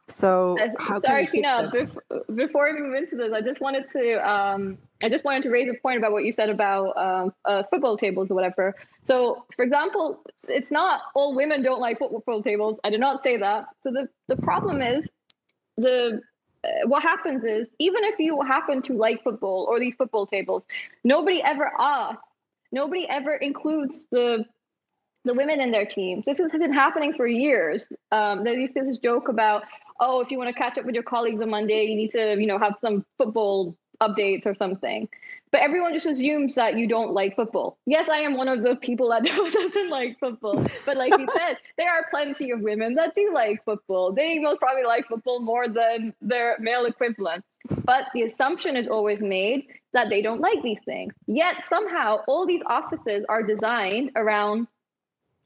So 0.09 0.57
Sorry, 0.59 1.01
can 1.03 1.15
we 1.15 1.27
fix 1.27 1.33
Tina. 1.33 1.71
that? 1.73 1.73
Bef- 1.73 2.37
before 2.37 2.71
we 2.73 2.79
move 2.79 2.95
into 2.95 3.17
this, 3.17 3.33
I 3.33 3.41
just 3.41 3.61
wanted 3.61 3.89
to 3.89 4.29
um, 4.29 4.77
I 5.03 5.09
just 5.09 5.25
wanted 5.25 5.43
to 5.45 5.51
raise 5.51 5.69
a 5.69 5.75
point 5.81 5.97
about 5.97 6.13
what 6.13 6.25
you 6.25 6.33
said 6.33 6.51
about 6.51 6.97
um, 6.97 7.35
uh, 7.45 7.63
football 7.71 7.97
tables 7.97 8.31
or 8.31 8.35
whatever. 8.35 8.75
So, 9.07 9.47
for 9.57 9.65
example, 9.65 10.23
it's 10.49 10.71
not 10.71 11.01
all 11.15 11.35
women 11.35 11.63
don't 11.63 11.81
like 11.81 11.99
football 11.99 12.43
tables. 12.43 12.79
I 12.85 12.91
did 12.91 13.01
not 13.01 13.23
say 13.23 13.39
that. 13.39 13.67
So 13.81 13.91
the 13.91 14.09
the 14.29 14.37
problem 14.37 14.83
is 14.83 15.11
the 15.79 16.21
uh, 16.65 16.69
what 16.87 17.03
happens 17.03 17.43
is 17.43 17.69
even 17.79 18.05
if 18.05 18.19
you 18.19 18.43
happen 18.43 18.83
to 18.83 18.95
like 18.95 19.23
football 19.25 19.67
or 19.69 19.81
these 19.81 19.95
football 19.95 20.27
tables, 20.27 20.67
nobody 21.03 21.43
ever 21.43 21.71
asks. 21.79 22.29
Nobody 22.73 23.09
ever 23.09 23.35
includes 23.35 24.07
the 24.11 24.45
the 25.25 25.35
women 25.35 25.61
in 25.61 25.71
their 25.71 25.87
teams. 25.87 26.25
This 26.25 26.39
has 26.39 26.51
been 26.51 26.73
happening 26.73 27.15
for 27.15 27.27
years. 27.27 27.89
Um, 28.13 28.45
there 28.45 28.55
used 28.55 28.75
to 28.75 28.83
be 28.83 28.91
this 28.91 28.99
joke 28.99 29.29
about, 29.29 29.63
oh, 30.01 30.21
if 30.21 30.31
you 30.31 30.39
want 30.39 30.55
to 30.55 30.61
catch 30.61 30.79
up 30.79 30.85
with 30.85 30.95
your 30.95 31.05
colleagues 31.05 31.41
on 31.41 31.51
Monday, 31.51 31.85
you 31.85 31.97
need 31.97 32.13
to, 32.13 32.37
you 32.39 32.47
know, 32.47 32.59
have 32.59 32.75
some 32.81 33.05
football 33.19 33.77
updates 34.01 34.47
or 34.47 34.55
something. 34.55 35.09
But 35.51 35.63
everyone 35.63 35.93
just 35.93 36.07
assumes 36.07 36.57
that 36.57 36.77
you 36.77 36.89
don't 36.89 37.13
like 37.13 37.37
football. 37.37 37.79
Yes, 37.87 38.09
I 38.09 38.19
am 38.19 38.37
one 38.37 38.49
of 38.49 38.65
the 38.65 38.75
people 38.75 39.11
that 39.11 39.25
doesn't 39.53 39.89
like 39.89 40.19
football. 40.19 40.67
But 40.85 40.97
like 40.97 41.17
you 41.17 41.29
said, 41.33 41.59
there 41.79 41.91
are 41.91 42.07
plenty 42.11 42.51
of 42.51 42.61
women 42.61 42.95
that 42.95 43.15
do 43.15 43.33
like 43.33 43.65
football. 43.65 44.13
They 44.13 44.41
most 44.41 44.61
probably 44.61 44.83
like 44.83 45.07
football 45.07 45.39
more 45.39 45.69
than 45.69 46.13
their 46.21 46.57
male 46.59 46.87
equivalent. 46.87 47.45
But 47.85 48.07
the 48.13 48.23
assumption 48.23 48.77
is 48.77 48.89
always 48.89 49.21
made 49.21 49.69
that 49.93 50.09
they 50.11 50.23
don't 50.23 50.41
like 50.41 50.61
these 50.63 50.81
things. 50.85 51.15
Yet 51.29 51.65
somehow 51.65 52.19
all 52.27 52.47
these 52.47 52.63
offices 52.67 53.25
are 53.29 53.43
designed 53.43 54.11
around 54.17 54.67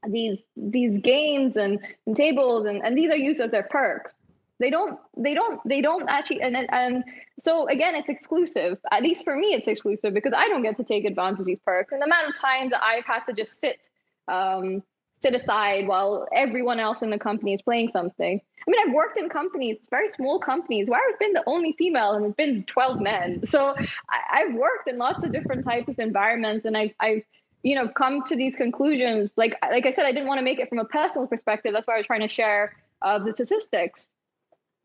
these 0.06 0.44
these 0.56 0.98
games 0.98 1.56
and, 1.56 1.78
and 2.06 2.16
tables 2.16 2.66
and, 2.66 2.82
and 2.84 2.96
these 2.96 3.10
are 3.10 3.16
used 3.16 3.40
as 3.40 3.52
their 3.52 3.64
perks. 3.64 4.14
They 4.60 4.70
don't 4.70 4.98
they 5.16 5.34
don't 5.34 5.60
they 5.66 5.80
don't 5.80 6.08
actually 6.08 6.40
and 6.42 6.56
and- 6.56 7.04
so 7.40 7.68
again 7.68 7.94
it's 7.94 8.08
exclusive. 8.08 8.78
At 8.90 9.02
least 9.02 9.24
for 9.24 9.36
me 9.36 9.48
it's 9.54 9.68
exclusive 9.68 10.12
because 10.14 10.32
i 10.36 10.48
don't 10.48 10.62
get 10.62 10.76
to 10.78 10.84
take 10.84 11.04
advantage 11.04 11.40
of 11.40 11.46
these 11.46 11.60
perks. 11.64 11.92
And 11.92 12.00
the 12.02 12.06
amount 12.06 12.28
of 12.28 12.40
times 12.40 12.72
i've 12.80 13.04
had 13.04 13.20
to 13.26 13.32
just 13.32 13.60
sit 13.60 13.78
um 14.26 14.82
sit 15.20 15.34
aside 15.34 15.88
while 15.88 16.28
everyone 16.32 16.78
else 16.78 17.02
in 17.02 17.10
the 17.10 17.18
company 17.18 17.54
is 17.54 17.62
playing 17.62 17.90
something. 17.92 18.40
I 18.66 18.70
mean 18.70 18.80
i've 18.88 18.94
worked 18.94 19.18
in 19.18 19.28
companies 19.28 19.78
very 19.90 20.08
small 20.08 20.38
companies 20.40 20.88
where 20.88 21.00
i've 21.08 21.18
been 21.18 21.32
the 21.32 21.44
only 21.46 21.72
female 21.78 22.12
and 22.14 22.26
it's 22.26 22.34
been 22.36 22.64
12 22.64 23.00
men. 23.00 23.46
So 23.46 23.74
I, 24.10 24.42
i've 24.42 24.54
worked 24.54 24.88
in 24.88 24.98
lots 24.98 25.22
of 25.24 25.32
different 25.32 25.64
types 25.64 25.88
of 25.88 25.98
environments 26.00 26.64
and 26.64 26.76
i've 26.76 26.92
i've 27.00 27.22
you 27.68 27.74
know 27.74 27.88
come 27.88 28.22
to 28.24 28.34
these 28.36 28.54
conclusions 28.56 29.32
like 29.36 29.54
like 29.70 29.86
i 29.86 29.90
said 29.90 30.04
i 30.06 30.12
didn't 30.12 30.28
want 30.28 30.38
to 30.38 30.44
make 30.44 30.58
it 30.58 30.68
from 30.68 30.78
a 30.78 30.84
personal 30.84 31.26
perspective 31.26 31.72
that's 31.74 31.86
why 31.86 31.94
i 31.94 31.98
was 31.98 32.06
trying 32.06 32.26
to 32.28 32.28
share 32.28 32.62
uh, 33.02 33.18
the 33.18 33.32
statistics 33.32 34.06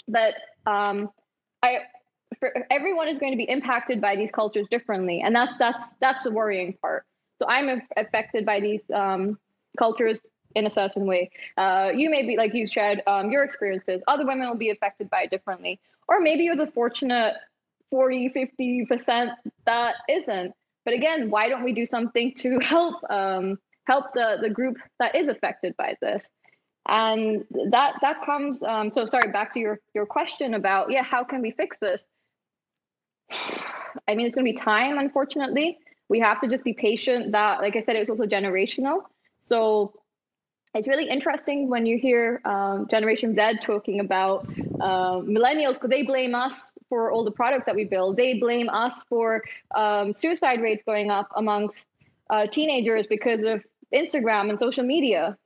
but 0.07 0.33
um, 0.65 1.09
I 1.61 1.79
for 2.39 2.53
everyone 2.71 3.07
is 3.07 3.19
going 3.19 3.31
to 3.31 3.37
be 3.37 3.49
impacted 3.49 4.01
by 4.01 4.15
these 4.15 4.31
cultures 4.31 4.67
differently, 4.69 5.21
and 5.21 5.35
that's 5.35 5.53
that's 5.59 5.83
that's 5.99 6.23
the 6.23 6.31
worrying 6.31 6.73
part. 6.81 7.05
So 7.39 7.47
I'm 7.47 7.69
af- 7.69 7.87
affected 7.97 8.45
by 8.45 8.59
these 8.59 8.81
um, 8.93 9.37
cultures 9.77 10.21
in 10.55 10.65
a 10.65 10.69
certain 10.69 11.05
way. 11.05 11.31
Uh, 11.57 11.91
you 11.95 12.09
may 12.09 12.25
be 12.25 12.37
like 12.37 12.53
you 12.53 12.67
shared 12.67 13.01
um, 13.07 13.31
your 13.31 13.43
experiences. 13.43 14.01
Other 14.07 14.25
women 14.25 14.47
will 14.47 14.57
be 14.57 14.69
affected 14.69 15.09
by 15.09 15.23
it 15.23 15.31
differently, 15.31 15.79
or 16.07 16.19
maybe 16.19 16.43
you're 16.43 16.55
the 16.55 16.67
fortunate 16.67 17.35
40, 17.89 18.29
50 18.29 18.85
percent 18.85 19.31
that 19.65 19.95
isn't. 20.09 20.53
But 20.85 20.93
again, 20.93 21.29
why 21.29 21.49
don't 21.49 21.63
we 21.63 21.73
do 21.73 21.85
something 21.85 22.33
to 22.39 22.59
help 22.61 22.95
um, 23.09 23.57
help 23.85 24.13
the 24.13 24.37
the 24.41 24.49
group 24.49 24.77
that 24.99 25.15
is 25.15 25.27
affected 25.27 25.75
by 25.77 25.95
this? 26.01 26.27
and 26.87 27.45
that 27.71 27.95
that 28.01 28.25
comes 28.25 28.61
um, 28.63 28.91
so 28.91 29.05
sorry 29.05 29.31
back 29.31 29.53
to 29.53 29.59
your 29.59 29.79
your 29.93 30.05
question 30.05 30.53
about 30.53 30.91
yeah 30.91 31.03
how 31.03 31.23
can 31.23 31.41
we 31.41 31.51
fix 31.51 31.77
this? 31.79 32.03
I 34.07 34.15
mean 34.15 34.25
it's 34.25 34.35
going 34.35 34.45
to 34.45 34.51
be 34.51 34.57
time 34.57 34.97
unfortunately. 34.97 35.77
We 36.09 36.19
have 36.19 36.41
to 36.41 36.47
just 36.47 36.63
be 36.63 36.73
patient 36.73 37.31
that 37.31 37.61
like 37.61 37.75
i 37.75 37.83
said 37.83 37.95
it's 37.95 38.09
also 38.09 38.25
generational. 38.25 39.03
So 39.45 39.93
it's 40.73 40.87
really 40.87 41.07
interesting 41.07 41.69
when 41.69 41.85
you 41.85 41.97
hear 41.97 42.41
um, 42.45 42.87
generation 42.89 43.33
z 43.35 43.57
talking 43.61 43.99
about 43.99 44.47
uh, 44.81 45.17
millennials 45.37 45.73
because 45.73 45.89
they 45.89 46.03
blame 46.03 46.35
us 46.35 46.71
for 46.89 47.11
all 47.11 47.23
the 47.23 47.31
products 47.31 47.65
that 47.65 47.75
we 47.75 47.85
build 47.85 48.17
they 48.17 48.39
blame 48.39 48.69
us 48.69 48.95
for 49.09 49.43
um, 49.75 50.13
suicide 50.13 50.61
rates 50.61 50.83
going 50.85 51.11
up 51.11 51.29
amongst 51.35 51.87
uh, 52.29 52.47
teenagers 52.47 53.07
because 53.07 53.41
of 53.43 53.63
instagram 53.93 54.49
and 54.49 54.59
social 54.59 54.83
media 54.83 55.37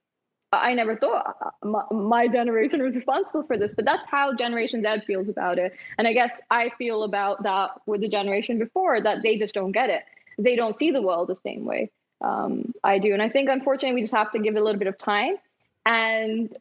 I 0.54 0.74
never 0.76 0.96
thought 0.96 1.36
uh, 1.42 1.68
my, 1.68 1.84
my 1.92 2.28
generation 2.30 2.82
was 2.82 2.96
responsible 2.96 3.44
for 3.44 3.58
this, 3.58 3.74
but 3.76 3.84
that's 3.84 4.10
how 4.10 4.34
Generation 4.34 4.82
Z 4.82 5.02
feels 5.06 5.28
about 5.28 5.60
it. 5.60 5.74
And 5.98 6.08
I 6.08 6.14
guess 6.14 6.40
I 6.50 6.70
feel 6.78 7.04
about 7.04 7.44
that 7.44 7.72
with 7.86 8.00
the 8.00 8.08
generation 8.08 8.58
before 8.58 9.02
that 9.02 9.24
they 9.24 9.38
just 9.38 9.54
don't 9.54 9.74
get 9.74 9.90
it. 9.90 10.04
They 10.38 10.56
don't 10.56 10.80
see 10.80 10.92
the 10.92 11.02
world 11.02 11.28
the 11.28 11.36
same 11.36 11.66
way 11.66 11.92
um, 12.22 12.74
I 12.84 13.00
do. 13.00 13.14
And 13.14 13.22
I 13.22 13.30
think, 13.30 13.50
unfortunately, 13.50 13.96
we 13.96 14.02
just 14.02 14.14
have 14.14 14.32
to 14.32 14.40
give 14.40 14.56
it 14.56 14.60
a 14.60 14.64
little 14.64 14.80
bit 14.80 14.88
of 14.88 14.98
time. 14.98 15.36
And 15.86 16.56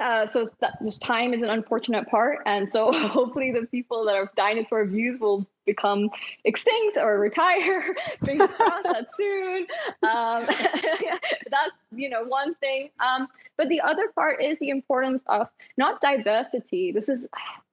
uh, 0.00 0.26
so 0.26 0.50
that 0.60 0.74
just 0.82 1.00
time 1.00 1.32
is 1.32 1.42
an 1.42 1.48
unfortunate 1.48 2.08
part. 2.08 2.40
And 2.46 2.68
so 2.68 2.92
hopefully 3.08 3.50
the 3.50 3.66
people 3.66 4.04
that 4.06 4.14
are 4.14 4.30
dinosaur 4.36 4.84
views 4.84 5.18
will 5.18 5.46
become 5.64 6.10
extinct 6.44 6.96
or 6.96 7.18
retire. 7.18 7.94
That 8.20 9.06
soon. 9.16 9.66
Um, 10.02 10.44
that's 11.50 11.72
you 11.94 12.08
know 12.08 12.24
one 12.24 12.54
thing. 12.56 12.90
Um, 13.00 13.28
but 13.56 13.68
the 13.68 13.80
other 13.80 14.08
part 14.14 14.42
is 14.42 14.58
the 14.58 14.70
importance 14.70 15.22
of 15.26 15.48
not 15.76 16.00
diversity. 16.00 16.92
This 16.92 17.08
is 17.08 17.26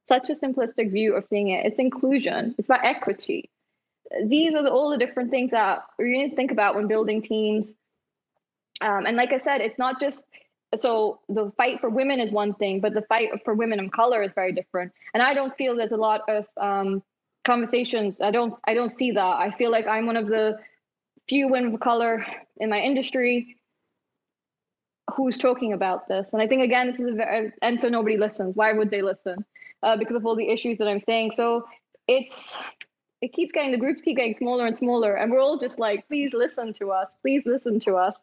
such 0.07 0.29
a 0.29 0.33
simplistic 0.33 0.91
view 0.91 1.15
of 1.15 1.25
seeing 1.29 1.49
it. 1.49 1.65
It's 1.65 1.79
inclusion. 1.79 2.55
It's 2.57 2.67
about 2.67 2.83
equity. 2.83 3.49
These 4.25 4.55
are 4.55 4.63
the, 4.63 4.71
all 4.71 4.89
the 4.89 4.97
different 4.97 5.31
things 5.31 5.51
that 5.51 5.83
you 5.99 6.05
need 6.05 6.29
to 6.31 6.35
think 6.35 6.51
about 6.51 6.75
when 6.75 6.87
building 6.87 7.21
teams. 7.21 7.73
Um, 8.81 9.05
and 9.05 9.15
like 9.17 9.31
I 9.31 9.37
said, 9.37 9.61
it's 9.61 9.77
not 9.77 9.99
just 9.99 10.25
so 10.75 11.19
the 11.29 11.51
fight 11.57 11.79
for 11.79 11.89
women 11.89 12.19
is 12.19 12.31
one 12.31 12.53
thing, 12.55 12.79
but 12.79 12.93
the 12.93 13.03
fight 13.03 13.29
for 13.45 13.53
women 13.53 13.79
of 13.79 13.91
color 13.91 14.23
is 14.23 14.31
very 14.33 14.51
different. 14.51 14.91
And 15.13 15.21
I 15.21 15.33
don't 15.33 15.55
feel 15.55 15.75
there's 15.75 15.91
a 15.91 15.97
lot 15.97 16.21
of 16.27 16.45
um, 16.59 17.03
conversations. 17.45 18.21
I 18.21 18.31
don't 18.31 18.55
I 18.65 18.73
don't 18.73 18.97
see 18.97 19.11
that. 19.11 19.19
I 19.21 19.51
feel 19.57 19.71
like 19.71 19.87
I'm 19.87 20.05
one 20.05 20.17
of 20.17 20.27
the 20.27 20.57
few 21.27 21.47
women 21.47 21.73
of 21.73 21.79
color 21.79 22.25
in 22.57 22.69
my 22.69 22.79
industry 22.79 23.57
who's 25.15 25.37
talking 25.37 25.73
about 25.73 26.07
this. 26.07 26.33
And 26.33 26.41
I 26.41 26.47
think 26.47 26.63
again, 26.63 26.87
this 26.87 26.99
is 26.99 27.09
a 27.09 27.13
very 27.13 27.51
and 27.61 27.79
so 27.79 27.89
nobody 27.89 28.17
listens. 28.17 28.55
Why 28.55 28.73
would 28.73 28.89
they 28.89 29.01
listen? 29.01 29.45
Uh, 29.81 29.97
because 29.97 30.15
of 30.15 30.25
all 30.25 30.35
the 30.35 30.49
issues 30.49 30.77
that 30.77 30.87
I'm 30.87 31.01
saying. 31.01 31.31
So 31.31 31.65
it's 32.07 32.55
it 33.23 33.31
keeps 33.31 33.53
getting 33.53 33.71
the 33.71 33.77
groups 33.77 34.01
keep 34.01 34.17
getting 34.17 34.35
smaller 34.35 34.67
and 34.67 34.75
smaller, 34.75 35.15
and 35.15 35.31
we're 35.31 35.39
all 35.39 35.57
just 35.57 35.79
like, 35.79 36.05
please 36.09 36.33
listen 36.33 36.73
to 36.73 36.91
us, 36.91 37.07
please 37.21 37.45
listen 37.45 37.79
to 37.79 37.95
us. 37.95 38.13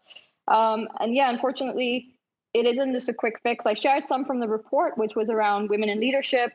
Um, 0.46 0.88
and 1.00 1.14
yeah, 1.14 1.30
unfortunately, 1.30 2.14
it 2.52 2.66
isn't 2.66 2.92
just 2.92 3.08
a 3.08 3.14
quick 3.14 3.40
fix. 3.42 3.64
I 3.64 3.72
shared 3.72 4.06
some 4.06 4.26
from 4.26 4.40
the 4.40 4.48
report, 4.48 4.98
which 4.98 5.16
was 5.16 5.30
around 5.30 5.70
women 5.70 5.88
in 5.88 6.00
leadership. 6.00 6.52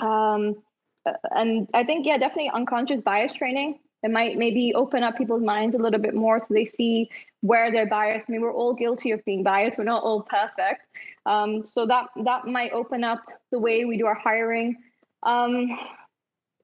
Um, 0.00 0.62
uh, 1.04 1.12
and 1.32 1.68
I 1.74 1.84
think, 1.84 2.06
yeah, 2.06 2.16
definitely 2.16 2.50
unconscious 2.54 3.02
bias 3.02 3.34
training. 3.34 3.78
It 4.02 4.10
might 4.10 4.38
maybe 4.38 4.72
open 4.74 5.02
up 5.02 5.18
people's 5.18 5.42
minds 5.42 5.76
a 5.76 5.78
little 5.78 6.00
bit 6.00 6.14
more 6.14 6.40
so 6.40 6.46
they 6.54 6.64
see 6.64 7.10
where 7.42 7.70
they're 7.70 7.88
biased. 7.88 8.24
I 8.26 8.32
mean, 8.32 8.40
we're 8.40 8.54
all 8.54 8.72
guilty 8.72 9.10
of 9.10 9.22
being 9.26 9.42
biased. 9.42 9.76
We're 9.76 9.84
not 9.84 10.02
all 10.02 10.22
perfect. 10.22 10.86
Um, 11.26 11.66
so 11.66 11.86
that 11.86 12.06
that 12.24 12.46
might 12.46 12.72
open 12.72 13.04
up 13.04 13.22
the 13.50 13.58
way 13.58 13.84
we 13.84 13.98
do 13.98 14.06
our 14.06 14.14
hiring. 14.14 14.76
Um, 15.24 15.78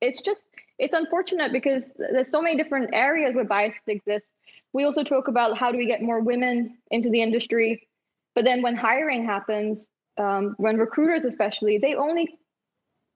it's 0.00 0.22
just 0.22 0.46
it's 0.80 0.94
unfortunate 0.94 1.52
because 1.52 1.92
there's 1.96 2.30
so 2.30 2.40
many 2.40 2.56
different 2.56 2.90
areas 2.94 3.34
where 3.34 3.44
bias 3.44 3.76
exists. 3.86 4.30
We 4.72 4.84
also 4.84 5.04
talk 5.04 5.28
about 5.28 5.58
how 5.58 5.70
do 5.70 5.76
we 5.76 5.86
get 5.86 6.00
more 6.00 6.20
women 6.20 6.78
into 6.90 7.10
the 7.10 7.20
industry, 7.20 7.86
but 8.34 8.44
then 8.44 8.62
when 8.62 8.76
hiring 8.76 9.24
happens, 9.26 9.88
um, 10.16 10.54
when 10.56 10.78
recruiters 10.78 11.24
especially, 11.24 11.78
they 11.78 11.94
only 11.94 12.38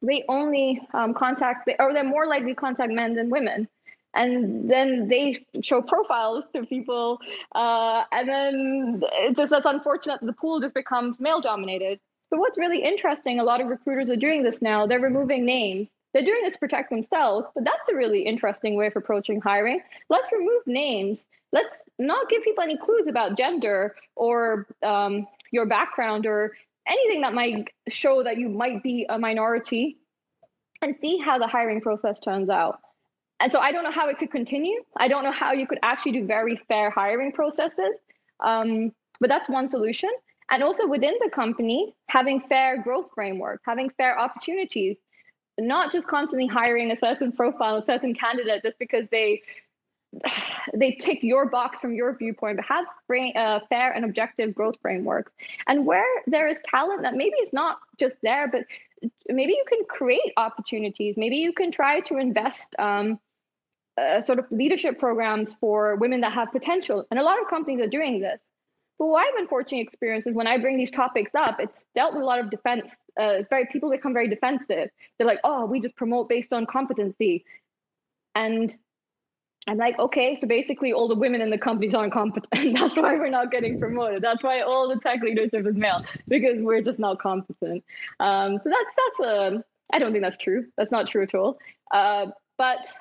they 0.03 0.23
only 0.29 0.81
um, 0.93 1.15
contact 1.15 1.71
or 1.79 1.95
they're 1.95 2.05
more 2.05 2.27
likely 2.27 2.51
to 2.51 2.55
contact 2.55 2.93
men 2.93 3.15
than 3.15 3.31
women. 3.31 3.67
And 4.17 4.71
then 4.71 5.09
they 5.09 5.35
show 5.63 5.81
profiles 5.81 6.45
to 6.55 6.67
people 6.67 7.19
uh, 7.55 8.05
and 8.13 8.29
then 8.29 9.03
it's 9.15 9.39
just 9.39 9.51
that's 9.51 9.65
unfortunate 9.67 10.21
the 10.23 10.33
pool 10.35 10.61
just 10.61 10.75
becomes 10.75 11.19
male 11.19 11.41
dominated 11.41 11.99
but 12.31 12.39
what's 12.39 12.57
really 12.57 12.81
interesting 12.81 13.41
a 13.41 13.43
lot 13.45 13.61
of 13.61 13.67
recruiters 13.67 14.09
are 14.09 14.17
doing 14.17 14.45
this 14.45 14.63
now 14.63 14.87
they're 14.87 15.01
removing 15.01 15.45
names 15.45 15.89
they're 16.15 16.25
doing 16.25 16.41
this 16.43 16.55
to 16.55 16.59
protect 16.59 16.89
themselves 16.89 17.47
but 17.55 17.65
that's 17.65 17.89
a 17.91 17.95
really 17.95 18.23
interesting 18.23 18.77
way 18.77 18.87
of 18.87 18.97
approaching 18.97 19.41
hiring 19.41 19.81
let's 20.09 20.33
remove 20.33 20.63
names 20.67 21.27
let's 21.53 21.83
not 21.99 22.29
give 22.31 22.43
people 22.43 22.65
any 22.65 22.79
clues 22.79 23.07
about 23.07 23.37
gender 23.37 23.95
or 24.17 24.67
um, 24.83 25.27
your 25.53 25.67
background 25.67 26.27
or 26.27 26.53
anything 26.87 27.23
that 27.23 27.33
might 27.33 27.69
show 27.89 28.23
that 28.23 28.39
you 28.39 28.49
might 28.49 28.83
be 28.83 29.07
a 29.09 29.19
minority 29.19 29.97
and 30.83 30.95
see 30.95 31.19
how 31.19 31.39
the 31.39 31.47
hiring 31.47 31.81
process 31.81 32.21
turns 32.21 32.51
out. 32.51 32.81
And 33.41 33.51
so 33.51 33.59
I 33.59 33.73
don't 33.73 33.85
know 33.85 33.91
how 33.91 34.09
it 34.09 34.19
could 34.19 34.31
continue. 34.31 34.83
I 34.97 35.09
don't 35.09 35.25
know 35.25 35.33
how 35.33 35.53
you 35.53 35.67
could 35.67 35.79
actually 35.83 36.13
do 36.13 36.27
very 36.27 36.61
fair 36.69 36.91
hiring 36.91 37.33
processes. 37.33 37.99
Um, 38.41 38.93
but 39.21 39.29
that's 39.29 39.49
one 39.49 39.69
solution. 39.69 40.11
And 40.51 40.63
also 40.63 40.87
within 40.87 41.15
the 41.23 41.31
company, 41.31 41.95
having 42.09 42.41
fair 42.41 42.83
growth 42.83 43.11
frameworks, 43.15 43.63
having 43.65 43.91
fair 43.91 44.19
opportunities, 44.19 44.97
not 45.59 45.93
just 45.93 46.07
constantly 46.09 46.47
hiring 46.47 46.91
a 46.91 46.97
certain 46.97 47.33
profile, 47.33 47.77
a 47.77 47.85
certain 47.85 48.15
candidate 48.15 48.63
just 48.63 48.79
because 48.79 49.07
they 49.11 49.43
they 50.75 50.93
tick 50.93 51.23
your 51.23 51.47
box 51.47 51.81
from 51.81 51.95
your 51.95 52.17
viewpoint, 52.17 52.57
but 52.57 52.65
have 52.65 52.87
frame, 53.07 53.33
uh, 53.37 53.61
fair 53.69 53.93
and 53.93 54.05
objective 54.05 54.55
growth 54.55 54.77
frameworks. 54.81 55.33
And 55.67 55.87
where 55.87 56.05
there 56.27 56.49
is 56.49 56.61
talent 56.69 57.03
that 57.03 57.15
maybe 57.15 57.37
is 57.37 57.53
not 57.53 57.79
just 57.99 58.17
there, 58.23 58.49
but 58.49 58.65
maybe 59.29 59.53
you 59.53 59.65
can 59.69 59.85
create 59.89 60.33
opportunities. 60.37 61.17
Maybe 61.17 61.37
you 61.37 61.53
can 61.53 61.71
try 61.71 62.01
to 62.01 62.17
invest 62.17 62.75
um, 62.79 63.19
uh, 64.01 64.21
sort 64.21 64.39
of 64.39 64.47
leadership 64.51 64.99
programs 64.99 65.55
for 65.55 65.97
women 65.97 66.21
that 66.23 66.33
have 66.33 66.51
potential. 66.53 67.07
And 67.11 67.21
a 67.21 67.23
lot 67.23 67.41
of 67.41 67.49
companies 67.49 67.81
are 67.81 67.89
doing 67.89 68.21
this. 68.21 68.41
But 68.99 69.07
what 69.07 69.27
I've 69.27 69.41
unfortunately 69.41 69.81
experienced 69.81 70.27
is 70.29 70.35
when 70.35 70.47
I 70.47 70.59
bring 70.59 70.77
these 70.77 70.91
topics 70.91 71.33
up, 71.35 71.59
it's 71.59 71.85
dealt 71.95 72.15
with 72.15 72.23
a 72.23 72.27
lot 72.27 72.39
of 72.39 72.51
defense. 72.51 72.93
Uh, 73.21 73.39
it's 73.39 73.49
very 73.49 73.67
people 73.71 73.91
become 73.91 74.13
very 74.13 74.29
defensive. 74.29 74.89
They're 75.19 75.27
like, 75.27 75.41
"Oh, 75.45 75.67
we 75.67 75.81
just 75.81 75.97
promote 75.97 76.29
based 76.29 76.53
on 76.53 76.67
competency," 76.67 77.45
and 78.35 78.75
I'm 79.67 79.79
like, 79.79 79.99
okay, 79.99 80.35
so 80.35 80.47
basically 80.47 80.93
all 80.93 81.09
the 81.09 81.15
women 81.15 81.41
in 81.41 81.49
the 81.51 81.59
companies 81.59 81.95
aren't 81.95 82.13
competent. 82.13 82.49
That's 82.79 82.97
why 82.97 83.15
we're 83.15 83.31
not 83.31 83.51
getting 83.51 83.79
promoted. 83.81 84.23
That's 84.23 84.43
why 84.43 84.61
all 84.61 84.89
the 84.89 85.01
tech 85.01 85.23
leadership 85.23 85.67
is 85.67 85.75
male 85.75 86.05
because 86.29 86.57
we're 86.59 86.83
just 86.83 86.99
not 86.99 87.19
competent. 87.19 87.83
Um, 88.21 88.59
so 88.63 88.71
that's 88.71 88.97
that's 89.19 89.21
a. 89.21 89.47
Um, 89.47 89.65
don't 89.99 90.13
think 90.13 90.25
that's 90.25 90.37
true. 90.37 90.67
That's 90.77 90.91
not 90.91 91.07
true 91.07 91.23
at 91.23 91.35
all. 91.35 91.59
Uh, 91.91 92.27
but 92.59 92.93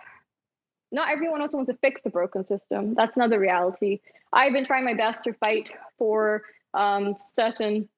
not 0.94 1.10
everyone 1.10 1.42
also 1.42 1.58
wants 1.58 1.72
to 1.72 1.78
fix 1.78 2.02
the 2.02 2.10
broken 2.10 2.46
system. 2.46 2.94
That's 2.94 3.18
another 3.18 3.40
reality. 3.40 4.00
I've 4.32 4.54
been 4.54 4.66
trying 4.66 4.86
my 4.86 4.94
best 4.94 5.24
to 5.26 5.34
fight 5.34 5.72
for 5.98 6.44
um, 6.74 7.16
certain 7.34 7.90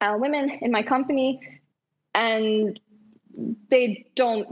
uh, 0.00 0.16
women 0.18 0.50
in 0.60 0.70
my 0.70 0.82
company, 0.82 1.40
and 2.14 2.78
they 3.70 4.06
don't. 4.14 4.48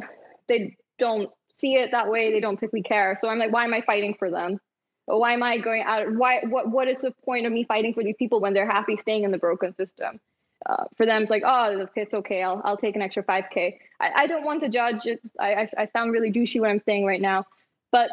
They 0.48 0.76
don't 0.98 1.30
see 1.58 1.74
it 1.74 1.92
that 1.92 2.08
way, 2.10 2.32
they 2.32 2.40
don't 2.40 2.56
particularly 2.56 2.82
care. 2.82 3.16
So 3.18 3.28
I'm 3.28 3.38
like, 3.38 3.52
why 3.52 3.64
am 3.64 3.72
I 3.72 3.80
fighting 3.82 4.14
for 4.18 4.30
them? 4.30 4.60
Why 5.06 5.32
am 5.32 5.42
I 5.42 5.58
going 5.58 5.82
out? 5.82 6.12
Why? 6.12 6.40
What? 6.48 6.68
What 6.68 6.88
is 6.88 7.00
the 7.00 7.12
point 7.24 7.46
of 7.46 7.52
me 7.52 7.64
fighting 7.64 7.94
for 7.94 8.02
these 8.02 8.16
people 8.18 8.40
when 8.40 8.54
they're 8.54 8.70
happy 8.70 8.96
staying 8.96 9.24
in 9.24 9.30
the 9.30 9.38
broken 9.38 9.72
system? 9.72 10.20
Uh, 10.64 10.84
for 10.96 11.06
them, 11.06 11.22
it's 11.22 11.30
like, 11.30 11.42
oh, 11.44 11.86
it's 11.96 12.14
okay. 12.14 12.42
I'll 12.42 12.60
I'll 12.64 12.76
take 12.76 12.94
an 12.96 13.02
extra 13.02 13.22
five 13.22 13.44
k. 13.52 13.80
I, 14.00 14.10
I 14.22 14.26
don't 14.26 14.44
want 14.44 14.60
to 14.62 14.68
judge. 14.68 15.06
It's, 15.06 15.28
I, 15.38 15.54
I 15.54 15.68
I 15.78 15.86
sound 15.86 16.12
really 16.12 16.30
douchey 16.30 16.60
what 16.60 16.70
I'm 16.70 16.80
saying 16.80 17.04
right 17.04 17.20
now, 17.20 17.44
but 17.92 18.10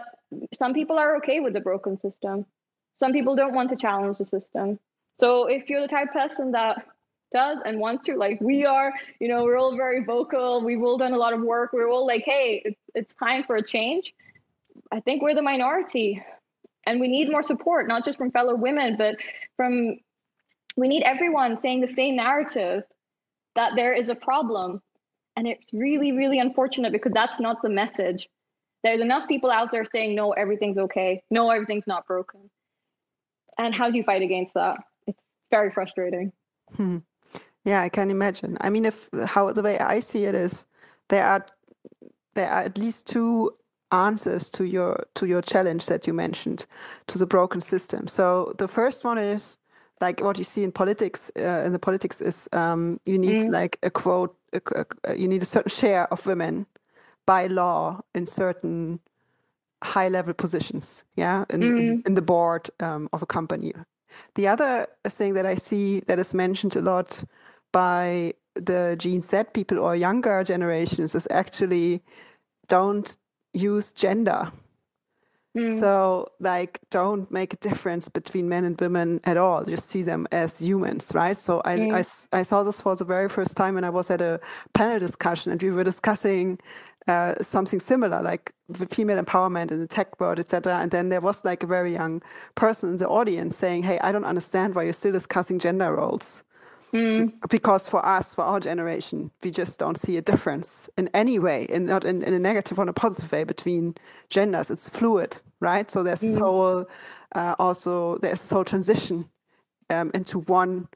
some 0.59 0.73
people 0.73 0.99
are 0.99 1.15
okay 1.17 1.39
with 1.39 1.53
the 1.53 1.59
broken 1.61 1.97
system. 1.97 2.45
Some 2.99 3.13
people 3.13 3.35
don't 3.35 3.55
want 3.55 3.69
to 3.69 3.75
challenge 3.75 4.17
the 4.17 4.25
system. 4.25 4.77
So 5.19 5.47
if 5.47 5.69
you're 5.69 5.81
the 5.81 5.87
type 5.87 6.09
of 6.09 6.13
person 6.13 6.51
that 6.51 6.85
does 7.33 7.59
and 7.65 7.79
wants 7.79 8.07
to 8.07 8.15
like 8.15 8.41
we 8.41 8.65
are 8.65 8.91
you 9.19 9.27
know 9.27 9.43
we're 9.43 9.57
all 9.57 9.75
very 9.75 10.03
vocal. 10.03 10.63
We've 10.63 10.81
all 10.81 10.97
done 10.97 11.13
a 11.13 11.17
lot 11.17 11.33
of 11.33 11.41
work. 11.41 11.71
We're 11.73 11.89
all 11.89 12.05
like 12.05 12.23
hey 12.25 12.61
it's, 12.65 12.81
it's 12.95 13.15
time 13.15 13.43
for 13.43 13.55
a 13.55 13.63
change. 13.63 14.13
I 14.91 14.99
think 14.99 15.21
we're 15.21 15.35
the 15.35 15.41
minority. 15.41 16.23
And 16.85 16.99
we 16.99 17.07
need 17.07 17.29
more 17.29 17.43
support 17.43 17.87
not 17.87 18.03
just 18.03 18.17
from 18.17 18.31
fellow 18.31 18.55
women 18.55 18.95
but 18.97 19.15
from 19.55 19.99
we 20.75 20.87
need 20.87 21.03
everyone 21.03 21.57
saying 21.57 21.81
the 21.81 21.87
same 21.87 22.15
narrative 22.15 22.83
that 23.55 23.73
there 23.75 23.93
is 23.93 24.09
a 24.09 24.15
problem. 24.15 24.81
And 25.35 25.47
it's 25.47 25.71
really 25.71 26.11
really 26.11 26.39
unfortunate 26.39 26.91
because 26.91 27.13
that's 27.13 27.39
not 27.39 27.61
the 27.61 27.69
message 27.69 28.27
there's 28.83 29.01
enough 29.01 29.27
people 29.27 29.51
out 29.51 29.71
there 29.71 29.85
saying 29.85 30.15
no 30.15 30.31
everything's 30.31 30.77
okay 30.77 31.21
no 31.29 31.49
everything's 31.49 31.87
not 31.87 32.05
broken 32.07 32.49
and 33.57 33.73
how 33.75 33.89
do 33.89 33.97
you 33.97 34.03
fight 34.03 34.21
against 34.21 34.53
that 34.53 34.77
it's 35.07 35.19
very 35.51 35.71
frustrating 35.71 36.31
hmm. 36.75 36.97
Yeah, 37.65 37.81
I 37.81 37.89
can 37.89 38.09
imagine. 38.09 38.57
I 38.61 38.69
mean, 38.69 38.85
if 38.85 39.09
how 39.27 39.51
the 39.51 39.61
way 39.61 39.77
I 39.77 39.99
see 39.99 40.25
it 40.25 40.35
is, 40.35 40.65
there 41.09 41.25
are 41.25 41.45
there 42.33 42.49
are 42.49 42.61
at 42.61 42.77
least 42.77 43.07
two 43.07 43.51
answers 43.91 44.49
to 44.51 44.63
your 44.63 45.05
to 45.15 45.25
your 45.25 45.41
challenge 45.41 45.87
that 45.87 46.07
you 46.07 46.13
mentioned 46.13 46.65
to 47.07 47.17
the 47.17 47.25
broken 47.25 47.61
system. 47.61 48.07
So 48.07 48.53
the 48.57 48.67
first 48.67 49.03
one 49.03 49.17
is 49.17 49.57
like 49.99 50.21
what 50.21 50.37
you 50.37 50.43
see 50.43 50.63
in 50.63 50.71
politics. 50.71 51.31
Uh, 51.37 51.63
in 51.65 51.73
the 51.73 51.79
politics 51.79 52.21
is 52.21 52.49
um, 52.53 52.99
you 53.05 53.19
need 53.19 53.41
mm. 53.41 53.51
like 53.51 53.77
a 53.83 53.89
quote. 53.89 54.35
A, 54.53 54.85
a, 55.03 55.15
you 55.15 55.27
need 55.27 55.43
a 55.43 55.45
certain 55.45 55.69
share 55.69 56.11
of 56.11 56.25
women 56.25 56.65
by 57.29 57.45
law 57.45 58.01
in 58.15 58.25
certain 58.25 58.99
high 59.83 60.09
level 60.09 60.33
positions. 60.33 61.05
Yeah, 61.15 61.45
in, 61.51 61.61
mm. 61.61 61.79
in, 61.79 62.03
in, 62.07 62.13
the 62.15 62.23
board 62.23 62.71
um, 62.79 63.07
of 63.13 63.21
a 63.21 63.27
company. 63.27 63.71
The 64.33 64.47
other 64.47 64.87
thing 65.07 65.35
that 65.35 65.45
I 65.45 65.53
see 65.53 65.99
that 66.07 66.17
is 66.17 66.33
mentioned 66.33 66.75
a 66.75 66.81
lot 66.81 67.23
by 67.71 68.33
the 68.55 68.95
Gen 68.97 69.21
Z 69.21 69.43
people 69.53 69.77
or 69.77 69.95
younger 69.95 70.43
generations 70.43 71.13
is 71.13 71.27
actually 71.29 72.01
don't 72.67 73.15
use 73.53 73.91
gender. 73.91 74.51
Mm. 75.55 75.79
So, 75.79 76.27
like, 76.39 76.79
don't 76.89 77.29
make 77.31 77.53
a 77.53 77.57
difference 77.57 78.07
between 78.09 78.49
men 78.49 78.65
and 78.65 78.79
women 78.79 79.19
at 79.23 79.37
all. 79.37 79.65
Just 79.65 79.87
see 79.87 80.03
them 80.03 80.27
as 80.31 80.59
humans, 80.59 81.11
right? 81.15 81.35
So, 81.35 81.61
I, 81.65 81.77
mm. 81.77 81.93
I, 81.93 82.39
I, 82.39 82.43
saw 82.43 82.61
this 82.61 82.79
for 82.81 82.95
the 82.95 83.05
very 83.05 83.29
first 83.29 83.57
time 83.57 83.73
when 83.73 83.83
I 83.83 83.89
was 83.89 84.11
at 84.11 84.21
a 84.21 84.39
panel 84.73 84.99
discussion 84.99 85.51
and 85.51 85.61
we 85.61 85.71
were 85.71 85.83
discussing 85.83 86.59
uh, 87.09 87.33
something 87.41 87.79
similar, 87.79 88.21
like 88.21 88.53
the 88.69 88.85
female 88.85 89.21
empowerment 89.21 89.71
in 89.71 89.79
the 89.79 89.87
tech 89.87 90.19
world, 90.19 90.37
etc. 90.37 90.77
And 90.77 90.91
then 90.91 91.09
there 91.09 91.21
was 91.21 91.43
like 91.43 91.63
a 91.63 91.67
very 91.67 91.91
young 91.91 92.21
person 92.53 92.91
in 92.91 92.97
the 92.97 93.07
audience 93.07 93.57
saying, 93.57 93.83
"Hey, 93.83 93.97
I 93.99 94.11
don't 94.11 94.25
understand 94.25 94.75
why 94.75 94.83
you're 94.83 94.93
still 94.93 95.11
discussing 95.11 95.57
gender 95.57 95.91
roles." 95.91 96.43
Mm. 96.93 97.33
Because 97.49 97.87
for 97.87 98.05
us, 98.05 98.35
for 98.35 98.43
our 98.43 98.59
generation, 98.59 99.31
we 99.43 99.49
just 99.51 99.79
don't 99.79 99.97
see 99.97 100.17
a 100.17 100.21
difference 100.21 100.89
in 100.97 101.09
any 101.13 101.39
way, 101.39 101.63
in 101.63 101.85
not 101.85 102.05
in, 102.05 102.21
in 102.21 102.33
a 102.33 102.39
negative 102.39 102.77
or 102.77 102.87
a 102.87 102.93
positive 102.93 103.31
way 103.31 103.43
between 103.43 103.95
genders. 104.29 104.69
It's 104.69 104.87
fluid, 104.87 105.41
right? 105.59 105.89
So 105.89 106.03
there's 106.03 106.19
mm. 106.19 106.27
this 106.27 106.35
whole 106.35 106.85
uh, 107.35 107.55
also 107.57 108.17
there's 108.17 108.39
this 108.39 108.51
whole 108.51 108.65
transition 108.65 109.27
um, 109.89 110.11
into 110.13 110.39
one 110.39 110.87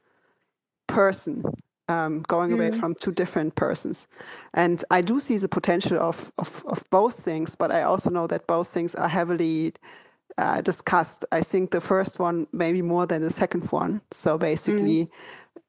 person 0.86 1.44
um, 1.88 2.22
going 2.22 2.50
mm. 2.50 2.54
away 2.54 2.72
from 2.72 2.94
two 2.94 3.12
different 3.12 3.54
persons. 3.54 4.08
And 4.52 4.84
I 4.90 5.02
do 5.02 5.18
see 5.18 5.36
the 5.36 5.48
potential 5.48 5.98
of, 5.98 6.32
of, 6.38 6.64
of 6.66 6.84
both 6.90 7.18
things, 7.18 7.56
but 7.56 7.70
I 7.70 7.82
also 7.82 8.10
know 8.10 8.26
that 8.26 8.46
both 8.46 8.68
things 8.68 8.94
are 8.94 9.08
heavily 9.08 9.74
uh, 10.38 10.60
discussed. 10.62 11.24
I 11.32 11.42
think 11.42 11.70
the 11.70 11.80
first 11.80 12.18
one 12.18 12.46
maybe 12.52 12.82
more 12.82 13.06
than 13.06 13.22
the 13.22 13.30
second 13.30 13.70
one. 13.70 14.00
So 14.10 14.38
basically, 14.38 15.06
mm. 15.06 15.10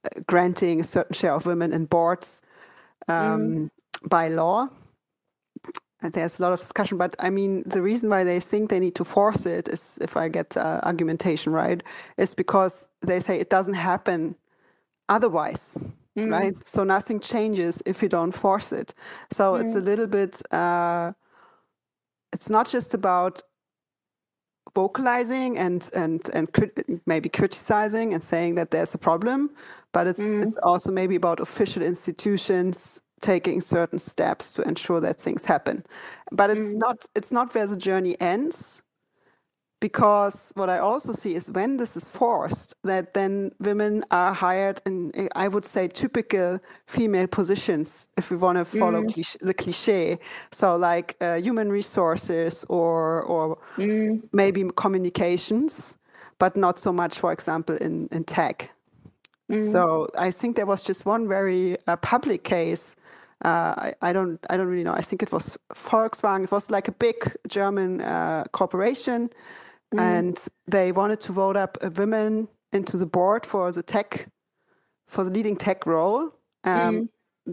uh, 0.05 0.22
granting 0.28 0.82
a 0.82 0.84
certain 0.84 1.13
share 1.13 1.34
of 1.34 1.45
women 1.45 1.74
in 1.74 1.86
boards 1.86 2.41
um, 3.07 3.16
mm. 3.16 3.70
by 4.09 4.30
law. 4.30 4.70
And 6.01 6.13
there's 6.13 6.39
a 6.39 6.41
lot 6.43 6.53
of 6.53 6.59
discussion, 6.59 6.97
but 6.97 7.16
I 7.20 7.30
mean, 7.30 7.63
the 7.66 7.82
reason 7.82 8.09
why 8.09 8.24
they 8.24 8.39
think 8.39 8.70
they 8.70 8.80
need 8.80 8.95
to 8.95 9.05
force 9.05 9.45
it 9.45 9.68
is, 9.70 9.97
if 10.01 10.18
I 10.18 10.28
get 10.28 10.55
uh, 10.55 10.82
argumentation 10.84 11.51
right, 11.51 11.82
is 12.18 12.36
because 12.36 12.89
they 13.01 13.20
say 13.20 13.39
it 13.39 13.49
doesn't 13.49 13.74
happen 13.76 14.36
otherwise. 15.09 15.80
Mm. 16.18 16.32
right? 16.32 16.66
So 16.66 16.84
nothing 16.84 17.20
changes 17.20 17.84
if 17.86 18.01
you 18.01 18.09
don't 18.09 18.32
force 18.32 18.72
it. 18.72 18.93
So 19.32 19.53
mm. 19.53 19.63
it's 19.63 19.76
a 19.76 19.82
little 19.82 20.07
bit. 20.07 20.41
Uh, 20.51 21.11
it's 22.32 22.49
not 22.49 22.70
just 22.70 22.93
about 22.93 23.41
vocalizing 24.74 25.57
and 25.57 25.89
and 25.93 26.30
and 26.34 26.51
crit- 26.53 26.86
maybe 27.05 27.30
criticizing 27.30 28.13
and 28.13 28.24
saying 28.24 28.55
that 28.55 28.72
there's 28.72 28.93
a 28.93 28.97
problem, 28.97 29.49
but 29.91 30.07
it's 30.07 30.20
mm. 30.20 30.43
it's 30.43 30.55
also 30.63 30.91
maybe 30.91 31.16
about 31.16 31.39
official 31.39 31.84
institutions 31.84 33.01
taking 33.22 33.61
certain 33.61 33.99
steps 33.99 34.53
to 34.53 34.61
ensure 34.63 34.99
that 34.99 35.20
things 35.20 35.43
happen. 35.45 35.84
But 36.32 36.49
it's 36.49 36.76
mm. 36.76 36.78
not 36.78 37.05
it's 37.16 37.32
not 37.32 37.53
where 37.53 37.68
the 37.68 37.78
journey 37.78 38.16
ends 38.22 38.84
because 39.89 40.51
what 40.55 40.67
I 40.67 40.79
also 40.79 41.11
see 41.13 41.36
is 41.36 41.51
when 41.51 41.77
this 41.77 41.95
is 41.95 42.09
forced, 42.09 42.75
that 42.83 43.13
then 43.13 43.51
women 43.59 44.03
are 44.09 44.33
hired 44.33 44.81
in, 44.88 45.11
I 45.36 45.47
would 45.47 45.65
say, 45.65 45.88
typical 45.88 46.59
female 46.88 47.27
positions, 47.27 48.09
if 48.17 48.31
we 48.31 48.38
want 48.38 48.57
to 48.57 48.65
follow 48.65 49.01
mm. 49.03 49.13
cliche, 49.13 49.38
the 49.41 49.53
cliche. 49.53 50.17
So, 50.51 50.75
like 50.75 51.15
uh, 51.21 51.36
human 51.36 51.71
resources 51.71 52.65
or 52.67 53.21
or 53.33 53.57
mm. 53.77 54.23
maybe 54.31 54.61
communications, 54.75 55.99
but 56.39 56.55
not 56.55 56.79
so 56.79 56.91
much, 56.91 57.19
for 57.19 57.31
example, 57.31 57.75
in 57.75 58.07
in 58.11 58.23
tech. 58.23 58.71
Mm. 59.51 59.71
So 59.71 60.07
I 60.27 60.31
think 60.31 60.55
there 60.55 60.69
was 60.73 60.81
just 60.89 61.05
one 61.05 61.27
very 61.27 61.77
uh, 61.88 61.95
public 61.97 62.41
case. 62.43 62.95
Uh, 63.43 63.73
I, 63.86 64.09
I, 64.09 64.13
don't 64.13 64.39
I 64.49 64.57
don't 64.57 64.69
really 64.71 64.83
know. 64.83 64.97
I 65.01 65.03
think 65.03 65.21
it 65.21 65.31
was 65.31 65.59
Volkswagen. 65.73 66.43
It 66.43 66.51
was 66.51 66.71
like 66.71 66.88
a 66.88 66.95
big 67.07 67.15
German 67.47 68.01
uh, 68.01 68.45
corporation 68.51 69.29
Mm. 69.93 69.99
And 69.99 70.47
they 70.67 70.91
wanted 70.91 71.19
to 71.21 71.31
vote 71.31 71.55
up 71.55 71.77
a 71.81 71.89
woman 71.89 72.47
into 72.71 72.97
the 72.97 73.05
board 73.05 73.45
for 73.45 73.71
the 73.71 73.83
tech, 73.83 74.27
for 75.07 75.23
the 75.23 75.31
leading 75.31 75.55
tech 75.55 75.86
role. 75.86 76.31
Um, 76.63 76.95
mm. 76.95 77.09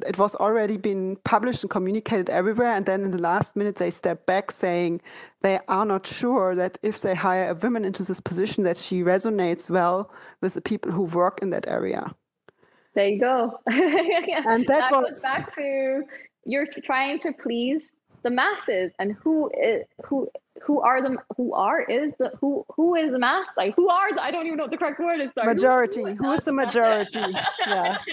It 0.07 0.17
was 0.17 0.35
already 0.37 0.79
been 0.79 1.17
published 1.25 1.63
and 1.63 1.71
communicated 1.71 2.31
everywhere. 2.31 2.73
And 2.73 2.87
then 2.87 3.03
in 3.03 3.11
the 3.11 3.19
last 3.19 3.57
minute, 3.57 3.77
they 3.77 3.91
stepped 3.91 4.25
back 4.25 4.51
saying 4.51 5.03
they 5.43 5.59
are 5.69 5.85
not 5.85 6.07
sure 6.07 6.55
that 6.55 6.79
if 6.83 7.03
they 7.03 7.15
hire 7.15 7.51
a 7.51 7.55
woman 7.55 7.85
into 7.85 8.03
this 8.03 8.19
position, 8.19 8.65
that 8.65 8.79
she 8.79 9.03
resonates 9.03 9.69
well 9.69 10.11
with 10.41 10.55
the 10.55 10.63
people 10.63 10.91
who 10.93 11.03
work 11.03 11.41
in 11.43 11.51
that 11.51 11.69
area. 11.69 12.15
There 12.95 13.09
you 13.09 13.21
go. 13.21 13.59
and 13.67 14.67
that, 14.67 14.67
that 14.67 14.93
was... 14.93 15.13
goes 15.13 15.21
back 15.21 15.55
to 15.57 16.05
you're 16.45 16.67
trying 16.67 17.19
to 17.21 17.33
please 17.33 17.91
the 18.23 18.31
masses 18.31 18.93
and 18.99 19.13
who 19.13 19.51
is 19.51 19.85
who 20.05 20.29
who 20.63 20.81
are 20.81 21.03
the 21.03 21.17
who 21.37 21.53
are 21.55 21.83
is 21.83 22.13
the 22.19 22.31
who 22.41 22.65
who 22.75 22.95
is 22.95 23.13
the 23.13 23.19
mass? 23.19 23.47
Like 23.57 23.75
who 23.75 23.89
are 23.89 24.15
the, 24.15 24.23
I 24.23 24.31
don't 24.31 24.47
even 24.47 24.59
know 24.59 24.65
what 24.65 24.71
the 24.71 24.77
correct 24.77 25.01
word 25.01 25.21
is 25.21 25.31
sorry. 25.35 25.55
majority. 25.55 26.03
Who, 26.03 26.15
who 26.15 26.33
is 26.33 26.45
the 26.45 26.53
majority? 26.53 27.21
Yeah. 27.67 27.99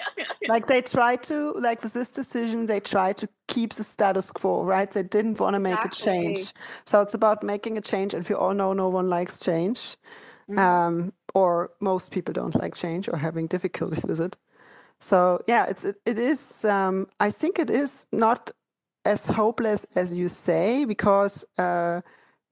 Like 0.48 0.66
they 0.66 0.82
try 0.82 1.16
to 1.16 1.54
like 1.60 1.84
with 1.84 1.94
this 1.94 2.10
decision 2.10 2.66
they 2.66 2.80
try 2.80 3.14
to 3.14 3.30
keep 3.48 3.74
the 3.74 3.84
status 3.84 4.32
quo 4.32 4.64
right? 4.64 4.90
They 4.90 5.04
didn't 5.04 5.40
want 5.40 5.54
to 5.54 5.60
make 5.60 5.78
exactly. 5.78 6.02
a 6.02 6.06
change. 6.06 6.54
So 6.86 7.02
it's 7.02 7.14
about 7.14 7.44
making 7.44 7.78
a 7.78 7.82
change 7.82 8.14
and 8.16 8.28
we 8.28 8.34
all 8.34 8.54
know 8.54 8.74
no 8.74 8.90
one 8.90 9.10
likes 9.10 9.40
change 9.42 9.96
mm-hmm. 10.50 10.58
um, 10.58 11.14
or 11.36 11.72
most 11.82 12.12
people 12.12 12.34
don't 12.34 12.56
like 12.56 12.74
change 12.74 13.08
or 13.10 13.18
having 13.18 13.48
difficulties 13.48 14.04
with 14.04 14.20
it. 14.20 14.38
So 15.00 15.42
yeah 15.46 15.66
it's 15.68 15.86
it, 15.86 15.98
it 16.06 16.18
is 16.18 16.66
um, 16.66 17.08
i 17.20 17.30
think 17.30 17.60
it 17.60 17.70
is 17.70 18.08
not 18.12 18.52
as 19.10 19.26
hopeless 19.28 19.86
as 19.96 20.16
you 20.16 20.30
say 20.30 20.86
because 20.86 21.46
uh, 21.58 22.02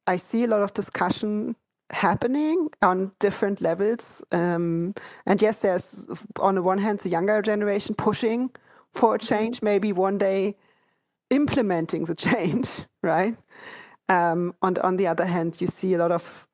I 0.08 0.18
see 0.18 0.44
a 0.46 0.48
lot 0.48 0.64
of 0.64 0.74
discussion 0.74 1.56
happening 1.92 2.70
on 2.82 3.12
different 3.20 3.62
levels. 3.62 4.24
Um, 4.32 4.96
and 5.26 5.42
yes, 5.42 5.62
there's 5.62 6.08
on 6.40 6.56
the 6.56 6.64
one 6.64 6.80
hand 6.80 7.00
the 7.02 7.10
younger 7.10 7.42
generation 7.42 7.96
pushing 7.96 8.52
for 8.94 9.16
a 9.16 9.20
change, 9.20 9.62
maybe 9.62 9.94
one 9.94 10.18
day 10.18 10.56
implementing 11.30 12.06
the 12.06 12.16
change, 12.16 12.70
right? 13.04 13.36
Um, 14.10 14.56
on 14.62 14.78
on 14.80 14.98
the 14.98 15.08
other 15.08 15.26
hand, 15.26 15.62
you 15.62 15.68
see 15.68 15.94
a 15.96 16.00
lot 16.00 16.12
of 16.12 16.48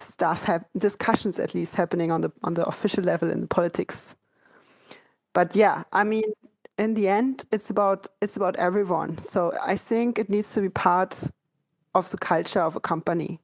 stuff 0.00 0.44
have 0.44 0.64
discussions 0.78 1.38
at 1.40 1.54
least 1.54 1.76
happening 1.76 2.12
on 2.12 2.22
the 2.22 2.32
on 2.44 2.54
the 2.54 2.64
official 2.66 3.04
level 3.04 3.30
in 3.30 3.40
the 3.42 3.48
politics. 3.48 4.16
But 5.34 5.56
yeah, 5.56 5.84
I 5.92 6.04
mean, 6.04 6.24
in 6.78 6.94
the 6.94 7.08
end, 7.08 7.44
it's 7.52 7.70
about 7.70 8.06
it's 8.20 8.36
about 8.36 8.56
everyone. 8.56 9.18
So 9.18 9.52
I 9.64 9.76
think 9.76 10.18
it 10.18 10.28
needs 10.28 10.52
to 10.54 10.60
be 10.60 10.68
part 10.68 11.30
of 11.94 12.10
the 12.10 12.18
culture 12.18 12.60
of 12.60 12.76
a 12.76 12.80
company. 12.80 13.40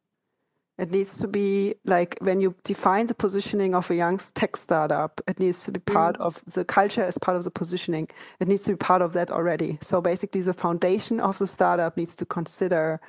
It 0.78 0.91
needs 0.91 1.18
to 1.18 1.28
be 1.28 1.74
like 1.85 2.16
when 2.20 2.41
you 2.41 2.55
define 2.64 3.07
the 3.07 3.14
positioning 3.14 3.74
of 3.74 3.91
a 3.91 3.95
young 3.95 4.18
tech 4.35 4.57
startup, 4.57 5.20
it 5.28 5.39
needs 5.39 5.64
to 5.64 5.72
be 5.72 5.81
part 5.81 6.16
mm. 6.16 6.22
of 6.22 6.43
the 6.47 6.64
culture 6.64 7.05
as 7.05 7.18
part 7.18 7.37
of 7.37 7.45
the 7.45 7.51
positioning. 7.51 8.09
It 8.41 8.49
needs 8.49 8.64
to 8.64 8.70
be 8.70 8.76
part 8.76 9.03
of 9.03 9.12
that 9.12 9.31
already. 9.31 9.78
So 9.83 10.01
basically, 10.01 10.41
the 10.41 10.55
foundation 10.55 11.20
of 11.20 11.39
the 11.39 11.47
startup 11.47 11.97
needs 11.97 12.16
to 12.16 12.24
consider 12.24 13.01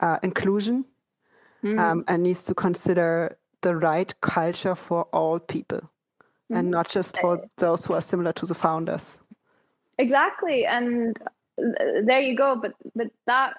uh, 0.00 0.18
inclusion 0.22 0.84
mm. 1.64 1.78
um, 1.78 2.04
and 2.06 2.22
needs 2.22 2.44
to 2.44 2.54
consider 2.54 3.38
the 3.62 3.74
right 3.74 4.14
culture 4.20 4.74
for 4.74 5.04
all 5.04 5.40
people 5.40 5.80
mm. 6.50 6.58
and 6.58 6.70
not 6.70 6.88
just 6.88 7.18
for 7.18 7.44
those 7.56 7.84
who 7.84 7.94
are 7.94 8.02
similar 8.02 8.32
to 8.34 8.46
the 8.46 8.54
founders. 8.54 9.18
Exactly, 9.98 10.66
and 10.66 11.16
there 11.58 12.20
you 12.20 12.36
go. 12.36 12.56
But 12.60 12.74
but 12.94 13.08
that 13.26 13.54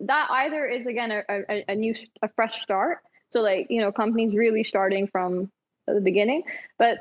that 0.00 0.28
either 0.30 0.64
is 0.64 0.86
again 0.86 1.10
a, 1.10 1.22
a, 1.28 1.64
a 1.68 1.74
new 1.74 1.94
a 2.22 2.28
fresh 2.28 2.62
start. 2.62 2.98
So 3.32 3.40
like 3.40 3.66
you 3.70 3.80
know 3.80 3.92
companies 3.92 4.34
really 4.34 4.64
starting 4.64 5.08
from 5.08 5.50
the 5.86 6.00
beginning, 6.00 6.44
but 6.78 6.98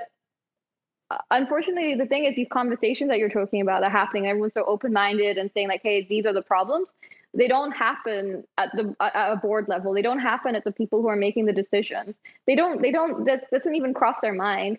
uh, 1.12 1.18
unfortunately 1.32 1.96
the 1.96 2.06
thing 2.06 2.26
is 2.26 2.36
these 2.36 2.48
conversations 2.52 3.10
that 3.10 3.18
you're 3.20 3.30
talking 3.30 3.62
about 3.62 3.84
are 3.84 3.90
happening 3.90 4.28
everyone's 4.28 4.54
so 4.54 4.64
open-minded 4.66 5.38
and 5.38 5.52
saying 5.54 5.68
like 5.68 5.82
hey 5.84 6.04
these 6.04 6.26
are 6.26 6.34
the 6.34 6.42
problems 6.42 6.88
they 7.34 7.48
don't 7.48 7.72
happen 7.72 8.44
at 8.58 8.70
the 8.76 8.96
at 9.00 9.32
a 9.34 9.36
board 9.36 9.68
level 9.68 9.94
they 9.94 10.02
don't 10.02 10.20
happen 10.20 10.56
at 10.56 10.64
the 10.64 10.72
people 10.72 11.02
who 11.02 11.08
are 11.08 11.16
making 11.16 11.46
the 11.46 11.54
decisions 11.54 12.16
they 12.48 12.56
don't 12.56 12.82
they 12.82 12.92
don't 12.92 13.26
that 13.26 13.50
doesn't 13.52 13.76
even 13.76 13.94
cross 13.94 14.18
their 14.22 14.34
mind 14.34 14.78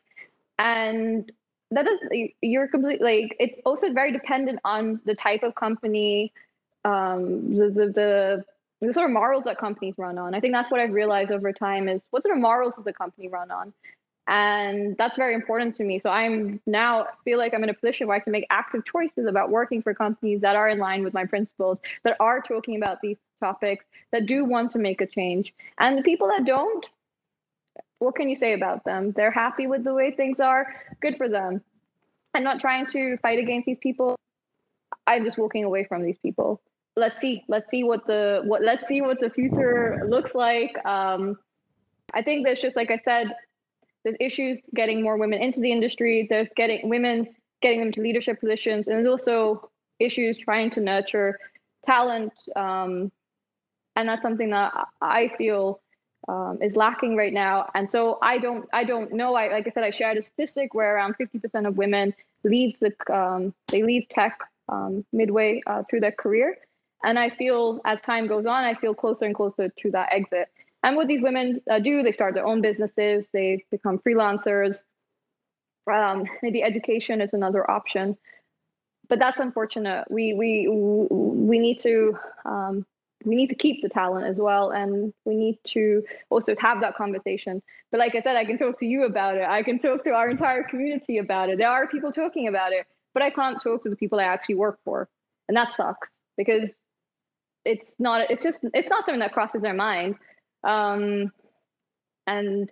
and 0.58 1.30
that 1.70 1.86
is 1.86 2.30
you're 2.42 2.68
completely 2.68 3.04
like 3.04 3.36
it's 3.40 3.60
also 3.64 3.92
very 3.92 4.12
dependent 4.12 4.60
on 4.64 5.00
the 5.04 5.14
type 5.14 5.42
of 5.42 5.54
company 5.54 6.32
um 6.84 7.56
the, 7.56 7.70
the, 7.70 7.86
the 7.92 8.44
the 8.82 8.92
sort 8.92 9.06
of 9.06 9.12
morals 9.12 9.44
that 9.44 9.58
companies 9.58 9.94
run 9.96 10.18
on. 10.18 10.34
I 10.34 10.40
think 10.40 10.52
that's 10.52 10.70
what 10.70 10.80
i've 10.80 10.92
realized 10.92 11.32
over 11.32 11.52
time 11.52 11.88
is 11.88 12.04
what 12.10 12.22
sort 12.22 12.36
of 12.36 12.40
morals 12.40 12.76
does 12.76 12.84
the 12.84 12.92
company 12.92 13.28
run 13.28 13.50
on? 13.50 13.72
And 14.28 14.96
that's 14.96 15.16
very 15.16 15.34
important 15.34 15.76
to 15.76 15.84
me. 15.84 15.98
So 15.98 16.10
i'm 16.10 16.60
now 16.66 17.06
feel 17.24 17.38
like 17.38 17.54
i'm 17.54 17.64
in 17.64 17.70
a 17.70 17.74
position 17.74 18.06
where 18.06 18.16
i 18.16 18.20
can 18.20 18.32
make 18.32 18.46
active 18.50 18.84
choices 18.84 19.26
about 19.26 19.50
working 19.50 19.82
for 19.82 19.94
companies 19.94 20.40
that 20.42 20.56
are 20.56 20.68
in 20.68 20.78
line 20.78 21.04
with 21.04 21.14
my 21.14 21.24
principles 21.24 21.78
that 22.04 22.16
are 22.20 22.40
talking 22.40 22.76
about 22.76 23.00
these 23.00 23.16
topics 23.40 23.84
that 24.12 24.26
do 24.26 24.44
want 24.44 24.70
to 24.72 24.78
make 24.78 25.00
a 25.00 25.06
change. 25.06 25.54
And 25.78 25.98
the 25.98 26.02
people 26.02 26.28
that 26.28 26.44
don't 26.44 26.86
what 27.98 28.14
can 28.14 28.28
you 28.28 28.36
say 28.36 28.52
about 28.52 28.84
them? 28.84 29.12
They're 29.12 29.30
happy 29.30 29.66
with 29.66 29.84
the 29.84 29.94
way 29.94 30.10
things 30.10 30.40
are. 30.40 30.66
Good 31.00 31.16
for 31.16 31.28
them. 31.28 31.62
I'm 32.34 32.44
not 32.44 32.60
trying 32.60 32.86
to 32.86 33.16
fight 33.18 33.38
against 33.38 33.66
these 33.66 33.78
people. 33.80 34.16
I'm 35.06 35.24
just 35.24 35.38
walking 35.38 35.64
away 35.64 35.84
from 35.84 36.02
these 36.02 36.18
people. 36.18 36.60
Let's 36.96 37.20
see. 37.20 37.44
Let's 37.48 37.70
see 37.70 37.84
what 37.84 38.06
the 38.06 38.42
what. 38.44 38.62
Let's 38.62 38.86
see 38.88 39.00
what 39.00 39.20
the 39.20 39.30
future 39.30 40.02
looks 40.08 40.34
like. 40.34 40.74
Um, 40.84 41.38
I 42.14 42.22
think 42.22 42.44
there's 42.44 42.60
just 42.60 42.76
like 42.76 42.90
I 42.90 42.98
said, 43.04 43.34
there's 44.04 44.16
issues 44.20 44.60
getting 44.74 45.02
more 45.02 45.16
women 45.16 45.40
into 45.40 45.60
the 45.60 45.72
industry. 45.72 46.26
There's 46.28 46.48
getting 46.56 46.88
women 46.88 47.28
getting 47.62 47.80
them 47.80 47.92
to 47.92 48.00
leadership 48.00 48.40
positions, 48.40 48.86
and 48.86 48.96
there's 48.96 49.08
also 49.08 49.70
issues 49.98 50.38
trying 50.38 50.70
to 50.70 50.80
nurture 50.80 51.38
talent. 51.84 52.32
Um, 52.54 53.10
and 53.94 54.08
that's 54.08 54.22
something 54.22 54.50
that 54.50 54.74
I 55.00 55.32
feel 55.38 55.80
um, 56.28 56.58
is 56.60 56.76
lacking 56.76 57.16
right 57.16 57.32
now. 57.32 57.68
And 57.74 57.88
so 57.88 58.18
I 58.22 58.38
don't 58.38 58.68
I 58.72 58.84
don't 58.84 59.12
know. 59.12 59.34
I 59.34 59.48
like 59.48 59.66
I 59.66 59.70
said, 59.70 59.84
I 59.84 59.90
shared 59.90 60.16
a 60.16 60.22
statistic 60.22 60.74
where 60.74 60.96
around 60.96 61.16
50% 61.18 61.66
of 61.66 61.76
women 61.76 62.14
leave 62.44 62.78
the 62.80 62.92
um, 63.12 63.54
they 63.68 63.82
leave 63.82 64.08
tech 64.08 64.38
um, 64.68 65.04
midway 65.12 65.62
uh, 65.66 65.82
through 65.88 66.00
their 66.00 66.12
career. 66.12 66.56
And 67.02 67.18
I 67.18 67.30
feel 67.30 67.80
as 67.84 68.00
time 68.00 68.26
goes 68.26 68.46
on, 68.46 68.64
I 68.64 68.74
feel 68.74 68.94
closer 68.94 69.26
and 69.26 69.34
closer 69.34 69.68
to 69.68 69.90
that 69.92 70.08
exit. 70.12 70.48
And 70.82 70.96
what 70.96 71.08
these 71.08 71.22
women 71.22 71.60
uh, 71.70 71.78
do, 71.78 72.02
they 72.02 72.12
start 72.12 72.34
their 72.34 72.46
own 72.46 72.62
businesses, 72.62 73.28
they 73.32 73.64
become 73.70 73.98
freelancers. 73.98 74.82
Um, 75.92 76.24
maybe 76.42 76.62
education 76.62 77.20
is 77.20 77.32
another 77.32 77.68
option, 77.70 78.16
but 79.08 79.20
that's 79.20 79.38
unfortunate. 79.38 80.10
We 80.10 80.34
we 80.34 80.66
we 80.68 81.58
need 81.60 81.78
to 81.80 82.18
um, 82.44 82.86
we 83.26 83.34
need 83.34 83.48
to 83.48 83.54
keep 83.54 83.82
the 83.82 83.88
talent 83.88 84.26
as 84.26 84.36
well 84.38 84.70
and 84.70 85.12
we 85.24 85.34
need 85.34 85.58
to 85.64 86.02
also 86.30 86.54
have 86.58 86.80
that 86.80 86.96
conversation. 86.96 87.62
But 87.90 88.00
like 88.00 88.14
i 88.14 88.20
said 88.20 88.36
i 88.36 88.44
can 88.44 88.58
talk 88.58 88.78
to 88.80 88.86
you 88.86 89.04
about 89.04 89.36
it. 89.36 89.44
I 89.48 89.62
can 89.62 89.78
talk 89.78 90.04
to 90.04 90.10
our 90.10 90.30
entire 90.30 90.62
community 90.62 91.18
about 91.18 91.50
it. 91.50 91.58
There 91.58 91.68
are 91.68 91.86
people 91.86 92.12
talking 92.12 92.48
about 92.48 92.72
it 92.72 92.86
but 93.14 93.22
i 93.22 93.30
can't 93.30 93.60
talk 93.62 93.82
to 93.82 93.88
the 93.88 93.96
people 93.96 94.20
i 94.20 94.24
actually 94.24 94.56
work 94.56 94.78
for. 94.84 95.08
And 95.48 95.56
that 95.56 95.72
sucks 95.72 96.10
because 96.36 96.70
it's 97.64 97.94
not 97.98 98.30
it's 98.30 98.44
just 98.44 98.60
it's 98.74 98.88
not 98.88 99.04
something 99.04 99.20
that 99.20 99.32
crosses 99.32 99.62
their 99.62 99.74
mind. 99.74 100.16
Um 100.64 101.32
and 102.26 102.70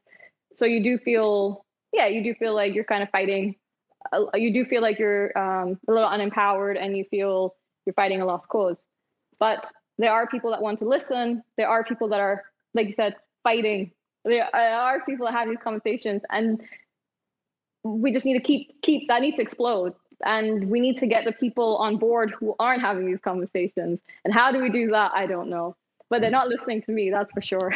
so 0.56 0.64
you 0.66 0.82
do 0.82 0.98
feel 0.98 1.64
yeah 1.92 2.06
you 2.06 2.22
do 2.22 2.34
feel 2.34 2.54
like 2.54 2.74
you're 2.74 2.84
kind 2.84 3.02
of 3.02 3.10
fighting 3.10 3.56
you 4.34 4.52
do 4.52 4.64
feel 4.64 4.82
like 4.82 4.98
you're 4.98 5.36
um, 5.36 5.78
a 5.88 5.92
little 5.92 6.08
unempowered 6.08 6.80
and 6.80 6.96
you 6.96 7.04
feel 7.04 7.54
you're 7.86 7.94
fighting 7.94 8.20
a 8.20 8.26
lost 8.26 8.48
cause. 8.48 8.78
But 9.38 9.70
there 9.98 10.12
are 10.12 10.26
people 10.26 10.50
that 10.50 10.62
want 10.62 10.78
to 10.80 10.88
listen. 10.88 11.42
There 11.56 11.68
are 11.68 11.84
people 11.84 12.08
that 12.08 12.20
are, 12.20 12.44
like 12.74 12.86
you 12.86 12.92
said, 12.92 13.16
fighting. 13.42 13.92
There 14.24 14.54
are 14.54 15.00
people 15.04 15.26
that 15.26 15.32
have 15.32 15.48
these 15.48 15.58
conversations, 15.62 16.22
and 16.30 16.62
we 17.82 18.12
just 18.12 18.24
need 18.24 18.34
to 18.34 18.40
keep 18.40 18.80
keep 18.82 19.08
that 19.08 19.20
needs 19.20 19.36
to 19.36 19.42
explode. 19.42 19.94
And 20.24 20.70
we 20.70 20.80
need 20.80 20.96
to 20.98 21.06
get 21.06 21.24
the 21.24 21.32
people 21.32 21.76
on 21.76 21.98
board 21.98 22.32
who 22.38 22.54
aren't 22.58 22.80
having 22.80 23.06
these 23.06 23.20
conversations. 23.20 24.00
And 24.24 24.32
how 24.32 24.52
do 24.52 24.62
we 24.62 24.70
do 24.70 24.90
that? 24.90 25.12
I 25.14 25.26
don't 25.26 25.50
know. 25.50 25.76
But 26.08 26.20
they're 26.20 26.30
not 26.30 26.48
listening 26.48 26.82
to 26.82 26.92
me, 26.92 27.10
that's 27.10 27.30
for 27.32 27.42
sure. 27.42 27.74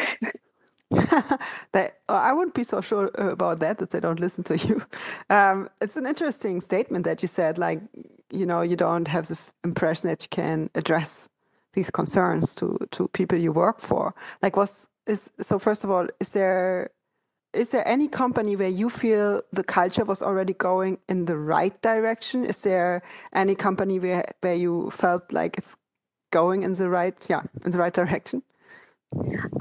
I 2.09 2.33
wouldn't 2.33 2.55
be 2.55 2.63
so 2.63 2.81
sure 2.81 3.11
about 3.15 3.59
that 3.59 3.77
that 3.77 3.91
they 3.91 3.99
don't 3.99 4.19
listen 4.19 4.43
to 4.45 4.57
you. 4.57 4.81
Um, 5.31 5.69
it's 5.79 5.95
an 5.95 6.07
interesting 6.07 6.59
statement 6.59 7.05
that 7.05 7.21
you 7.21 7.27
said, 7.27 7.59
like 7.59 7.81
you 8.31 8.47
know, 8.47 8.61
you 8.61 8.75
don't 8.75 9.07
have 9.07 9.27
the 9.27 9.37
impression 9.63 10.09
that 10.09 10.23
you 10.23 10.29
can 10.29 10.71
address 10.73 11.29
these 11.73 11.89
concerns 11.89 12.55
to 12.55 12.77
to 12.91 13.07
people 13.09 13.37
you 13.37 13.51
work 13.51 13.79
for 13.79 14.13
like 14.41 14.55
was 14.55 14.87
is 15.07 15.31
so 15.39 15.59
first 15.59 15.83
of 15.83 15.89
all 15.89 16.07
is 16.19 16.33
there 16.33 16.89
is 17.53 17.71
there 17.71 17.87
any 17.87 18.07
company 18.07 18.55
where 18.55 18.69
you 18.69 18.89
feel 18.89 19.41
the 19.51 19.63
culture 19.63 20.05
was 20.05 20.21
already 20.21 20.53
going 20.53 20.99
in 21.07 21.25
the 21.25 21.37
right 21.37 21.81
direction 21.81 22.45
is 22.45 22.61
there 22.63 23.01
any 23.33 23.55
company 23.55 23.99
where 23.99 24.23
where 24.41 24.55
you 24.55 24.89
felt 24.91 25.31
like 25.31 25.57
it's 25.57 25.77
going 26.31 26.63
in 26.63 26.73
the 26.73 26.89
right 26.89 27.25
yeah 27.29 27.41
in 27.65 27.71
the 27.71 27.79
right 27.79 27.93
direction 27.93 28.41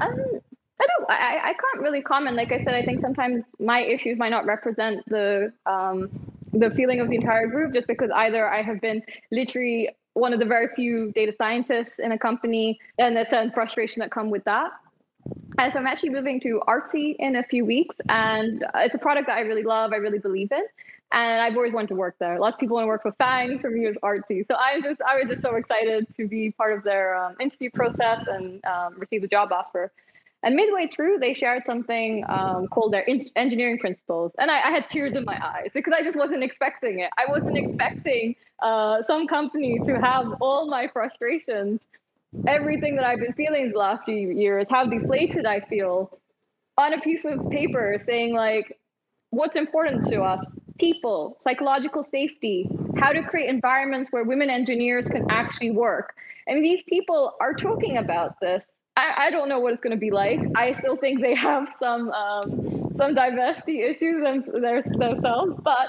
um, 0.01 0.41
I 0.81 0.87
don't. 0.87 1.11
I, 1.11 1.39
I 1.43 1.53
can't 1.55 1.83
really 1.83 2.03
comment. 2.03 2.37
Like 2.37 2.53
I 2.53 2.61
said, 2.61 2.75
I 2.75 2.85
think 2.85 3.01
sometimes 3.01 3.45
my 3.59 3.81
issues 3.81 4.19
might 4.19 4.29
not 4.31 4.47
represent 4.47 5.03
the 5.09 5.53
um, 5.67 6.09
the 6.53 6.71
feeling 6.71 7.01
of 7.01 7.09
the 7.09 7.17
entire 7.17 7.47
group, 7.47 7.73
just 7.73 7.87
because 7.87 8.11
either 8.15 8.49
I 8.49 8.63
have 8.63 8.81
been 8.81 9.03
literally 9.33 9.89
one 10.19 10.33
of 10.33 10.39
the 10.39 10.45
very 10.47 10.69
few 10.75 11.13
data 11.13 11.35
scientists 11.37 11.99
in 11.99 12.13
a 12.13 12.19
company, 12.19 12.79
and 12.99 13.17
that's 13.17 13.33
a 13.33 13.51
frustration 13.53 14.01
that 14.01 14.11
come 14.11 14.31
with 14.31 14.45
that. 14.45 14.73
And 15.59 15.73
so 15.73 15.79
I'm 15.79 15.87
actually 15.87 16.11
moving 16.11 16.41
to 16.41 16.63
Artsy 16.67 17.17
in 17.19 17.37
a 17.37 17.43
few 17.43 17.65
weeks, 17.65 17.97
and 18.09 18.65
it's 18.77 18.95
a 18.95 18.99
product 18.99 19.27
that 19.27 19.37
I 19.37 19.41
really 19.41 19.65
love, 19.65 19.93
I 19.93 19.97
really 19.97 20.19
believe 20.19 20.53
in, 20.53 20.65
and 21.13 21.43
I've 21.43 21.57
always 21.57 21.73
wanted 21.73 21.89
to 21.89 21.95
work 21.95 22.17
there. 22.19 22.39
Lots 22.39 22.55
of 22.55 22.61
people 22.61 22.77
want 22.77 22.85
to 22.85 22.89
work 22.89 23.03
for 23.03 23.13
FANGs. 23.13 23.61
For 23.61 23.71
me, 23.71 23.87
it 23.87 23.89
was 23.89 23.97
Artsy. 24.03 24.47
So 24.47 24.57
I'm 24.59 24.83
just, 24.83 25.01
I 25.03 25.19
was 25.19 25.29
just 25.29 25.43
so 25.43 25.57
excited 25.57 26.07
to 26.17 26.29
be 26.29 26.51
part 26.51 26.77
of 26.77 26.85
their 26.85 27.17
um, 27.17 27.35
interview 27.41 27.71
process 27.71 28.23
and 28.27 28.65
um, 28.65 28.95
receive 28.99 29.23
the 29.23 29.29
job 29.29 29.53
offer. 29.53 29.91
And 30.43 30.55
midway 30.55 30.87
through, 30.87 31.19
they 31.19 31.35
shared 31.35 31.65
something 31.67 32.25
um, 32.29 32.69
called 32.69 32.93
their 32.93 33.05
engineering 33.35 33.79
principles. 33.79 34.33
And 34.39 34.51
I, 34.51 34.69
I, 34.69 34.71
had 34.71 34.87
tears 34.87 35.17
in 35.17 35.25
my 35.25 35.37
eyes 35.45 35.73
because 35.75 35.93
I 35.97 36.03
just 36.03 36.17
wasn't 36.17 36.45
expecting 36.45 37.01
it. 37.01 37.11
I 37.19 37.29
wasn't 37.29 37.59
expecting 37.59 38.37
uh, 38.61 39.03
some 39.03 39.27
company 39.27 39.81
to 39.85 40.01
have 40.01 40.35
all 40.41 40.69
my 40.69 40.87
frustrations, 40.87 41.89
everything 42.47 42.95
that 42.97 43.05
I've 43.05 43.19
been 43.19 43.33
feeling 43.33 43.73
the 43.73 43.79
last 43.79 44.05
few 44.05 44.31
years, 44.31 44.67
how 44.71 44.87
deflated 44.87 45.45
I 45.45 45.61
feel 45.61 46.17
on 46.77 46.95
a 46.95 47.01
piece 47.01 47.25
of 47.25 47.51
paper 47.51 47.97
saying, 47.99 48.33
like, 48.33 48.79
what's 49.31 49.57
important 49.57 50.07
to 50.09 50.23
us 50.23 50.45
people, 50.79 51.37
psychological 51.41 52.03
safety, 52.03 52.71
how 52.97 53.13
to 53.13 53.23
create 53.23 53.49
environments 53.49 54.13
where 54.13 54.25
women 54.25 54.49
engineers 54.49 55.09
can 55.09 55.29
actually 55.29 55.73
work. 55.73 56.15
And 56.47 56.65
these 56.65 56.83
people 56.89 57.35
are 57.41 57.53
talking 57.53 57.97
about 57.97 58.39
this 58.41 58.65
I, 58.99 59.27
I 59.27 59.31
don't 59.31 59.49
know 59.49 59.61
what 59.61 59.73
it's 59.73 59.81
going 59.81 59.93
to 59.93 60.01
be 60.01 60.11
like. 60.11 60.41
I 60.57 60.75
still 60.75 60.97
think 60.97 61.21
they 61.21 61.35
have 61.37 61.69
some 61.77 62.11
um, 62.11 62.91
some 62.97 63.15
diversity 63.15 63.83
issues 63.83 64.25
themselves, 64.45 65.53
but 65.63 65.89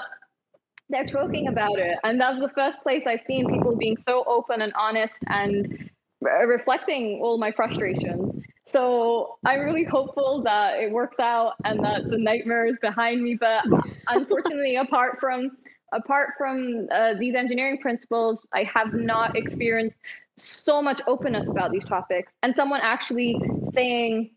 they're 0.88 1.06
talking 1.06 1.48
about 1.48 1.78
it, 1.78 1.98
and 2.04 2.20
that's 2.20 2.38
the 2.40 2.50
first 2.50 2.80
place 2.82 3.06
I've 3.08 3.24
seen 3.24 3.48
people 3.50 3.76
being 3.76 3.96
so 3.96 4.22
open 4.26 4.62
and 4.62 4.72
honest 4.78 5.16
and 5.26 5.90
reflecting 6.20 7.20
all 7.22 7.36
my 7.36 7.50
frustrations. 7.50 8.44
So 8.66 9.38
I'm 9.44 9.60
really 9.60 9.82
hopeful 9.82 10.42
that 10.44 10.78
it 10.78 10.92
works 10.92 11.18
out 11.18 11.54
and 11.64 11.84
that 11.84 12.08
the 12.08 12.18
nightmare 12.18 12.66
is 12.66 12.76
behind 12.80 13.20
me. 13.20 13.36
But 13.40 13.64
unfortunately, 14.08 14.76
apart 14.76 15.18
from 15.18 15.50
apart 15.92 16.34
from 16.38 16.86
uh, 16.92 17.14
these 17.18 17.34
engineering 17.34 17.78
principles, 17.78 18.46
I 18.52 18.62
have 18.72 18.94
not 18.94 19.36
experienced 19.36 19.96
so 20.42 20.82
much 20.82 21.00
openness 21.06 21.48
about 21.48 21.72
these 21.72 21.84
topics 21.84 22.32
and 22.42 22.54
someone 22.54 22.80
actually 22.82 23.40
saying 23.72 24.30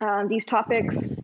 um, 0.00 0.28
these 0.28 0.44
topics 0.44 1.14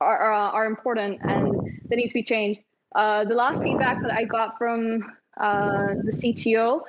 are, 0.00 0.18
are, 0.18 0.32
are, 0.32 0.66
important 0.66 1.20
and 1.22 1.80
they 1.88 1.96
need 1.96 2.08
to 2.08 2.14
be 2.14 2.22
changed. 2.22 2.60
Uh, 2.94 3.24
the 3.24 3.34
last 3.34 3.62
feedback 3.62 4.02
that 4.02 4.12
I 4.12 4.24
got 4.24 4.58
from 4.58 5.04
uh, 5.40 5.94
the 6.02 6.12
CTO 6.12 6.80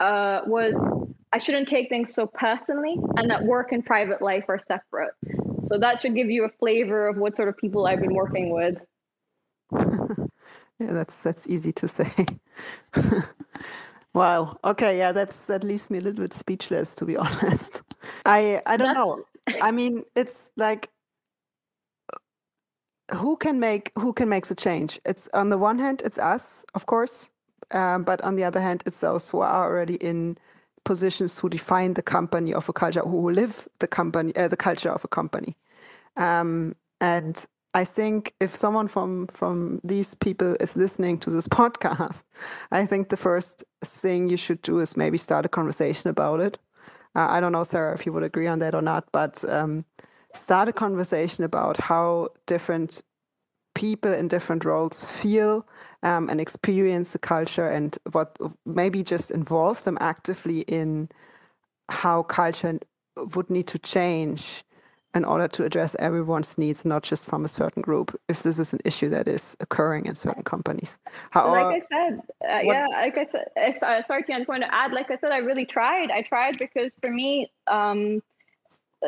uh, 0.00 0.40
was 0.46 0.74
I 1.32 1.38
shouldn't 1.38 1.68
take 1.68 1.88
things 1.88 2.14
so 2.14 2.26
personally 2.26 2.96
and 3.16 3.30
that 3.30 3.42
work 3.44 3.72
and 3.72 3.84
private 3.84 4.22
life 4.22 4.44
are 4.48 4.58
separate. 4.58 5.12
So 5.68 5.78
that 5.78 6.00
should 6.00 6.14
give 6.14 6.30
you 6.30 6.44
a 6.44 6.48
flavor 6.58 7.08
of 7.08 7.16
what 7.16 7.36
sort 7.36 7.48
of 7.48 7.56
people 7.56 7.86
I've 7.86 8.00
been 8.00 8.14
working 8.14 8.50
with. 8.50 8.78
yeah, 10.78 10.92
that's 10.92 11.22
that's 11.22 11.46
easy 11.48 11.72
to 11.72 11.88
say. 11.88 12.10
Wow. 14.16 14.58
Okay. 14.64 14.98
Yeah, 14.98 15.12
that's 15.12 15.46
that 15.48 15.64
leaves 15.64 15.90
me 15.90 15.98
a 16.00 16.02
little 16.02 16.24
bit 16.24 16.34
speechless, 16.34 16.96
to 16.96 17.06
be 17.06 17.18
honest. 17.18 17.82
I 18.26 18.62
I 18.66 18.78
don't 18.78 18.94
know. 18.94 19.26
I 19.60 19.72
mean, 19.72 20.04
it's 20.16 20.52
like 20.58 20.90
who 23.14 23.36
can 23.38 23.60
make 23.60 23.92
who 23.98 24.14
can 24.14 24.30
make 24.30 24.46
the 24.48 24.56
change? 24.56 25.00
It's 25.06 25.28
on 25.34 25.50
the 25.50 25.58
one 25.58 25.80
hand, 25.80 26.02
it's 26.04 26.18
us, 26.18 26.64
of 26.74 26.86
course, 26.86 27.30
um, 27.72 28.04
but 28.04 28.22
on 28.22 28.36
the 28.36 28.44
other 28.44 28.60
hand, 28.62 28.84
it's 28.86 29.00
those 29.00 29.30
who 29.30 29.40
are 29.40 29.64
already 29.66 29.96
in 29.96 30.38
positions 30.84 31.38
who 31.40 31.50
define 31.50 31.94
the 31.94 32.02
company 32.02 32.54
of 32.54 32.68
a 32.70 32.74
culture, 32.74 33.02
who 33.02 33.30
live 33.30 33.68
the 33.80 33.88
company, 33.88 34.34
uh, 34.36 34.48
the 34.48 34.58
culture 34.58 34.90
of 34.92 35.04
a 35.04 35.08
company. 35.08 35.56
Um, 36.16 36.76
and 37.00 37.44
I 37.76 37.84
think 37.84 38.32
if 38.40 38.56
someone 38.56 38.88
from 38.88 39.26
from 39.26 39.82
these 39.84 40.14
people 40.14 40.56
is 40.60 40.76
listening 40.76 41.18
to 41.18 41.30
this 41.30 41.46
podcast, 41.58 42.24
I 42.72 42.86
think 42.86 43.10
the 43.10 43.18
first 43.18 43.64
thing 43.84 44.30
you 44.30 44.38
should 44.38 44.62
do 44.62 44.80
is 44.80 44.96
maybe 44.96 45.18
start 45.18 45.44
a 45.44 45.50
conversation 45.50 46.08
about 46.08 46.40
it. 46.40 46.58
Uh, 47.14 47.26
I 47.28 47.38
don't 47.40 47.52
know, 47.52 47.64
Sarah, 47.64 47.92
if 47.92 48.06
you 48.06 48.14
would 48.14 48.22
agree 48.22 48.46
on 48.46 48.60
that 48.60 48.74
or 48.74 48.80
not, 48.80 49.04
but 49.12 49.44
um, 49.44 49.84
start 50.32 50.68
a 50.68 50.72
conversation 50.72 51.44
about 51.44 51.76
how 51.76 52.28
different 52.46 53.02
people 53.74 54.14
in 54.14 54.28
different 54.28 54.64
roles 54.64 55.04
feel 55.04 55.66
um, 56.02 56.30
and 56.30 56.40
experience 56.40 57.12
the 57.12 57.18
culture, 57.18 57.68
and 57.68 57.98
what 58.12 58.38
maybe 58.64 59.02
just 59.02 59.30
involve 59.30 59.84
them 59.84 59.98
actively 60.00 60.60
in 60.60 61.10
how 61.90 62.22
culture 62.22 62.78
would 63.34 63.50
need 63.50 63.66
to 63.66 63.78
change 63.78 64.64
in 65.16 65.24
order 65.24 65.48
to 65.48 65.64
address 65.64 65.96
everyone's 65.98 66.58
needs, 66.58 66.84
not 66.84 67.02
just 67.02 67.24
from 67.24 67.42
a 67.44 67.48
certain 67.48 67.80
group, 67.80 68.14
if 68.28 68.42
this 68.42 68.58
is 68.58 68.74
an 68.74 68.80
issue 68.84 69.08
that 69.08 69.26
is 69.26 69.56
occurring 69.60 70.04
in 70.04 70.14
certain 70.14 70.42
companies. 70.42 70.98
How, 71.30 71.50
like 71.50 71.76
I 71.76 71.78
said, 71.78 72.20
uh, 72.44 72.58
yeah, 72.62 72.86
like 72.90 73.16
I 73.16 73.24
said, 73.24 73.46
uh, 73.56 74.02
sorry, 74.02 74.24
I 74.28 74.38
just 74.38 74.48
wanted 74.48 74.66
to 74.66 74.74
add, 74.74 74.92
like 74.92 75.10
I 75.10 75.16
said, 75.16 75.32
I 75.32 75.38
really 75.38 75.64
tried. 75.64 76.10
I 76.10 76.20
tried 76.20 76.58
because 76.58 76.92
for 77.02 77.10
me, 77.10 77.50
um, 77.66 78.22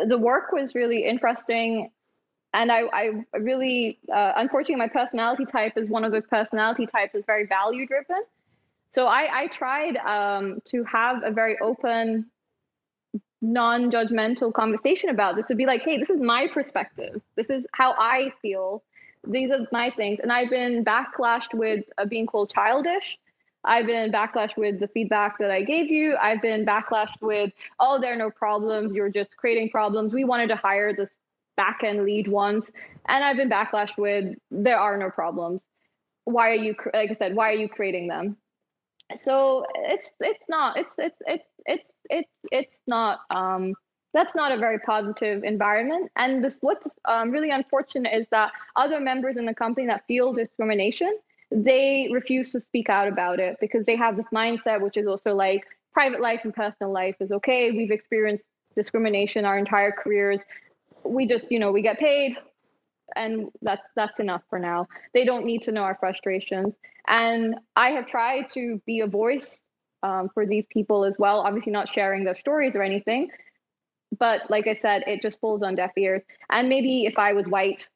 the 0.07 0.17
work 0.17 0.51
was 0.51 0.75
really 0.75 1.05
interesting. 1.05 1.91
And 2.55 2.73
I, 2.73 2.85
I 2.91 3.39
really, 3.39 3.99
uh, 4.11 4.33
unfortunately, 4.37 4.77
my 4.77 4.89
personality 4.89 5.45
type 5.45 5.75
is 5.77 5.91
one 5.91 6.05
of 6.05 6.13
those 6.13 6.27
personality 6.27 6.87
types 6.87 7.15
is 7.15 7.25
very 7.27 7.47
value 7.47 7.87
driven. 7.87 8.23
So 8.93 9.07
I, 9.07 9.43
I 9.43 9.47
tried 9.49 9.99
um, 9.99 10.61
to 10.71 10.83
have 10.85 11.23
a 11.23 11.31
very 11.31 11.59
open 11.61 12.31
non-judgmental 13.41 14.53
conversation 14.53 15.11
about 15.11 15.37
this 15.37 15.49
would 15.49 15.59
be 15.59 15.67
like, 15.67 15.83
hey, 15.83 15.97
this 15.99 16.11
is 16.11 16.21
my 16.21 16.49
perspective. 16.49 17.21
This 17.37 17.51
is 17.51 17.67
how 17.73 17.95
I 17.99 18.33
feel. 18.43 18.83
These 19.27 19.51
are 19.51 19.67
my 19.73 19.91
things. 19.91 20.19
And 20.21 20.33
I've 20.33 20.51
been 20.51 20.85
backlashed 20.85 21.55
with 21.55 21.85
uh, 21.99 22.05
being 22.05 22.27
called 22.27 22.53
childish. 22.53 23.19
I've 23.65 23.87
been 23.87 24.11
backlashed 24.11 24.57
with 24.57 24.81
the 24.81 24.89
feedback 24.89 25.39
that 25.39 25.51
I 25.51 25.63
gave 25.63 25.91
you. 25.91 26.17
I've 26.21 26.41
been 26.41 26.65
backlashed 26.65 27.21
with, 27.21 27.53
oh, 27.81 28.01
there 28.01 28.13
are 28.13 28.17
no 28.17 28.31
problems. 28.31 28.95
You're 28.95 29.11
just 29.11 29.37
creating 29.37 29.71
problems. 29.71 30.13
We 30.13 30.25
wanted 30.25 30.49
to 30.49 30.57
hire 30.57 30.95
this 30.95 31.11
back 31.57 31.81
end 31.85 32.05
lead 32.05 32.29
once. 32.29 32.71
And 33.09 33.25
I've 33.25 33.37
been 33.37 33.51
backlashed 33.51 33.99
with, 33.99 34.37
there 34.51 34.79
are 34.79 34.97
no 34.97 35.11
problems. 35.11 35.61
Why 36.25 36.51
are 36.51 36.55
you, 36.55 36.75
like 36.95 37.11
I 37.11 37.15
said, 37.15 37.35
why 37.35 37.51
are 37.51 37.57
you 37.57 37.69
creating 37.69 38.07
them? 38.07 38.37
So 39.17 39.65
it's, 39.75 40.11
it's 40.21 40.45
not, 40.49 40.77
it's, 40.77 40.95
it's, 40.99 41.21
it's, 41.27 41.49
it's, 41.67 41.93
it's, 42.11 42.31
it's 42.53 42.81
not, 42.87 43.21
um, 43.31 43.75
that's 44.15 44.35
not 44.35 44.53
a 44.53 44.57
very 44.57 44.79
positive 44.79 45.45
environment. 45.45 46.11
And 46.17 46.45
this, 46.45 46.57
what's 46.61 46.97
um, 47.07 47.31
really 47.31 47.51
unfortunate 47.51 48.13
is 48.13 48.27
that 48.31 48.53
other 48.77 49.01
members 49.01 49.37
in 49.37 49.47
the 49.47 49.55
company 49.55 49.87
that 49.87 50.07
feel 50.07 50.33
discrimination, 50.33 51.19
they 51.51 52.09
refuse 52.13 52.53
to 52.53 52.61
speak 52.61 52.89
out 52.89 53.09
about 53.09 53.41
it 53.41 53.57
because 53.61 53.85
they 53.87 53.97
have 53.97 54.17
this 54.17 54.27
mindset, 54.33 54.81
which 54.81 54.97
is 54.97 55.07
also 55.07 55.35
like 55.35 55.65
private 55.93 56.21
life 56.21 56.41
and 56.45 56.55
personal 56.55 56.93
life 56.93 57.17
is 57.21 57.31
okay. 57.33 57.71
We've 57.71 57.91
experienced 57.91 58.45
discrimination 58.77 59.45
our 59.45 59.59
entire 59.59 59.91
careers. 59.91 60.43
We 61.05 61.27
just, 61.27 61.51
you 61.51 61.59
know, 61.59 61.73
we 61.73 61.83
get 61.83 61.99
paid 61.99 62.37
and 63.17 63.49
that's 63.63 63.87
that's 63.97 64.21
enough 64.21 64.43
for 64.49 64.59
now. 64.59 64.87
They 65.15 65.25
don't 65.25 65.45
need 65.45 65.63
to 65.63 65.73
know 65.73 65.83
our 65.83 65.97
frustrations. 65.99 66.77
And 67.07 67.57
I 67.77 67.91
have 67.91 68.07
tried 68.07 68.51
to 68.51 68.81
be 68.87 69.01
a 69.01 69.07
voice 69.07 69.59
um, 70.03 70.29
for 70.33 70.47
these 70.47 70.65
people 70.71 71.05
as 71.05 71.15
well. 71.19 71.41
Obviously, 71.41 71.73
not 71.73 71.89
sharing 71.89 72.25
their 72.25 72.37
stories 72.37 72.77
or 72.77 72.83
anything, 72.83 73.31
but 74.19 74.51
like 74.51 74.67
I 74.67 74.75
said, 74.75 75.05
it 75.07 75.23
just 75.23 75.41
falls 75.41 75.63
on 75.63 75.75
deaf 75.75 75.93
ears. 75.97 76.23
And 76.51 76.69
maybe 76.69 77.07
if 77.07 77.19
I 77.19 77.33
was 77.33 77.47
white, 77.47 77.87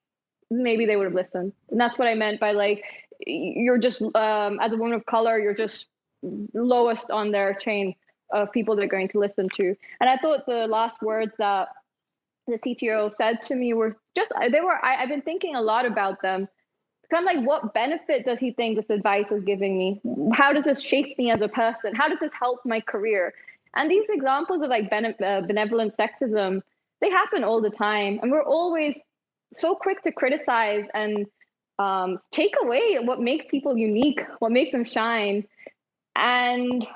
maybe 0.50 0.86
they 0.86 0.96
would 0.96 1.06
have 1.06 1.14
listened. 1.14 1.52
And 1.70 1.80
that's 1.80 1.98
what 1.98 2.08
I 2.08 2.14
meant 2.14 2.40
by 2.40 2.52
like 2.52 2.84
you're 3.26 3.78
just 3.78 4.02
um, 4.02 4.58
as 4.60 4.72
a 4.72 4.76
woman 4.76 4.94
of 4.94 5.06
color, 5.06 5.38
you're 5.38 5.54
just 5.54 5.86
lowest 6.54 7.10
on 7.10 7.30
their 7.32 7.54
chain 7.54 7.94
of 8.32 8.50
people 8.52 8.74
they're 8.74 8.86
going 8.86 9.08
to 9.08 9.18
listen 9.18 9.48
to. 9.56 9.74
And 10.00 10.08
I 10.08 10.16
thought 10.16 10.46
the 10.46 10.66
last 10.66 11.02
words 11.02 11.36
that 11.36 11.68
the 12.46 12.58
CTO 12.58 13.12
said 13.16 13.42
to 13.42 13.54
me 13.54 13.74
were 13.74 13.96
just 14.16 14.32
they 14.50 14.60
were. 14.60 14.84
I, 14.84 15.02
I've 15.02 15.08
been 15.08 15.22
thinking 15.22 15.54
a 15.54 15.60
lot 15.60 15.86
about 15.86 16.22
them. 16.22 16.48
Kind 17.10 17.28
of 17.28 17.36
like, 17.36 17.46
what 17.46 17.74
benefit 17.74 18.24
does 18.24 18.40
he 18.40 18.52
think 18.52 18.76
this 18.76 18.88
advice 18.88 19.30
is 19.30 19.44
giving 19.44 19.76
me? 19.76 20.00
How 20.32 20.54
does 20.54 20.64
this 20.64 20.80
shape 20.80 21.18
me 21.18 21.30
as 21.30 21.42
a 21.42 21.48
person? 21.48 21.94
How 21.94 22.08
does 22.08 22.20
this 22.20 22.30
help 22.32 22.60
my 22.64 22.80
career? 22.80 23.34
And 23.74 23.90
these 23.90 24.06
examples 24.08 24.62
of 24.62 24.70
like 24.70 24.88
bene- 24.88 25.14
uh, 25.22 25.42
benevolent 25.42 25.94
sexism, 25.94 26.62
they 27.02 27.10
happen 27.10 27.44
all 27.44 27.60
the 27.60 27.70
time, 27.70 28.18
and 28.22 28.30
we're 28.30 28.44
always 28.44 28.98
so 29.54 29.74
quick 29.74 30.02
to 30.02 30.12
criticize 30.12 30.86
and 30.94 31.26
um, 31.78 32.18
take 32.30 32.54
away 32.62 32.98
what 33.02 33.20
makes 33.20 33.44
people 33.50 33.76
unique, 33.76 34.20
what 34.38 34.52
makes 34.52 34.72
them 34.72 34.84
shine. 34.84 35.46
And 36.16 36.86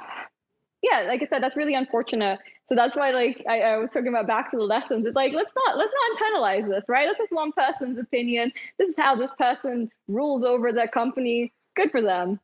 yeah, 0.82 1.02
like 1.08 1.22
I 1.22 1.26
said, 1.26 1.42
that's 1.42 1.56
really 1.56 1.74
unfortunate. 1.74 2.38
So 2.68 2.74
that's 2.74 2.96
why, 2.96 3.10
like 3.10 3.44
I, 3.48 3.60
I, 3.60 3.76
was 3.76 3.90
talking 3.90 4.08
about 4.08 4.26
back 4.26 4.50
to 4.50 4.56
the 4.56 4.64
lessons. 4.64 5.06
It's 5.06 5.14
like 5.14 5.32
let's 5.32 5.52
not 5.54 5.78
let's 5.78 5.92
not 5.92 6.18
internalize 6.18 6.68
this, 6.68 6.82
right? 6.88 7.06
That's 7.06 7.18
just 7.18 7.32
one 7.32 7.52
person's 7.52 7.98
opinion. 7.98 8.52
This 8.78 8.88
is 8.88 8.96
how 8.96 9.14
this 9.14 9.30
person 9.38 9.90
rules 10.08 10.42
over 10.42 10.72
their 10.72 10.88
company. 10.88 11.52
Good 11.76 11.92
for 11.92 12.02
them. 12.02 12.40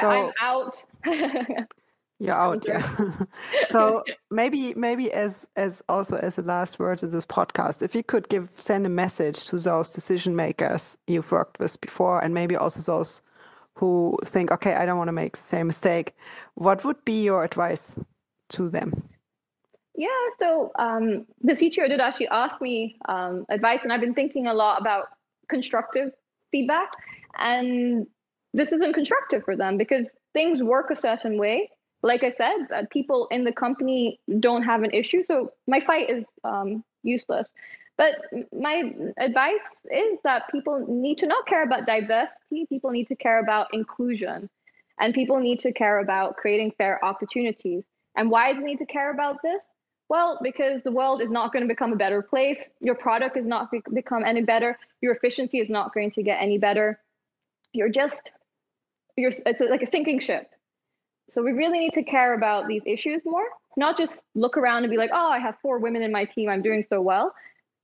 So, 0.00 0.10
I, 0.10 0.24
I'm 0.24 0.32
out. 0.40 0.84
You're 2.18 2.34
out, 2.34 2.64
yeah. 2.66 2.88
so 3.66 4.02
maybe 4.30 4.72
maybe 4.74 5.12
as 5.12 5.48
as 5.56 5.82
also 5.88 6.16
as 6.16 6.36
the 6.36 6.42
last 6.42 6.78
words 6.78 7.02
of 7.02 7.12
this 7.12 7.26
podcast, 7.26 7.82
if 7.82 7.94
you 7.94 8.02
could 8.02 8.28
give 8.28 8.50
send 8.54 8.86
a 8.86 8.88
message 8.88 9.46
to 9.46 9.58
those 9.58 9.90
decision 9.90 10.34
makers 10.34 10.96
you've 11.06 11.30
worked 11.30 11.58
with 11.58 11.78
before, 11.80 12.22
and 12.22 12.32
maybe 12.32 12.56
also 12.56 12.80
those 12.80 13.20
who 13.74 14.16
think, 14.24 14.50
okay, 14.50 14.74
I 14.74 14.86
don't 14.86 14.96
want 14.96 15.08
to 15.08 15.12
make 15.12 15.32
the 15.32 15.42
same 15.42 15.66
mistake. 15.66 16.14
What 16.54 16.84
would 16.84 17.04
be 17.04 17.22
your 17.22 17.44
advice 17.44 17.98
to 18.50 18.70
them? 18.70 19.08
Yeah, 19.96 20.08
so 20.38 20.72
um, 20.78 21.26
the 21.40 21.54
teacher 21.54 21.88
did 21.88 22.00
actually 22.00 22.28
ask 22.28 22.60
me 22.60 22.98
um, 23.08 23.46
advice, 23.48 23.80
and 23.82 23.92
I've 23.92 24.00
been 24.00 24.14
thinking 24.14 24.46
a 24.46 24.54
lot 24.54 24.80
about 24.80 25.06
constructive 25.48 26.12
feedback, 26.50 26.90
and 27.38 28.06
this 28.52 28.72
isn't 28.72 28.92
constructive 28.92 29.44
for 29.44 29.56
them 29.56 29.78
because 29.78 30.12
things 30.34 30.62
work 30.62 30.90
a 30.90 30.96
certain 30.96 31.38
way 31.38 31.70
like 32.02 32.22
I 32.22 32.32
said, 32.32 32.56
uh, 32.74 32.82
people 32.90 33.26
in 33.30 33.44
the 33.44 33.52
company 33.52 34.20
don't 34.38 34.62
have 34.62 34.82
an 34.82 34.92
issue, 34.92 35.22
so 35.22 35.52
my 35.66 35.80
fight 35.80 36.08
is 36.10 36.24
um, 36.44 36.84
useless. 37.02 37.48
But 37.98 38.16
my 38.52 38.92
advice 39.18 39.68
is 39.90 40.18
that 40.22 40.50
people 40.50 40.84
need 40.86 41.18
to 41.18 41.26
not 41.26 41.46
care 41.46 41.62
about 41.62 41.86
diversity, 41.86 42.66
people 42.68 42.90
need 42.90 43.08
to 43.08 43.16
care 43.16 43.40
about 43.40 43.72
inclusion, 43.72 44.50
and 45.00 45.14
people 45.14 45.40
need 45.40 45.60
to 45.60 45.72
care 45.72 45.98
about 45.98 46.36
creating 46.36 46.72
fair 46.76 47.02
opportunities. 47.04 47.84
And 48.14 48.30
why 48.30 48.52
do 48.52 48.60
they 48.60 48.66
need 48.66 48.78
to 48.78 48.86
care 48.86 49.10
about 49.10 49.42
this? 49.42 49.66
Well, 50.08 50.38
because 50.42 50.82
the 50.82 50.92
world 50.92 51.20
is 51.20 51.30
not 51.30 51.52
going 51.52 51.62
to 51.62 51.68
become 51.68 51.92
a 51.92 51.96
better 51.96 52.22
place. 52.22 52.62
Your 52.80 52.94
product 52.94 53.36
is 53.36 53.44
not 53.44 53.70
be- 53.70 53.82
become 53.92 54.24
any 54.24 54.42
better. 54.42 54.78
Your 55.00 55.14
efficiency 55.14 55.58
is 55.58 55.68
not 55.68 55.92
going 55.92 56.12
to 56.12 56.22
get 56.22 56.40
any 56.40 56.58
better. 56.58 57.00
You're 57.72 57.88
just, 57.88 58.30
you're, 59.16 59.32
it's 59.44 59.60
like 59.60 59.82
a 59.82 59.86
sinking 59.86 60.20
ship 60.20 60.50
so 61.28 61.42
we 61.42 61.52
really 61.52 61.78
need 61.78 61.92
to 61.94 62.02
care 62.02 62.34
about 62.34 62.68
these 62.68 62.82
issues 62.86 63.22
more, 63.24 63.44
not 63.76 63.96
just 63.96 64.24
look 64.34 64.56
around 64.56 64.84
and 64.84 64.90
be 64.90 64.96
like, 64.96 65.10
oh, 65.12 65.28
I 65.28 65.38
have 65.38 65.56
four 65.60 65.78
women 65.78 66.02
in 66.02 66.12
my 66.12 66.24
team, 66.24 66.48
I'm 66.48 66.62
doing 66.62 66.84
so 66.88 67.00
well. 67.00 67.34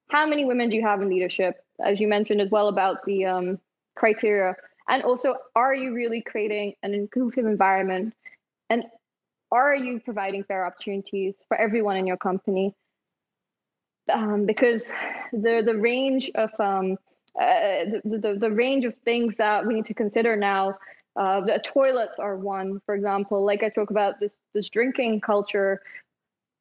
How 0.09 0.27
many 0.27 0.45
women 0.45 0.69
do 0.69 0.77
you 0.77 0.83
have 0.83 1.03
in 1.03 1.09
leadership? 1.09 1.65
As 1.85 1.99
you 1.99 2.07
mentioned 2.07 2.41
as 2.41 2.51
well 2.51 2.69
about 2.69 3.05
the 3.05 3.25
um, 3.25 3.59
criteria. 3.97 4.55
And 4.89 5.03
also, 5.03 5.37
are 5.57 5.75
you 5.75 5.95
really 5.95 6.21
creating 6.21 6.75
an 6.83 6.95
inclusive 6.95 7.47
environment? 7.47 8.15
Are 9.53 9.75
you 9.75 10.01
providing 10.01 10.43
fair 10.43 10.67
opportunities 10.67 11.35
for 11.47 11.57
everyone 11.57 11.97
in 11.97 12.07
your 12.07 12.17
company? 12.17 12.75
Um, 14.13 14.47
because 14.47 14.91
the 15.33 15.63
the 15.65 15.77
range 15.77 16.31
of 16.35 16.51
um, 16.59 16.97
uh, 17.41 18.01
the, 18.05 18.19
the 18.19 18.37
the 18.41 18.51
range 18.51 18.85
of 18.85 18.97
things 19.05 19.37
that 19.37 19.65
we 19.65 19.75
need 19.75 19.85
to 19.85 19.95
consider 19.95 20.35
now 20.35 20.79
uh, 21.17 21.41
the 21.41 21.61
toilets 21.65 22.19
are 22.19 22.37
one, 22.37 22.81
for 22.87 22.95
example. 22.95 23.45
Like 23.45 23.63
I 23.63 23.69
talk 23.69 23.91
about 23.91 24.19
this 24.21 24.35
this 24.55 24.69
drinking 24.69 25.21
culture. 25.21 25.83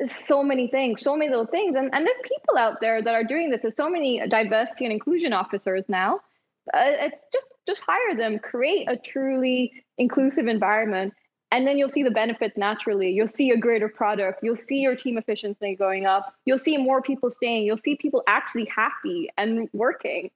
So 0.08 0.42
many 0.42 0.68
things, 0.68 1.02
so 1.02 1.16
many 1.16 1.30
little 1.30 1.46
things, 1.46 1.76
and 1.76 1.94
and 1.94 2.06
there's 2.06 2.22
people 2.24 2.58
out 2.58 2.82
there 2.82 3.02
that 3.02 3.14
are 3.14 3.24
doing 3.24 3.52
this. 3.52 3.62
There's 3.62 3.76
so 3.76 3.90
many 3.90 4.26
diversity 4.28 4.86
and 4.86 4.92
inclusion 4.92 5.32
officers 5.32 5.86
now. 5.88 6.22
Uh, 6.74 7.06
it's 7.06 7.18
just 7.32 7.48
just 7.68 7.84
hire 7.88 8.16
them, 8.16 8.40
create 8.40 8.90
a 8.90 8.98
truly 8.98 9.84
inclusive 9.98 10.48
environment, 10.48 11.14
and 11.52 11.68
then 11.68 11.78
you'll 11.78 11.90
see 11.90 12.04
the 12.04 12.12
benefits 12.12 12.58
naturally. 12.58 13.12
You'll 13.12 13.28
see 13.28 13.52
a 13.52 13.58
greater 13.58 13.90
product. 13.90 14.42
You'll 14.42 14.56
see 14.56 14.78
your 14.78 14.96
team 14.96 15.18
efficiency 15.18 15.76
going 15.76 16.06
up. 16.06 16.34
You'll 16.46 16.58
see 16.58 16.78
more 16.78 17.02
people 17.02 17.30
staying. 17.30 17.66
You'll 17.66 17.78
see 17.78 17.96
people 17.96 18.24
actually 18.28 18.66
happy 18.66 19.30
and 19.38 19.70
working. 19.74 20.32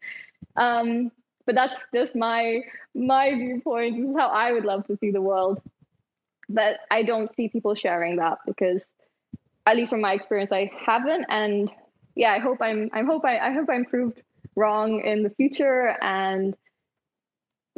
Um, 0.57 1.11
but 1.45 1.55
that's 1.55 1.87
just 1.93 2.15
my 2.15 2.61
my 2.93 3.33
viewpoint. 3.33 3.97
This 3.97 4.09
is 4.09 4.15
how 4.15 4.27
I 4.27 4.51
would 4.51 4.65
love 4.65 4.85
to 4.87 4.97
see 4.97 5.11
the 5.11 5.21
world. 5.21 5.61
But 6.49 6.79
I 6.91 7.03
don't 7.03 7.33
see 7.35 7.47
people 7.47 7.75
sharing 7.75 8.17
that 8.17 8.39
because 8.45 8.85
at 9.65 9.77
least 9.77 9.89
from 9.89 10.01
my 10.01 10.13
experience 10.13 10.51
I 10.51 10.71
haven't 10.85 11.25
and 11.29 11.71
yeah, 12.15 12.31
I 12.31 12.39
hope 12.39 12.61
I'm 12.61 12.89
I 12.93 13.03
hope 13.03 13.25
I, 13.25 13.37
I 13.39 13.51
hope 13.51 13.67
I'm 13.69 13.85
proved 13.85 14.21
wrong 14.55 15.01
in 15.01 15.23
the 15.23 15.29
future 15.29 15.95
and 16.01 16.55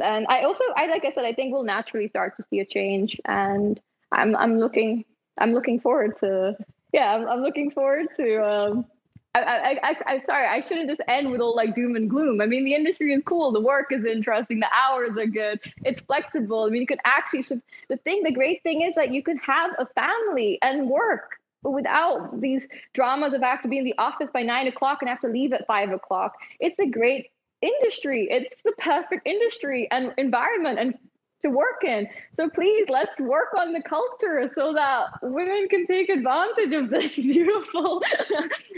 and 0.00 0.26
I 0.28 0.42
also 0.42 0.64
I 0.76 0.86
like 0.86 1.04
I 1.04 1.12
said 1.12 1.24
I 1.24 1.32
think 1.32 1.52
we'll 1.52 1.64
naturally 1.64 2.08
start 2.08 2.36
to 2.36 2.44
see 2.50 2.60
a 2.60 2.64
change 2.64 3.20
and 3.24 3.80
I'm 4.12 4.36
I'm 4.36 4.58
looking 4.58 5.04
I'm 5.38 5.52
looking 5.52 5.80
forward 5.80 6.18
to 6.18 6.56
yeah 6.92 7.14
I'm, 7.14 7.28
I'm 7.28 7.42
looking 7.42 7.70
forward 7.70 8.08
to 8.16 8.44
um, 8.44 8.86
I, 9.34 9.40
I, 9.82 9.94
I, 10.06 10.14
am 10.14 10.24
sorry, 10.24 10.46
I 10.46 10.62
shouldn't 10.62 10.88
just 10.88 11.02
end 11.06 11.30
with 11.30 11.40
all 11.40 11.54
like 11.54 11.74
doom 11.74 11.96
and 11.96 12.08
gloom. 12.08 12.40
I 12.40 12.46
mean, 12.46 12.64
the 12.64 12.74
industry 12.74 13.12
is 13.12 13.22
cool, 13.24 13.52
the 13.52 13.60
work 13.60 13.92
is 13.92 14.04
interesting, 14.04 14.60
the 14.60 14.68
hours 14.72 15.16
are 15.18 15.26
good, 15.26 15.60
it's 15.84 16.00
flexible. 16.00 16.64
I 16.64 16.70
mean, 16.70 16.80
you 16.80 16.86
can 16.86 16.98
actually, 17.04 17.42
the 17.88 17.96
thing, 17.98 18.22
the 18.24 18.32
great 18.32 18.62
thing 18.62 18.82
is 18.82 18.94
that 18.94 19.12
you 19.12 19.22
can 19.22 19.36
have 19.38 19.72
a 19.78 19.86
family 19.86 20.58
and 20.62 20.88
work 20.88 21.38
without 21.62 22.40
these 22.40 22.68
dramas 22.94 23.34
of 23.34 23.42
I 23.42 23.48
have 23.48 23.62
to 23.62 23.68
be 23.68 23.78
in 23.78 23.84
the 23.84 23.94
office 23.98 24.30
by 24.32 24.42
nine 24.42 24.66
o'clock 24.66 24.98
and 25.02 25.08
have 25.08 25.20
to 25.20 25.28
leave 25.28 25.52
at 25.52 25.66
five 25.66 25.90
o'clock. 25.90 26.34
It's 26.60 26.78
a 26.78 26.86
great 26.86 27.30
industry. 27.62 28.28
It's 28.30 28.62
the 28.62 28.72
perfect 28.78 29.26
industry 29.26 29.88
and 29.90 30.12
environment 30.16 30.78
and 30.78 30.94
to 31.42 31.50
work 31.50 31.84
in. 31.84 32.08
So 32.36 32.48
please 32.48 32.86
let's 32.88 33.18
work 33.20 33.54
on 33.56 33.72
the 33.72 33.82
culture 33.82 34.48
so 34.52 34.72
that 34.72 35.06
women 35.22 35.68
can 35.68 35.86
take 35.86 36.08
advantage 36.08 36.72
of 36.72 36.90
this 36.90 37.16
beautiful 37.16 38.02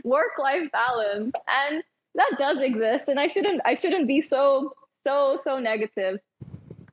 work-life 0.04 0.70
balance. 0.72 1.34
And 1.48 1.82
that 2.14 2.32
does 2.38 2.58
exist. 2.60 3.08
And 3.08 3.18
I 3.18 3.28
shouldn't 3.28 3.62
I 3.64 3.74
shouldn't 3.74 4.06
be 4.06 4.20
so 4.20 4.74
so 5.04 5.38
so 5.42 5.58
negative. 5.58 6.18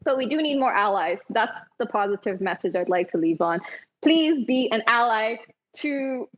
But 0.04 0.18
we 0.18 0.30
do 0.30 0.42
need 0.42 0.58
more 0.58 0.74
allies. 0.74 1.20
That's 1.30 1.60
the 1.80 1.86
positive 1.86 2.40
message 2.40 2.76
I'd 2.76 2.88
like 2.88 3.12
to 3.12 3.18
leave 3.18 3.42
on. 3.42 3.60
Please 4.02 4.40
be 4.46 4.72
an 4.72 4.84
ally 4.88 5.38
to 5.78 6.30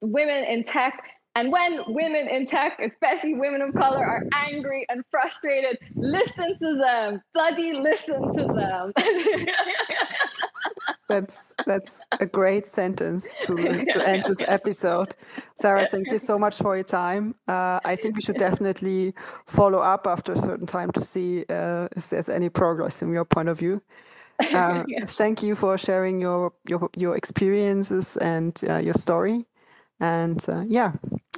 women 0.00 0.44
in 0.44 0.64
tech 0.64 1.18
and 1.34 1.50
when 1.50 1.80
women 1.88 2.28
in 2.28 2.46
tech, 2.46 2.78
especially 2.78 3.34
women 3.34 3.62
of 3.62 3.74
color, 3.74 4.04
are 4.04 4.24
angry 4.34 4.84
and 4.90 5.02
frustrated, 5.10 5.78
listen 5.94 6.58
to 6.58 6.76
them. 6.76 7.22
Bloody 7.32 7.72
listen 7.72 8.34
to 8.34 8.44
them. 8.52 8.92
that's 11.08 11.54
that's 11.66 12.00
a 12.20 12.26
great 12.26 12.68
sentence 12.68 13.26
to, 13.42 13.54
to 13.92 14.08
end 14.08 14.24
this 14.24 14.42
episode. 14.46 15.14
Sarah, 15.58 15.86
thank 15.86 16.10
you 16.10 16.18
so 16.18 16.38
much 16.38 16.56
for 16.58 16.76
your 16.76 16.84
time. 16.84 17.34
Uh, 17.48 17.80
I 17.84 17.96
think 17.96 18.16
we 18.16 18.22
should 18.22 18.36
definitely 18.36 19.14
follow 19.46 19.78
up 19.78 20.06
after 20.06 20.32
a 20.32 20.38
certain 20.38 20.66
time 20.66 20.90
to 20.92 21.02
see 21.02 21.44
uh, 21.48 21.88
if 21.96 22.10
there's 22.10 22.28
any 22.28 22.50
progress 22.50 22.98
from 22.98 23.14
your 23.14 23.24
point 23.24 23.48
of 23.48 23.58
view. 23.58 23.82
Uh, 24.42 24.82
Thank 25.06 25.42
you 25.44 25.54
for 25.54 25.78
sharing 25.78 26.20
your 26.20 26.52
your, 26.66 26.90
your 26.96 27.16
experiences 27.16 28.16
and 28.16 28.60
uh, 28.68 28.78
your 28.78 28.94
story. 28.94 29.46
And 30.00 30.44
uh, 30.48 30.64
yeah, 30.66 30.94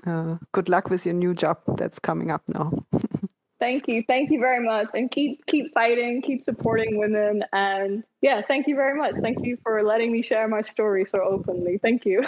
uh, 0.06 0.36
good 0.52 0.68
luck 0.68 0.90
with 0.90 1.04
your 1.04 1.14
new 1.14 1.34
job 1.34 1.58
that's 1.76 1.98
coming 1.98 2.30
up 2.30 2.42
now. 2.48 2.72
thank 3.60 3.88
you, 3.88 4.02
thank 4.06 4.30
you 4.30 4.40
very 4.40 4.64
much, 4.64 4.88
and 4.94 5.10
keep 5.10 5.44
keep 5.46 5.72
fighting, 5.72 6.22
keep 6.22 6.44
supporting 6.44 6.98
women, 6.98 7.44
and 7.52 8.04
yeah, 8.20 8.42
thank 8.46 8.66
you 8.66 8.76
very 8.76 8.98
much. 8.98 9.14
Thank 9.22 9.44
you 9.44 9.56
for 9.62 9.82
letting 9.82 10.12
me 10.12 10.22
share 10.22 10.48
my 10.48 10.62
story 10.62 11.04
so 11.04 11.20
openly. 11.22 11.78
Thank 11.82 12.04
you. 12.04 12.22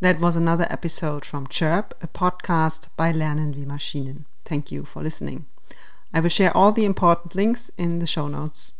That 0.00 0.18
was 0.18 0.34
another 0.34 0.66
episode 0.70 1.26
from 1.26 1.46
Chirp, 1.46 1.94
a 2.00 2.06
podcast 2.06 2.88
by 2.96 3.12
Lernen 3.12 3.54
wie 3.54 3.66
Maschinen. 3.66 4.24
Thank 4.46 4.72
you 4.72 4.86
for 4.86 5.02
listening. 5.02 5.44
I 6.14 6.20
will 6.20 6.30
share 6.30 6.56
all 6.56 6.72
the 6.72 6.86
important 6.86 7.34
links 7.34 7.70
in 7.76 7.98
the 7.98 8.06
show 8.06 8.26
notes. 8.26 8.72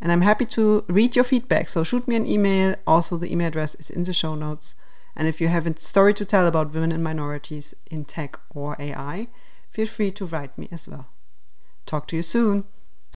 And 0.00 0.12
I'm 0.12 0.22
happy 0.22 0.44
to 0.46 0.84
read 0.88 1.16
your 1.16 1.24
feedback. 1.24 1.68
So 1.68 1.84
shoot 1.84 2.06
me 2.06 2.16
an 2.16 2.26
email. 2.26 2.74
Also, 2.86 3.16
the 3.16 3.30
email 3.32 3.48
address 3.48 3.74
is 3.76 3.90
in 3.90 4.04
the 4.04 4.12
show 4.12 4.34
notes. 4.34 4.74
And 5.16 5.28
if 5.28 5.40
you 5.40 5.48
have 5.48 5.66
a 5.66 5.78
story 5.80 6.12
to 6.14 6.24
tell 6.24 6.46
about 6.46 6.74
women 6.74 6.92
and 6.92 7.02
minorities 7.02 7.74
in 7.90 8.04
tech 8.04 8.38
or 8.50 8.76
AI, 8.78 9.28
feel 9.70 9.86
free 9.86 10.10
to 10.12 10.26
write 10.26 10.56
me 10.58 10.68
as 10.72 10.88
well. 10.88 11.06
Talk 11.86 12.08
to 12.08 12.16
you 12.16 12.22
soon. 12.22 12.64